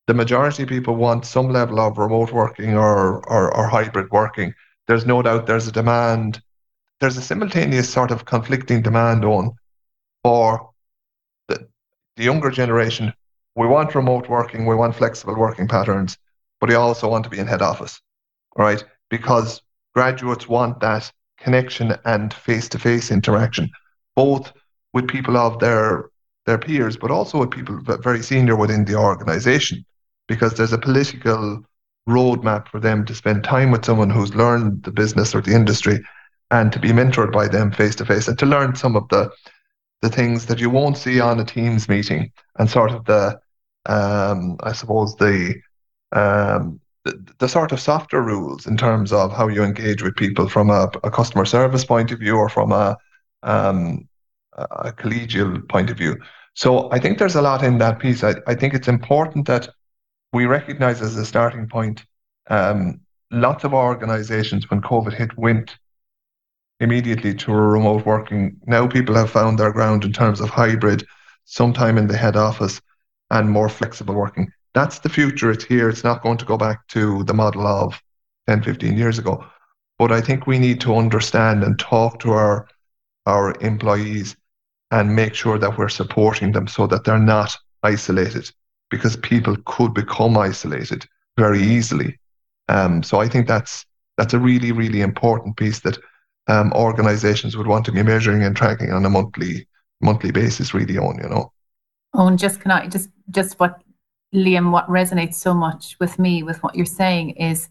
the 0.06 0.14
majority 0.14 0.64
of 0.64 0.68
people 0.68 0.96
want 0.96 1.24
some 1.24 1.48
level 1.50 1.78
of 1.78 1.98
remote 1.98 2.32
working 2.32 2.76
or, 2.76 3.24
or, 3.28 3.54
or 3.56 3.68
hybrid 3.68 4.10
working. 4.10 4.52
There's 4.88 5.06
no 5.06 5.22
doubt 5.22 5.46
there's 5.46 5.68
a 5.68 5.72
demand, 5.72 6.42
there's 7.00 7.16
a 7.16 7.22
simultaneous 7.22 7.88
sort 7.88 8.10
of 8.10 8.24
conflicting 8.24 8.82
demand 8.82 9.24
on 9.24 9.52
for 10.22 10.70
the, 11.48 11.66
the 12.16 12.24
younger 12.24 12.50
generation. 12.50 13.12
We 13.56 13.66
want 13.66 13.94
remote 13.94 14.28
working, 14.28 14.66
we 14.66 14.74
want 14.74 14.96
flexible 14.96 15.36
working 15.36 15.68
patterns, 15.68 16.16
but 16.60 16.68
we 16.68 16.74
also 16.74 17.08
want 17.08 17.24
to 17.24 17.30
be 17.30 17.38
in 17.38 17.46
head 17.46 17.62
office, 17.62 18.00
right? 18.56 18.82
Because 19.10 19.60
graduates 19.94 20.48
want 20.48 20.80
that 20.80 21.10
connection 21.38 21.96
and 22.04 22.32
face-to-face 22.32 23.10
interaction, 23.10 23.70
both 24.16 24.52
with 24.92 25.08
people 25.08 25.36
of 25.36 25.58
their 25.58 26.08
their 26.44 26.58
peers, 26.58 26.96
but 26.96 27.12
also 27.12 27.38
with 27.38 27.52
people 27.52 27.78
very 27.80 28.20
senior 28.20 28.56
within 28.56 28.84
the 28.84 28.96
organization 28.96 29.84
because 30.26 30.54
there's 30.54 30.72
a 30.72 30.78
political 30.78 31.62
roadmap 32.08 32.66
for 32.68 32.80
them 32.80 33.04
to 33.04 33.14
spend 33.14 33.44
time 33.44 33.70
with 33.70 33.84
someone 33.84 34.10
who's 34.10 34.34
learned 34.34 34.82
the 34.82 34.90
business 34.90 35.34
or 35.34 35.40
the 35.40 35.54
industry 35.54 36.00
and 36.50 36.72
to 36.72 36.80
be 36.80 36.88
mentored 36.88 37.32
by 37.32 37.46
them 37.46 37.70
face 37.70 37.94
to 37.94 38.04
face 38.04 38.26
and 38.26 38.38
to 38.38 38.46
learn 38.46 38.74
some 38.74 38.96
of 38.96 39.08
the 39.08 39.30
the 40.02 40.10
things 40.10 40.46
that 40.46 40.60
you 40.60 40.68
won't 40.68 40.98
see 40.98 41.20
on 41.20 41.40
a 41.40 41.44
teams 41.44 41.88
meeting 41.88 42.30
and 42.58 42.68
sort 42.68 42.90
of 42.90 43.04
the 43.06 43.40
um, 43.86 44.56
I 44.62 44.72
suppose 44.72 45.16
the, 45.16 45.60
um, 46.12 46.80
the 47.04 47.24
the 47.38 47.48
sort 47.48 47.72
of 47.72 47.80
softer 47.80 48.22
rules 48.22 48.66
in 48.66 48.76
terms 48.76 49.12
of 49.12 49.32
how 49.32 49.48
you 49.48 49.64
engage 49.64 50.02
with 50.02 50.14
people 50.14 50.48
from 50.48 50.70
a, 50.70 50.88
a 51.02 51.10
customer 51.10 51.44
service 51.44 51.84
point 51.84 52.12
of 52.12 52.20
view 52.20 52.36
or 52.36 52.48
from 52.48 52.70
a 52.72 52.96
um, 53.42 54.08
a 54.54 54.92
collegial 54.92 55.66
point 55.68 55.90
of 55.90 55.96
view. 55.96 56.16
So 56.54 56.92
I 56.92 56.98
think 56.98 57.18
there's 57.18 57.34
a 57.34 57.42
lot 57.42 57.62
in 57.62 57.78
that 57.78 57.98
piece. 57.98 58.22
I, 58.22 58.34
I 58.46 58.54
think 58.54 58.74
it's 58.74 58.88
important 58.88 59.46
that 59.46 59.68
we 60.32 60.46
recognize 60.46 61.00
as 61.00 61.16
a 61.16 61.24
starting 61.24 61.66
point, 61.68 62.04
um, 62.48 63.00
lots 63.30 63.64
of 63.64 63.72
organizations 63.72 64.68
when 64.70 64.82
COVID 64.82 65.14
hit 65.14 65.36
went 65.38 65.76
immediately 66.82 67.32
to 67.34 67.52
remote 67.52 68.04
working. 68.04 68.56
Now 68.66 68.86
people 68.86 69.14
have 69.14 69.30
found 69.30 69.58
their 69.58 69.72
ground 69.72 70.04
in 70.04 70.12
terms 70.12 70.40
of 70.40 70.50
hybrid, 70.50 71.06
sometime 71.44 71.96
in 71.96 72.08
the 72.08 72.16
head 72.16 72.36
office, 72.36 72.80
and 73.30 73.50
more 73.50 73.68
flexible 73.68 74.14
working. 74.14 74.52
That's 74.74 74.98
the 74.98 75.08
future. 75.08 75.50
It's 75.50 75.64
here. 75.64 75.88
It's 75.88 76.04
not 76.04 76.22
going 76.22 76.38
to 76.38 76.44
go 76.44 76.56
back 76.56 76.86
to 76.88 77.24
the 77.24 77.34
model 77.34 77.66
of 77.66 78.00
10, 78.48 78.62
15 78.62 78.96
years 78.96 79.18
ago. 79.18 79.44
But 79.98 80.12
I 80.12 80.20
think 80.20 80.46
we 80.46 80.58
need 80.58 80.80
to 80.82 80.96
understand 80.96 81.62
and 81.62 81.78
talk 81.78 82.18
to 82.20 82.32
our 82.32 82.68
our 83.26 83.54
employees 83.60 84.36
and 84.90 85.14
make 85.14 85.34
sure 85.34 85.56
that 85.56 85.78
we're 85.78 85.88
supporting 85.88 86.50
them 86.50 86.66
so 86.66 86.88
that 86.88 87.04
they're 87.04 87.18
not 87.18 87.56
isolated 87.84 88.50
because 88.90 89.16
people 89.16 89.56
could 89.64 89.94
become 89.94 90.36
isolated 90.36 91.06
very 91.38 91.62
easily. 91.62 92.18
Um, 92.68 93.02
so 93.04 93.20
I 93.20 93.28
think 93.28 93.46
that's 93.46 93.86
that's 94.16 94.34
a 94.34 94.40
really 94.40 94.72
really 94.72 95.00
important 95.00 95.56
piece 95.56 95.80
that 95.80 95.98
um, 96.48 96.72
organizations 96.74 97.56
would 97.56 97.66
want 97.66 97.84
to 97.86 97.92
be 97.92 98.02
measuring 98.02 98.42
and 98.42 98.56
tracking 98.56 98.92
on 98.92 99.04
a 99.04 99.10
monthly 99.10 99.66
monthly 100.00 100.30
basis. 100.30 100.74
Really, 100.74 100.98
on 100.98 101.18
you 101.22 101.28
know. 101.28 101.52
Oh, 102.14 102.26
and 102.26 102.38
just 102.38 102.60
can 102.60 102.70
I 102.70 102.88
just 102.88 103.10
just 103.30 103.58
what 103.60 103.82
Liam, 104.34 104.70
what 104.70 104.88
resonates 104.88 105.34
so 105.34 105.54
much 105.54 105.96
with 106.00 106.18
me 106.18 106.42
with 106.42 106.62
what 106.62 106.74
you're 106.74 106.86
saying 106.86 107.30
is, 107.30 107.68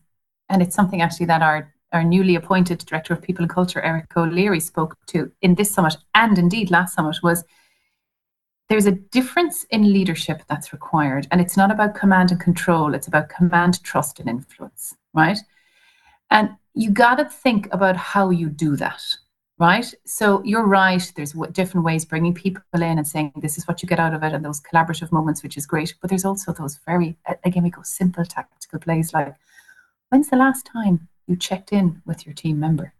and 0.49 0.61
it's 0.61 0.75
something 0.75 1.01
actually 1.01 1.25
that 1.27 1.41
our 1.41 1.73
our 1.91 2.03
newly 2.03 2.35
appointed 2.35 2.79
director 2.79 3.13
of 3.13 3.21
people 3.21 3.43
and 3.43 3.51
culture, 3.51 3.81
Eric 3.81 4.15
O'Leary, 4.15 4.61
spoke 4.61 4.95
to 5.07 5.31
in 5.41 5.55
this 5.55 5.71
summit 5.71 5.97
and 6.15 6.37
indeed 6.37 6.71
last 6.71 6.95
summit 6.95 7.17
was 7.21 7.43
there's 8.71 8.85
a 8.85 8.93
difference 8.93 9.65
in 9.65 9.91
leadership 9.91 10.43
that's 10.47 10.71
required. 10.71 11.27
And 11.29 11.41
it's 11.41 11.57
not 11.57 11.71
about 11.71 11.93
command 11.93 12.31
and 12.31 12.39
control, 12.39 12.93
it's 12.93 13.07
about 13.07 13.27
command, 13.27 13.83
trust, 13.83 14.21
and 14.21 14.29
influence, 14.29 14.95
right? 15.13 15.37
And 16.29 16.51
you 16.73 16.91
got 16.91 17.15
to 17.15 17.25
think 17.25 17.67
about 17.71 17.97
how 17.97 18.29
you 18.29 18.49
do 18.49 18.75
that, 18.77 19.03
right? 19.59 19.93
So 20.05 20.41
you're 20.43 20.65
right, 20.65 21.11
there's 21.15 21.33
different 21.51 21.85
ways 21.85 22.05
bringing 22.05 22.33
people 22.33 22.63
in 22.73 22.97
and 22.97 23.07
saying, 23.07 23.33
this 23.35 23.57
is 23.57 23.67
what 23.67 23.81
you 23.81 23.87
get 23.87 23.99
out 23.99 24.13
of 24.13 24.23
it, 24.23 24.33
and 24.33 24.43
those 24.43 24.61
collaborative 24.61 25.11
moments, 25.11 25.43
which 25.43 25.57
is 25.57 25.65
great. 25.65 25.93
But 26.01 26.09
there's 26.09 26.25
also 26.25 26.53
those 26.53 26.79
very, 26.85 27.17
again, 27.43 27.63
we 27.63 27.69
go 27.69 27.81
simple 27.83 28.25
tactical 28.25 28.79
plays 28.79 29.13
like, 29.13 29.35
when's 30.09 30.29
the 30.29 30.37
last 30.37 30.65
time 30.65 31.07
you 31.27 31.35
checked 31.35 31.71
in 31.71 32.01
with 32.05 32.25
your 32.25 32.33
team 32.33 32.59
member? 32.59 32.93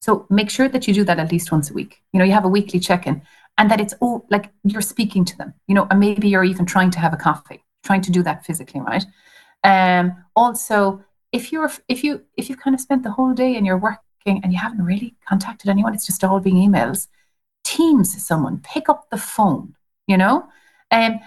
So 0.00 0.26
make 0.28 0.50
sure 0.50 0.68
that 0.68 0.86
you 0.86 0.92
do 0.92 1.04
that 1.04 1.18
at 1.18 1.32
least 1.32 1.50
once 1.50 1.70
a 1.70 1.72
week. 1.72 2.02
You 2.12 2.18
know, 2.18 2.24
you 2.26 2.32
have 2.32 2.44
a 2.44 2.48
weekly 2.48 2.78
check 2.78 3.06
in 3.06 3.22
and 3.56 3.70
that 3.70 3.80
it's 3.80 3.94
all 4.00 4.26
like 4.30 4.52
you're 4.62 4.82
speaking 4.82 5.24
to 5.24 5.38
them, 5.38 5.54
you 5.66 5.74
know, 5.74 5.86
and 5.90 5.98
maybe 5.98 6.28
you're 6.28 6.44
even 6.44 6.66
trying 6.66 6.90
to 6.90 6.98
have 6.98 7.14
a 7.14 7.16
coffee, 7.16 7.64
trying 7.84 8.02
to 8.02 8.10
do 8.10 8.22
that 8.22 8.44
physically, 8.44 8.80
right? 8.80 9.04
Um, 9.62 10.24
also, 10.36 11.02
if 11.34 11.50
you're 11.52 11.70
if 11.88 12.04
you 12.04 12.22
if 12.36 12.48
you've 12.48 12.60
kind 12.60 12.74
of 12.74 12.80
spent 12.80 13.02
the 13.02 13.10
whole 13.10 13.34
day 13.34 13.56
and 13.56 13.66
you're 13.66 13.76
working 13.76 14.40
and 14.42 14.52
you 14.52 14.58
haven't 14.58 14.84
really 14.84 15.14
contacted 15.28 15.68
anyone, 15.68 15.92
it's 15.92 16.06
just 16.06 16.22
all 16.22 16.38
being 16.40 16.56
emails. 16.56 17.08
Teams 17.64 18.24
someone, 18.24 18.60
pick 18.62 18.88
up 18.88 19.10
the 19.10 19.18
phone, 19.18 19.74
you 20.06 20.16
know. 20.16 20.48
Um, 20.92 21.18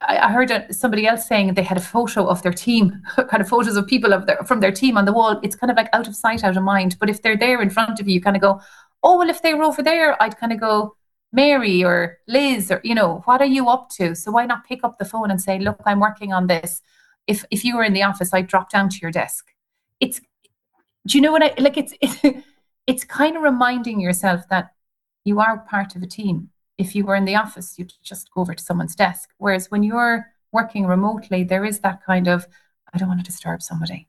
I, 0.00 0.32
heard 0.32 0.50
somebody 0.74 1.06
else 1.06 1.28
saying 1.28 1.54
they 1.54 1.62
had 1.62 1.76
a 1.76 1.80
photo 1.94 2.26
of 2.26 2.42
their 2.42 2.52
team, 2.52 3.00
kind 3.28 3.40
of 3.42 3.48
photos 3.48 3.76
of 3.76 3.86
people 3.86 4.12
of 4.12 4.26
their, 4.26 4.38
from 4.44 4.60
their 4.60 4.72
team 4.72 4.98
on 4.98 5.04
the 5.04 5.12
wall. 5.12 5.38
It's 5.42 5.56
kind 5.56 5.70
of 5.70 5.76
like 5.76 5.90
out 5.92 6.08
of 6.08 6.16
sight, 6.16 6.42
out 6.42 6.56
of 6.56 6.62
mind. 6.64 6.96
But 6.98 7.10
if 7.10 7.22
they're 7.22 7.36
there 7.36 7.62
in 7.62 7.70
front 7.70 8.00
of 8.00 8.08
you, 8.08 8.14
you 8.14 8.20
kind 8.20 8.36
of 8.36 8.42
go, 8.42 8.60
oh 9.04 9.18
well. 9.18 9.30
If 9.30 9.42
they 9.42 9.54
were 9.54 9.64
over 9.64 9.82
there, 9.82 10.20
I'd 10.20 10.36
kind 10.38 10.52
of 10.52 10.58
go, 10.58 10.96
Mary 11.32 11.84
or 11.84 12.18
Liz 12.28 12.70
or 12.70 12.80
you 12.84 12.94
know 12.94 13.22
what 13.24 13.40
are 13.40 13.52
you 13.56 13.68
up 13.68 13.90
to 13.96 14.14
so 14.14 14.30
why 14.30 14.46
not 14.46 14.64
pick 14.64 14.84
up 14.84 14.98
the 14.98 15.04
phone 15.04 15.32
and 15.32 15.42
say 15.42 15.58
look 15.58 15.80
I'm 15.84 15.98
working 15.98 16.32
on 16.32 16.46
this 16.46 16.80
if 17.26 17.44
if 17.50 17.64
you 17.64 17.76
were 17.76 17.84
in 17.84 17.92
the 17.92 18.02
office 18.02 18.32
I'd 18.32 18.46
drop 18.46 18.70
down 18.70 18.88
to 18.88 18.98
your 19.00 19.10
desk. 19.10 19.52
It's 20.00 20.20
do 21.06 21.18
you 21.18 21.22
know 21.22 21.32
what 21.32 21.42
I 21.42 21.54
like 21.58 21.76
it's 21.76 21.94
it, 22.00 22.44
it's 22.86 23.04
kind 23.20 23.36
of 23.36 23.42
reminding 23.42 24.00
yourself 24.00 24.48
that 24.50 24.72
you 25.24 25.40
are 25.40 25.58
part 25.58 25.96
of 25.96 26.02
a 26.02 26.06
team. 26.06 26.50
If 26.76 26.94
you 26.94 27.04
were 27.04 27.14
in 27.14 27.24
the 27.24 27.36
office 27.36 27.78
you'd 27.78 27.92
just 28.02 28.30
go 28.32 28.40
over 28.40 28.54
to 28.54 28.62
someone's 28.62 28.96
desk. 28.96 29.30
Whereas 29.38 29.70
when 29.70 29.82
you're 29.82 30.26
working 30.52 30.86
remotely 30.86 31.44
there 31.44 31.64
is 31.64 31.80
that 31.80 32.04
kind 32.04 32.28
of 32.28 32.46
I 32.92 32.98
don't 32.98 33.08
want 33.08 33.20
to 33.20 33.26
disturb 33.26 33.62
somebody 33.62 34.08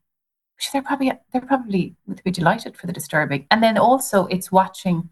which 0.56 0.72
they're 0.72 0.82
probably 0.82 1.12
they're 1.32 1.40
probably 1.40 1.94
would 2.06 2.22
be 2.24 2.30
delighted 2.30 2.76
for 2.76 2.86
the 2.86 2.92
disturbing. 2.92 3.46
And 3.50 3.62
then 3.62 3.78
also 3.78 4.26
it's 4.26 4.50
watching 4.50 5.10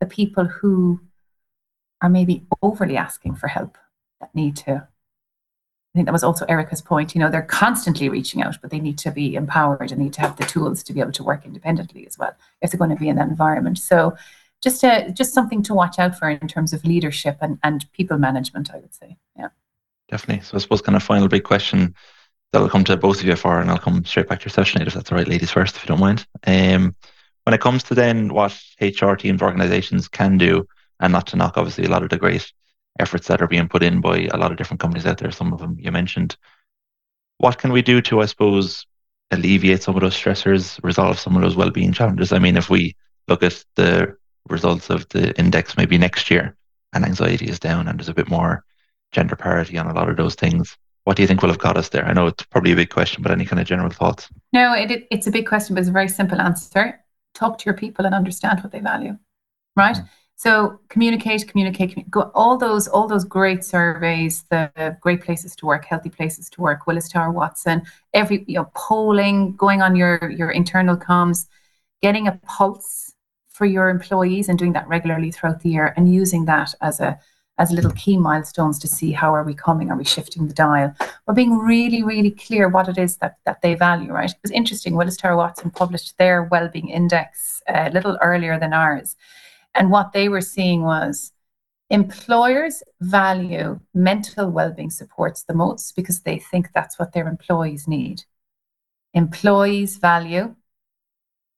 the 0.00 0.06
people 0.06 0.44
who 0.44 1.00
are 2.02 2.10
maybe 2.10 2.46
overly 2.62 2.96
asking 2.96 3.36
for 3.36 3.48
help 3.48 3.78
that 4.20 4.34
need 4.34 4.56
to 4.56 4.86
I 5.94 5.98
think 5.98 6.06
that 6.06 6.12
was 6.12 6.24
also 6.24 6.44
Erica's 6.46 6.82
point. 6.82 7.14
You 7.14 7.20
know, 7.20 7.30
they're 7.30 7.42
constantly 7.42 8.08
reaching 8.08 8.42
out, 8.42 8.56
but 8.60 8.70
they 8.70 8.80
need 8.80 8.98
to 8.98 9.12
be 9.12 9.36
empowered 9.36 9.92
and 9.92 10.00
need 10.00 10.12
to 10.14 10.22
have 10.22 10.36
the 10.36 10.44
tools 10.44 10.82
to 10.82 10.92
be 10.92 11.00
able 11.00 11.12
to 11.12 11.22
work 11.22 11.46
independently 11.46 12.04
as 12.04 12.18
well 12.18 12.34
if 12.60 12.72
they're 12.72 12.78
going 12.78 12.90
to 12.90 12.96
be 12.96 13.08
in 13.08 13.16
that 13.16 13.28
environment. 13.28 13.78
So, 13.78 14.16
just 14.60 14.82
a, 14.82 15.12
just 15.12 15.34
something 15.34 15.62
to 15.62 15.74
watch 15.74 15.98
out 15.98 16.18
for 16.18 16.28
in 16.28 16.48
terms 16.48 16.72
of 16.72 16.84
leadership 16.84 17.36
and, 17.40 17.58
and 17.62 17.90
people 17.92 18.18
management, 18.18 18.70
I 18.74 18.78
would 18.78 18.92
say. 18.92 19.16
Yeah, 19.38 19.50
definitely. 20.08 20.42
So, 20.44 20.56
I 20.56 20.60
suppose 20.60 20.82
kind 20.82 20.96
of 20.96 21.02
final 21.04 21.28
big 21.28 21.44
question 21.44 21.94
that'll 22.52 22.68
come 22.68 22.84
to 22.84 22.96
both 22.96 23.20
of 23.20 23.26
you 23.26 23.36
for, 23.36 23.60
and 23.60 23.70
I'll 23.70 23.78
come 23.78 24.04
straight 24.04 24.28
back 24.28 24.40
to 24.40 24.46
your 24.46 24.50
session 24.50 24.80
later 24.80 24.88
if 24.88 24.94
that's 24.94 25.12
all 25.12 25.18
right, 25.18 25.28
ladies 25.28 25.52
first, 25.52 25.76
if 25.76 25.84
you 25.84 25.88
don't 25.88 26.00
mind. 26.00 26.26
Um, 26.44 26.96
when 27.44 27.54
it 27.54 27.60
comes 27.60 27.84
to 27.84 27.94
then 27.94 28.32
what 28.32 28.58
HR 28.80 29.14
teams, 29.14 29.42
organizations 29.42 30.08
can 30.08 30.38
do 30.38 30.66
and 30.98 31.12
not 31.12 31.28
to 31.28 31.36
knock 31.36 31.56
obviously 31.56 31.84
a 31.84 31.90
lot 31.90 32.02
of 32.02 32.08
the 32.08 32.16
great 32.16 32.52
efforts 32.98 33.26
that 33.28 33.42
are 33.42 33.48
being 33.48 33.68
put 33.68 33.82
in 33.82 34.00
by 34.00 34.28
a 34.32 34.36
lot 34.36 34.50
of 34.50 34.56
different 34.56 34.80
companies 34.80 35.06
out 35.06 35.18
there. 35.18 35.30
Some 35.30 35.52
of 35.52 35.60
them 35.60 35.76
you 35.78 35.90
mentioned. 35.90 36.36
What 37.38 37.58
can 37.58 37.72
we 37.72 37.82
do 37.82 38.00
to, 38.02 38.20
I 38.20 38.26
suppose, 38.26 38.86
alleviate 39.30 39.82
some 39.82 39.96
of 39.96 40.00
those 40.00 40.14
stressors, 40.14 40.78
resolve 40.82 41.18
some 41.18 41.34
of 41.34 41.42
those 41.42 41.56
well-being 41.56 41.92
challenges? 41.92 42.32
I 42.32 42.38
mean, 42.38 42.56
if 42.56 42.70
we 42.70 42.96
look 43.26 43.42
at 43.42 43.64
the 43.74 44.16
results 44.48 44.90
of 44.90 45.08
the 45.08 45.36
index 45.38 45.76
maybe 45.76 45.98
next 45.98 46.30
year 46.30 46.56
and 46.92 47.04
anxiety 47.04 47.46
is 47.46 47.58
down 47.58 47.88
and 47.88 47.98
there's 47.98 48.08
a 48.08 48.14
bit 48.14 48.28
more 48.28 48.64
gender 49.10 49.36
parity 49.36 49.78
on 49.78 49.88
a 49.88 49.94
lot 49.94 50.08
of 50.08 50.16
those 50.16 50.34
things, 50.34 50.76
what 51.04 51.16
do 51.16 51.22
you 51.22 51.28
think 51.28 51.42
will 51.42 51.50
have 51.50 51.58
got 51.58 51.76
us 51.76 51.88
there? 51.88 52.06
I 52.06 52.12
know 52.12 52.28
it's 52.28 52.44
probably 52.44 52.72
a 52.72 52.76
big 52.76 52.90
question, 52.90 53.22
but 53.22 53.32
any 53.32 53.44
kind 53.44 53.60
of 53.60 53.66
general 53.66 53.90
thoughts? 53.90 54.28
No, 54.52 54.72
it, 54.72 55.06
it's 55.10 55.26
a 55.26 55.30
big 55.30 55.46
question, 55.46 55.74
but 55.74 55.80
it's 55.80 55.90
a 55.90 55.92
very 55.92 56.08
simple 56.08 56.40
answer. 56.40 57.00
Talk 57.34 57.58
to 57.58 57.64
your 57.66 57.74
people 57.74 58.06
and 58.06 58.14
understand 58.14 58.60
what 58.62 58.72
they 58.72 58.80
value, 58.80 59.18
right? 59.76 59.96
Mm. 59.96 60.08
So 60.36 60.80
communicate, 60.88 61.46
communicate, 61.48 62.10
go 62.10 62.30
all 62.34 62.58
those 62.58 62.88
all 62.88 63.06
those 63.06 63.24
great 63.24 63.64
surveys, 63.64 64.44
the 64.50 64.96
great 65.00 65.22
places 65.22 65.54
to 65.56 65.66
work, 65.66 65.84
healthy 65.84 66.10
places 66.10 66.50
to 66.50 66.60
work, 66.60 66.86
Willis 66.86 67.08
Tower 67.08 67.30
Watson, 67.30 67.82
every 68.12 68.44
you 68.46 68.56
know 68.56 68.70
polling, 68.74 69.54
going 69.56 69.80
on 69.80 69.94
your 69.96 70.30
your 70.30 70.50
internal 70.50 70.96
comms, 70.96 71.46
getting 72.02 72.26
a 72.26 72.38
pulse 72.44 73.14
for 73.48 73.64
your 73.64 73.88
employees 73.88 74.48
and 74.48 74.58
doing 74.58 74.72
that 74.72 74.88
regularly 74.88 75.30
throughout 75.30 75.60
the 75.60 75.70
year 75.70 75.94
and 75.96 76.12
using 76.12 76.44
that 76.46 76.74
as 76.80 77.00
a 77.00 77.18
as 77.58 77.70
little 77.70 77.92
key 77.92 78.16
milestones 78.16 78.80
to 78.80 78.88
see 78.88 79.12
how 79.12 79.32
are 79.32 79.44
we 79.44 79.54
coming, 79.54 79.90
are 79.90 79.96
we 79.96 80.04
shifting 80.04 80.48
the 80.48 80.54
dial, 80.54 80.92
but 81.24 81.36
being 81.36 81.56
really, 81.56 82.02
really 82.02 82.32
clear 82.32 82.68
what 82.68 82.88
it 82.88 82.98
is 82.98 83.18
that 83.18 83.36
that 83.46 83.62
they 83.62 83.74
value, 83.76 84.12
right? 84.12 84.30
It 84.30 84.42
was 84.42 84.50
interesting. 84.50 84.96
Willis 84.96 85.16
Tower 85.16 85.36
Watson 85.36 85.70
published 85.70 86.18
their 86.18 86.42
well-being 86.42 86.88
index 86.88 87.62
uh, 87.68 87.88
a 87.88 87.92
little 87.92 88.18
earlier 88.20 88.58
than 88.58 88.72
ours, 88.72 89.14
and 89.74 89.90
what 89.90 90.12
they 90.12 90.28
were 90.28 90.40
seeing 90.40 90.82
was 90.82 91.32
employers 91.90 92.82
value 93.00 93.80
mental 93.92 94.50
well-being 94.50 94.90
supports 94.90 95.44
the 95.44 95.54
most 95.54 95.94
because 95.94 96.22
they 96.22 96.38
think 96.38 96.68
that's 96.74 96.98
what 96.98 97.12
their 97.12 97.28
employees 97.28 97.86
need. 97.86 98.24
Employees 99.12 99.98
value 99.98 100.54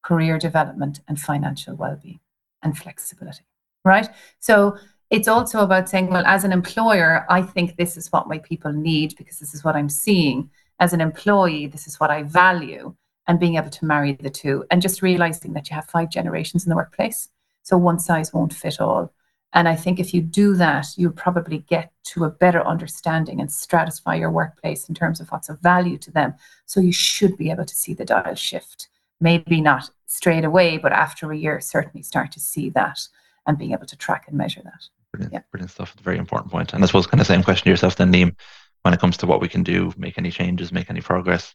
career 0.03 0.39
development 0.39 1.01
and 1.09 1.21
financial 1.21 1.75
well-being 1.75 2.21
and 2.63 2.77
flexibility, 2.79 3.45
right? 3.85 4.09
So 4.41 4.77
it's 5.11 5.29
also 5.29 5.61
about 5.61 5.89
saying, 5.89 6.09
well, 6.09 6.25
as 6.27 6.45
an 6.45 6.53
employer, 6.53 7.25
I 7.31 7.43
think 7.43 7.77
this 7.77 7.97
is 7.97 8.11
what 8.13 8.29
my 8.29 8.39
people 8.39 8.73
need 8.73 9.15
because 9.17 9.39
this 9.39 9.55
is 9.55 9.65
what 9.65 9.77
I'm 9.77 9.89
seeing. 9.89 10.51
As 10.79 10.93
an 10.93 11.01
employee, 11.01 11.67
this 11.67 11.87
is 11.87 11.99
what 11.99 12.11
I 12.11 12.23
value, 12.23 12.95
and 13.27 13.41
being 13.41 13.57
able 13.57 13.71
to 13.71 13.85
marry 13.85 14.13
the 14.13 14.31
two, 14.31 14.65
and 14.71 14.83
just 14.83 15.03
realizing 15.03 15.53
that 15.55 15.71
you 15.71 15.75
have 15.75 15.87
five 15.87 16.11
generations 16.11 16.65
in 16.65 16.71
the 16.71 16.77
workplace. 16.77 17.29
So 17.67 17.77
one 17.77 17.99
size 17.99 18.33
won't 18.33 18.55
fit 18.55 18.81
all. 18.81 19.13
And 19.53 19.69
I 19.69 19.75
think 19.75 19.99
if 19.99 20.15
you 20.15 20.23
do 20.23 20.55
that, 20.55 20.87
you'll 20.97 21.11
probably 21.11 21.59
get 21.69 21.91
to 22.13 22.23
a 22.23 22.31
better 22.31 22.65
understanding 22.65 23.41
and 23.41 23.51
stratify 23.51 24.21
your 24.21 24.31
workplace 24.31 24.89
in 24.89 24.95
terms 24.95 25.19
of 25.19 25.29
what's 25.33 25.49
of 25.49 25.59
value 25.59 25.99
to 25.99 26.13
them. 26.13 26.35
So 26.67 26.79
you 26.79 26.93
should 26.93 27.37
be 27.37 27.51
able 27.51 27.65
to 27.65 27.75
see 27.75 27.93
the 27.93 28.05
dial 28.05 28.37
shift. 28.37 28.87
Maybe 29.21 29.61
not 29.61 29.91
straight 30.07 30.45
away, 30.45 30.79
but 30.79 30.93
after 30.93 31.33
a 31.33 31.37
year, 31.37 31.61
certainly 31.61 32.05
start 32.05 32.31
to 32.33 32.41
see 32.41 32.71
that 32.71 33.01
and 33.49 33.59
being 33.59 33.73
able 33.73 33.87
to 33.87 33.97
track 33.97 34.27
and 34.29 34.39
measure 34.39 34.63
that. 34.63 34.85
Brilliant, 35.11 35.33
yeah. 35.33 35.41
brilliant 35.51 35.73
stuff. 35.73 35.93
Very 36.05 36.19
important 36.19 36.53
point. 36.53 36.73
And 36.73 36.85
I 36.85 36.87
suppose 36.87 37.09
kind 37.09 37.21
of 37.21 37.27
same 37.27 37.43
question 37.43 37.65
to 37.65 37.71
yourself 37.71 37.97
then, 37.97 38.13
Liam, 38.13 38.37
when 38.83 38.95
it 38.95 39.01
comes 39.01 39.17
to 39.17 39.27
what 39.27 39.41
we 39.41 39.49
can 39.49 39.65
do, 39.65 39.93
make 39.97 40.19
any 40.19 40.31
changes, 40.31 40.71
make 40.71 40.89
any 40.89 41.01
progress. 41.01 41.53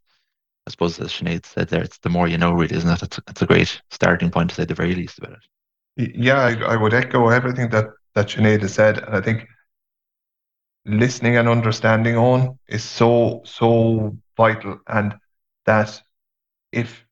I 0.67 0.71
suppose 0.71 0.99
as 0.99 1.13
Sinead 1.13 1.45
said 1.45 1.69
there, 1.69 1.83
it's 1.83 1.99
the 1.99 2.09
more 2.09 2.27
you 2.27 2.37
know, 2.37 2.51
really, 2.51 2.75
isn't 2.75 2.89
it? 2.89 3.01
It's, 3.01 3.19
it's 3.29 3.41
a 3.41 3.47
great 3.47 3.81
starting 3.91 4.29
point 4.29 4.49
to 4.49 4.55
say 4.57 4.65
the 4.65 4.75
very 4.75 4.93
least 4.93 5.17
about 5.17 5.33
it. 5.33 5.47
Yeah, 6.15 6.39
I, 6.39 6.73
I 6.73 6.75
would 6.75 6.93
echo 6.93 7.29
everything 7.29 7.69
that 7.69 7.85
that 8.15 8.27
Sinead 8.27 8.61
has 8.61 8.73
said, 8.73 8.97
and 8.99 9.15
I 9.15 9.21
think 9.21 9.47
listening 10.85 11.37
and 11.37 11.47
understanding 11.47 12.17
on 12.17 12.57
is 12.67 12.83
so 12.83 13.41
so 13.45 14.15
vital, 14.37 14.79
and 14.87 15.15
that 15.65 16.01
if 16.71 17.05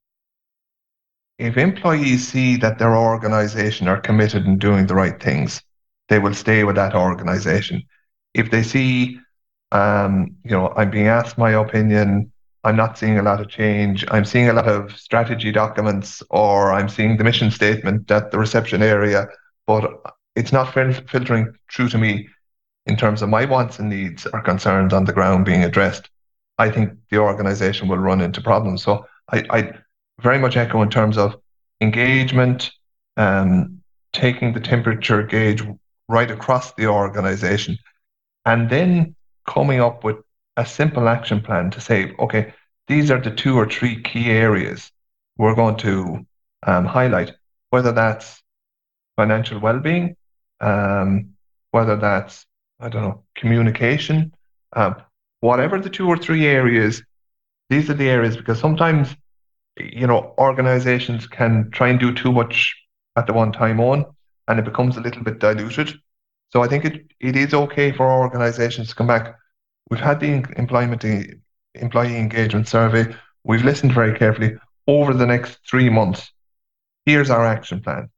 if 1.37 1.57
employees 1.57 2.27
see 2.27 2.57
that 2.57 2.77
their 2.79 2.95
organization 2.95 3.87
are 3.87 3.99
committed 4.01 4.45
in 4.45 4.57
doing 4.57 4.85
the 4.87 4.95
right 4.95 5.21
things, 5.21 5.61
they 6.09 6.19
will 6.19 6.33
stay 6.33 6.63
with 6.63 6.75
that 6.75 6.95
organization. 6.95 7.83
If 8.33 8.51
they 8.51 8.63
see, 8.63 9.19
um, 9.71 10.35
you 10.43 10.51
know, 10.51 10.73
I'm 10.75 10.91
being 10.91 11.07
asked 11.07 11.37
my 11.37 11.51
opinion, 11.51 12.31
I'm 12.63 12.75
not 12.75 12.97
seeing 12.97 13.17
a 13.17 13.23
lot 13.23 13.39
of 13.39 13.47
change, 13.47 14.05
I'm 14.11 14.25
seeing 14.25 14.49
a 14.49 14.53
lot 14.53 14.67
of 14.67 14.97
strategy 14.97 15.51
documents, 15.51 16.21
or 16.29 16.73
I'm 16.73 16.89
seeing 16.89 17.17
the 17.17 17.23
mission 17.23 17.51
statement 17.51 18.11
at 18.11 18.31
the 18.31 18.37
reception 18.37 18.83
area, 18.83 19.27
but 19.65 19.89
it's 20.35 20.51
not 20.51 20.73
fil- 20.73 20.93
filtering 21.07 21.53
through 21.71 21.89
to 21.89 21.97
me 21.97 22.27
in 22.85 22.97
terms 22.97 23.21
of 23.21 23.29
my 23.29 23.45
wants 23.45 23.79
and 23.79 23.89
needs 23.89 24.25
or 24.25 24.41
concerns 24.41 24.93
on 24.93 25.05
the 25.05 25.13
ground 25.13 25.45
being 25.45 25.63
addressed. 25.63 26.09
I 26.57 26.69
think 26.69 26.91
the 27.09 27.17
organization 27.17 27.87
will 27.87 27.97
run 27.97 28.19
into 28.19 28.41
problems. 28.41 28.83
So 28.83 29.05
I, 29.31 29.45
I 29.49 29.73
very 30.21 30.39
much 30.39 30.57
echo 30.57 30.81
in 30.81 30.89
terms 30.89 31.17
of 31.17 31.37
engagement, 31.81 32.71
um, 33.15 33.81
taking 34.11 34.53
the 34.53 34.59
temperature 34.59 35.23
gauge 35.23 35.63
right 36.09 36.29
across 36.29 36.73
the 36.73 36.87
organization, 36.87 37.77
and 38.45 38.69
then 38.69 39.15
coming 39.47 39.79
up 39.79 40.03
with 40.03 40.17
a 40.59 40.65
simple 40.65 41.07
action 41.07 41.39
plan 41.41 41.71
to 41.71 41.79
say, 41.79 42.13
okay, 42.19 42.53
these 42.89 43.09
are 43.09 43.21
the 43.21 43.31
two 43.31 43.57
or 43.57 43.67
three 43.67 44.01
key 44.03 44.29
areas 44.29 44.91
we're 45.37 45.55
going 45.55 45.77
to 45.77 46.25
um, 46.63 46.85
highlight, 46.85 47.31
whether 47.69 47.93
that's 47.93 48.43
financial 49.15 49.59
well-being, 49.59 50.17
um, 50.59 51.29
whether 51.71 51.95
that's 51.95 52.45
I 52.81 52.89
don't 52.89 53.03
know 53.03 53.23
communication, 53.35 54.33
um, 54.75 54.95
whatever 55.39 55.79
the 55.79 55.89
two 55.89 56.07
or 56.07 56.17
three 56.17 56.45
areas. 56.45 57.01
These 57.69 57.89
are 57.89 57.93
the 57.93 58.09
areas 58.09 58.35
because 58.35 58.59
sometimes 58.59 59.15
you 59.77 60.07
know 60.07 60.33
organizations 60.37 61.25
can 61.25 61.69
try 61.71 61.87
and 61.89 61.99
do 61.99 62.13
too 62.13 62.33
much 62.33 62.75
at 63.15 63.27
the 63.27 63.33
one 63.33 63.51
time 63.51 63.79
on 63.79 64.05
and 64.47 64.59
it 64.59 64.65
becomes 64.65 64.97
a 64.97 65.01
little 65.01 65.23
bit 65.23 65.39
diluted. 65.39 65.93
So 66.51 66.63
I 66.63 66.67
think 66.67 66.83
it, 66.83 67.05
it 67.19 67.35
is 67.37 67.53
okay 67.53 67.91
for 67.91 68.11
organizations 68.11 68.89
to 68.89 68.95
come 68.95 69.07
back. 69.07 69.35
We've 69.89 69.99
had 69.99 70.19
the 70.19 70.45
employment 70.57 71.03
employee 71.75 72.17
engagement 72.17 72.67
survey. 72.67 73.15
We've 73.43 73.63
listened 73.63 73.93
very 73.93 74.17
carefully 74.17 74.55
over 74.87 75.13
the 75.13 75.25
next 75.25 75.59
three 75.69 75.89
months. 75.89 76.31
Here's 77.05 77.29
our 77.29 77.45
action 77.45 77.81
plan. 77.81 78.09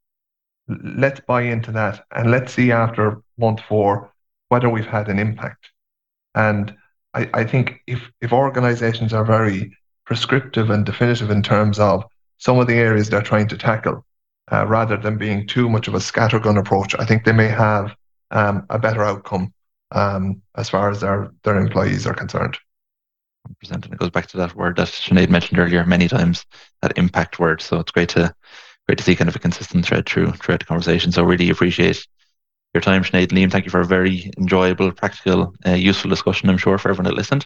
Let's 0.67 1.21
buy 1.21 1.43
into 1.43 1.71
that 1.73 2.05
and 2.11 2.31
let's 2.31 2.53
see 2.53 2.71
after 2.71 3.21
month 3.37 3.61
four 3.67 4.11
whether 4.49 4.69
we've 4.69 4.85
had 4.85 5.07
an 5.07 5.19
impact. 5.19 5.71
And 6.35 6.75
I, 7.13 7.29
I 7.33 7.43
think 7.43 7.81
if, 7.87 8.09
if 8.21 8.33
organizations 8.33 9.13
are 9.13 9.25
very 9.25 9.75
prescriptive 10.05 10.69
and 10.69 10.85
definitive 10.85 11.29
in 11.29 11.41
terms 11.41 11.79
of 11.79 12.03
some 12.37 12.59
of 12.59 12.67
the 12.67 12.75
areas 12.75 13.09
they're 13.09 13.21
trying 13.21 13.47
to 13.47 13.57
tackle, 13.57 14.05
uh, 14.51 14.65
rather 14.67 14.97
than 14.97 15.17
being 15.17 15.47
too 15.47 15.69
much 15.69 15.87
of 15.87 15.95
a 15.95 15.99
scattergun 15.99 16.59
approach. 16.59 16.95
I 16.99 17.05
think 17.05 17.23
they 17.23 17.31
may 17.31 17.47
have 17.47 17.95
um, 18.31 18.65
a 18.69 18.77
better 18.77 19.03
outcome 19.03 19.53
um, 19.91 20.41
as 20.55 20.69
far 20.69 20.89
as 20.89 21.01
their, 21.01 21.31
their 21.43 21.57
employees 21.57 22.05
are 22.07 22.13
concerned. 22.13 22.57
And 23.69 23.85
it 23.85 23.97
goes 23.97 24.09
back 24.11 24.27
to 24.27 24.37
that 24.37 24.55
word 24.55 24.77
that 24.77 24.87
Sinead 24.87 25.29
mentioned 25.29 25.59
earlier 25.59 25.85
many 25.85 26.07
times, 26.07 26.45
that 26.81 26.97
impact 26.97 27.39
word. 27.39 27.61
So 27.61 27.79
it's 27.79 27.91
great 27.91 28.09
to 28.09 28.33
great 28.87 28.97
to 28.97 29.03
see 29.03 29.15
kind 29.15 29.29
of 29.29 29.35
a 29.35 29.39
consistent 29.39 29.85
thread 29.85 30.07
through 30.07 30.31
throughout 30.33 30.59
the 30.59 30.65
conversation. 30.65 31.11
So 31.11 31.23
really 31.23 31.49
appreciate 31.49 32.05
your 32.73 32.81
time, 32.81 33.03
Sinead 33.03 33.29
and 33.29 33.31
Liam. 33.31 33.51
Thank 33.51 33.65
you 33.65 33.71
for 33.71 33.81
a 33.81 33.85
very 33.85 34.31
enjoyable, 34.37 34.91
practical, 34.91 35.53
uh, 35.65 35.71
useful 35.71 36.09
discussion, 36.09 36.49
I'm 36.49 36.57
sure, 36.57 36.77
for 36.77 36.89
everyone 36.89 37.11
that 37.11 37.17
listened. 37.17 37.45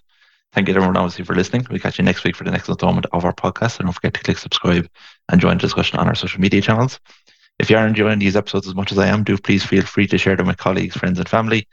Thank 0.54 0.68
you 0.68 0.76
everyone 0.76 0.96
obviously 0.96 1.26
for 1.26 1.36
listening. 1.36 1.66
We'll 1.70 1.80
catch 1.80 1.98
you 1.98 2.06
next 2.06 2.24
week 2.24 2.36
for 2.36 2.44
the 2.44 2.52
next 2.52 2.70
installment 2.70 3.08
of 3.12 3.26
our 3.26 3.34
podcast. 3.34 3.80
And 3.80 3.88
don't 3.88 3.94
forget 3.94 4.14
to 4.14 4.22
click 4.22 4.38
subscribe 4.38 4.88
and 5.30 5.42
join 5.42 5.58
the 5.58 5.62
discussion 5.62 6.00
on 6.00 6.08
our 6.08 6.16
social 6.16 6.40
media 6.40 6.62
channels. 6.62 7.00
If 7.60 7.70
you 7.70 7.78
are 7.78 7.88
enjoying 7.88 8.20
these 8.20 8.36
episodes 8.36 8.68
as 8.68 8.76
much 8.76 8.92
as 8.92 8.98
I 8.98 9.08
am, 9.08 9.24
do 9.24 9.38
please 9.38 9.66
feel 9.66 9.84
free 9.84 10.08
to 10.08 10.18
share 10.18 10.36
them 10.36 10.48
with 10.48 10.58
colleagues, 10.58 10.96
friends, 10.96 11.20
and 11.20 11.28
family. 11.28 11.68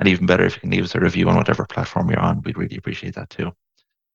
And 0.00 0.08
even 0.08 0.26
better, 0.26 0.44
if 0.44 0.54
you 0.54 0.60
can 0.60 0.70
leave 0.70 0.84
us 0.84 0.94
a 0.94 1.00
review 1.00 1.28
on 1.28 1.36
whatever 1.36 1.64
platform 1.66 2.10
you're 2.10 2.20
on, 2.20 2.42
we'd 2.42 2.56
really 2.56 2.76
appreciate 2.76 3.14
that 3.14 3.30
too. 3.30 3.52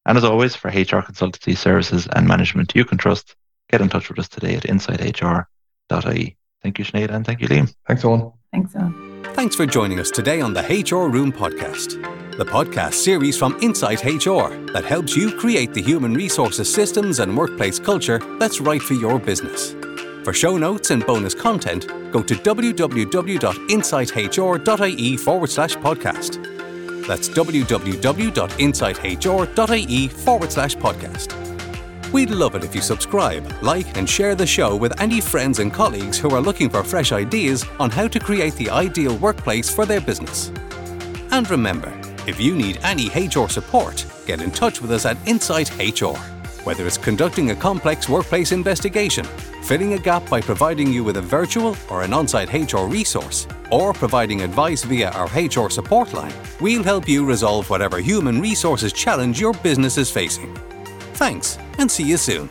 And 0.06 0.18
as 0.18 0.24
always, 0.24 0.56
for 0.56 0.70
HR 0.70 1.02
consultancy 1.02 1.58
services 1.58 2.08
and 2.16 2.28
management 2.28 2.76
you 2.76 2.86
can 2.86 2.98
trust, 2.98 3.36
get 3.70 3.82
in 3.82 3.90
touch 3.90 4.10
with 4.10 4.20
us 4.20 4.30
today 4.30 4.56
at 4.56 4.64
insighthr.ie. 4.64 6.38
Thank 6.62 6.80
you, 6.80 6.86
Sinead, 6.86 7.10
and 7.10 7.26
thank 7.26 7.42
you, 7.42 7.48
Liam. 7.48 7.74
Thanks, 7.88 8.06
Owen. 8.06 8.32
Thanks, 8.52 8.76
Owen. 8.76 9.26
Thanks 9.34 9.56
for 9.56 9.66
joining 9.66 10.00
us 10.00 10.12
today 10.12 10.42
on 10.42 10.54
the 10.54 10.62
HR 10.62 11.10
Room 11.10 11.32
podcast 11.32 12.24
the 12.38 12.46
podcast 12.46 12.96
series 12.96 13.38
from 13.38 13.60
Insight 13.62 14.04
HR 14.04 14.50
that 14.74 14.84
helps 14.86 15.16
you 15.16 15.38
create 15.38 15.74
the 15.74 15.82
human 15.82 16.14
resources 16.14 16.74
systems 16.74 17.20
and 17.20 17.38
workplace 17.38 17.80
culture 17.80 18.20
that's 18.40 18.60
right 18.60 18.82
for 18.82 18.96
your 18.96 19.20
business. 19.20 19.76
For 20.24 20.32
show 20.32 20.58
notes 20.58 20.92
and 20.92 21.06
bonus 21.06 21.36
content, 21.36 21.88
go 22.14 22.24
to 22.24 22.34
www.insighthr.ie 22.34 25.18
forward 25.18 25.50
slash 25.50 25.76
podcast. 25.76 27.06
That's 27.06 27.28
www.insighthr.ie 27.28 30.08
forward 30.08 30.52
slash 30.52 30.78
podcast. 30.78 32.14
We'd 32.14 32.30
love 32.30 32.56
it 32.56 32.64
if 32.64 32.74
you 32.74 32.80
subscribe, 32.80 33.54
like, 33.62 33.98
and 33.98 34.10
share 34.10 34.36
the 34.36 34.48
show 34.48 34.78
with 34.78 34.98
any 35.02 35.20
friends 35.20 35.60
and 35.60 35.74
colleagues 35.74 36.18
who 36.18 36.30
are 36.30 36.42
looking 36.42 36.70
for 36.70 36.86
fresh 36.86 37.12
ideas 37.12 37.66
on 37.80 37.90
how 37.90 38.08
to 38.08 38.20
create 38.20 38.54
the 38.54 38.70
ideal 38.70 39.18
workplace 39.18 39.70
for 39.70 39.86
their 39.86 40.00
business. 40.00 40.54
And 41.32 41.50
remember, 41.50 41.92
if 42.28 42.40
you 42.40 42.56
need 42.56 42.80
any 42.84 43.10
HR 43.10 43.50
support, 43.50 44.06
get 44.26 44.42
in 44.42 44.52
touch 44.52 44.82
with 44.82 44.92
us 44.92 45.06
at 45.06 45.18
Insight 45.28 45.78
HR. 45.78 46.16
Whether 46.64 46.88
it's 46.88 46.98
conducting 46.98 47.52
a 47.52 47.56
complex 47.56 48.08
workplace 48.08 48.54
investigation, 48.54 49.26
filling 49.64 49.94
a 49.94 50.00
gap 50.00 50.30
by 50.30 50.40
providing 50.40 50.94
you 50.94 51.04
with 51.04 51.18
a 51.18 51.22
virtual 51.22 51.76
or 51.90 52.04
an 52.04 52.14
on 52.14 52.26
site 52.26 52.54
HR 52.54 52.86
resource, 52.86 53.48
or 53.70 53.92
providing 53.92 54.42
advice 54.44 54.84
via 54.84 55.10
our 55.12 55.28
HR 55.36 55.70
support 55.70 56.14
line, 56.14 56.34
we'll 56.62 56.84
help 56.84 57.08
you 57.08 57.26
resolve 57.26 57.70
whatever 57.70 58.00
human 58.00 58.40
resources 58.40 58.94
challenge 58.94 59.42
your 59.42 59.54
business 59.56 59.98
is 59.98 60.10
facing. 60.10 60.56
Thanks, 61.16 61.58
and 61.80 61.92
see 61.92 62.04
you 62.04 62.16
soon. 62.16 62.50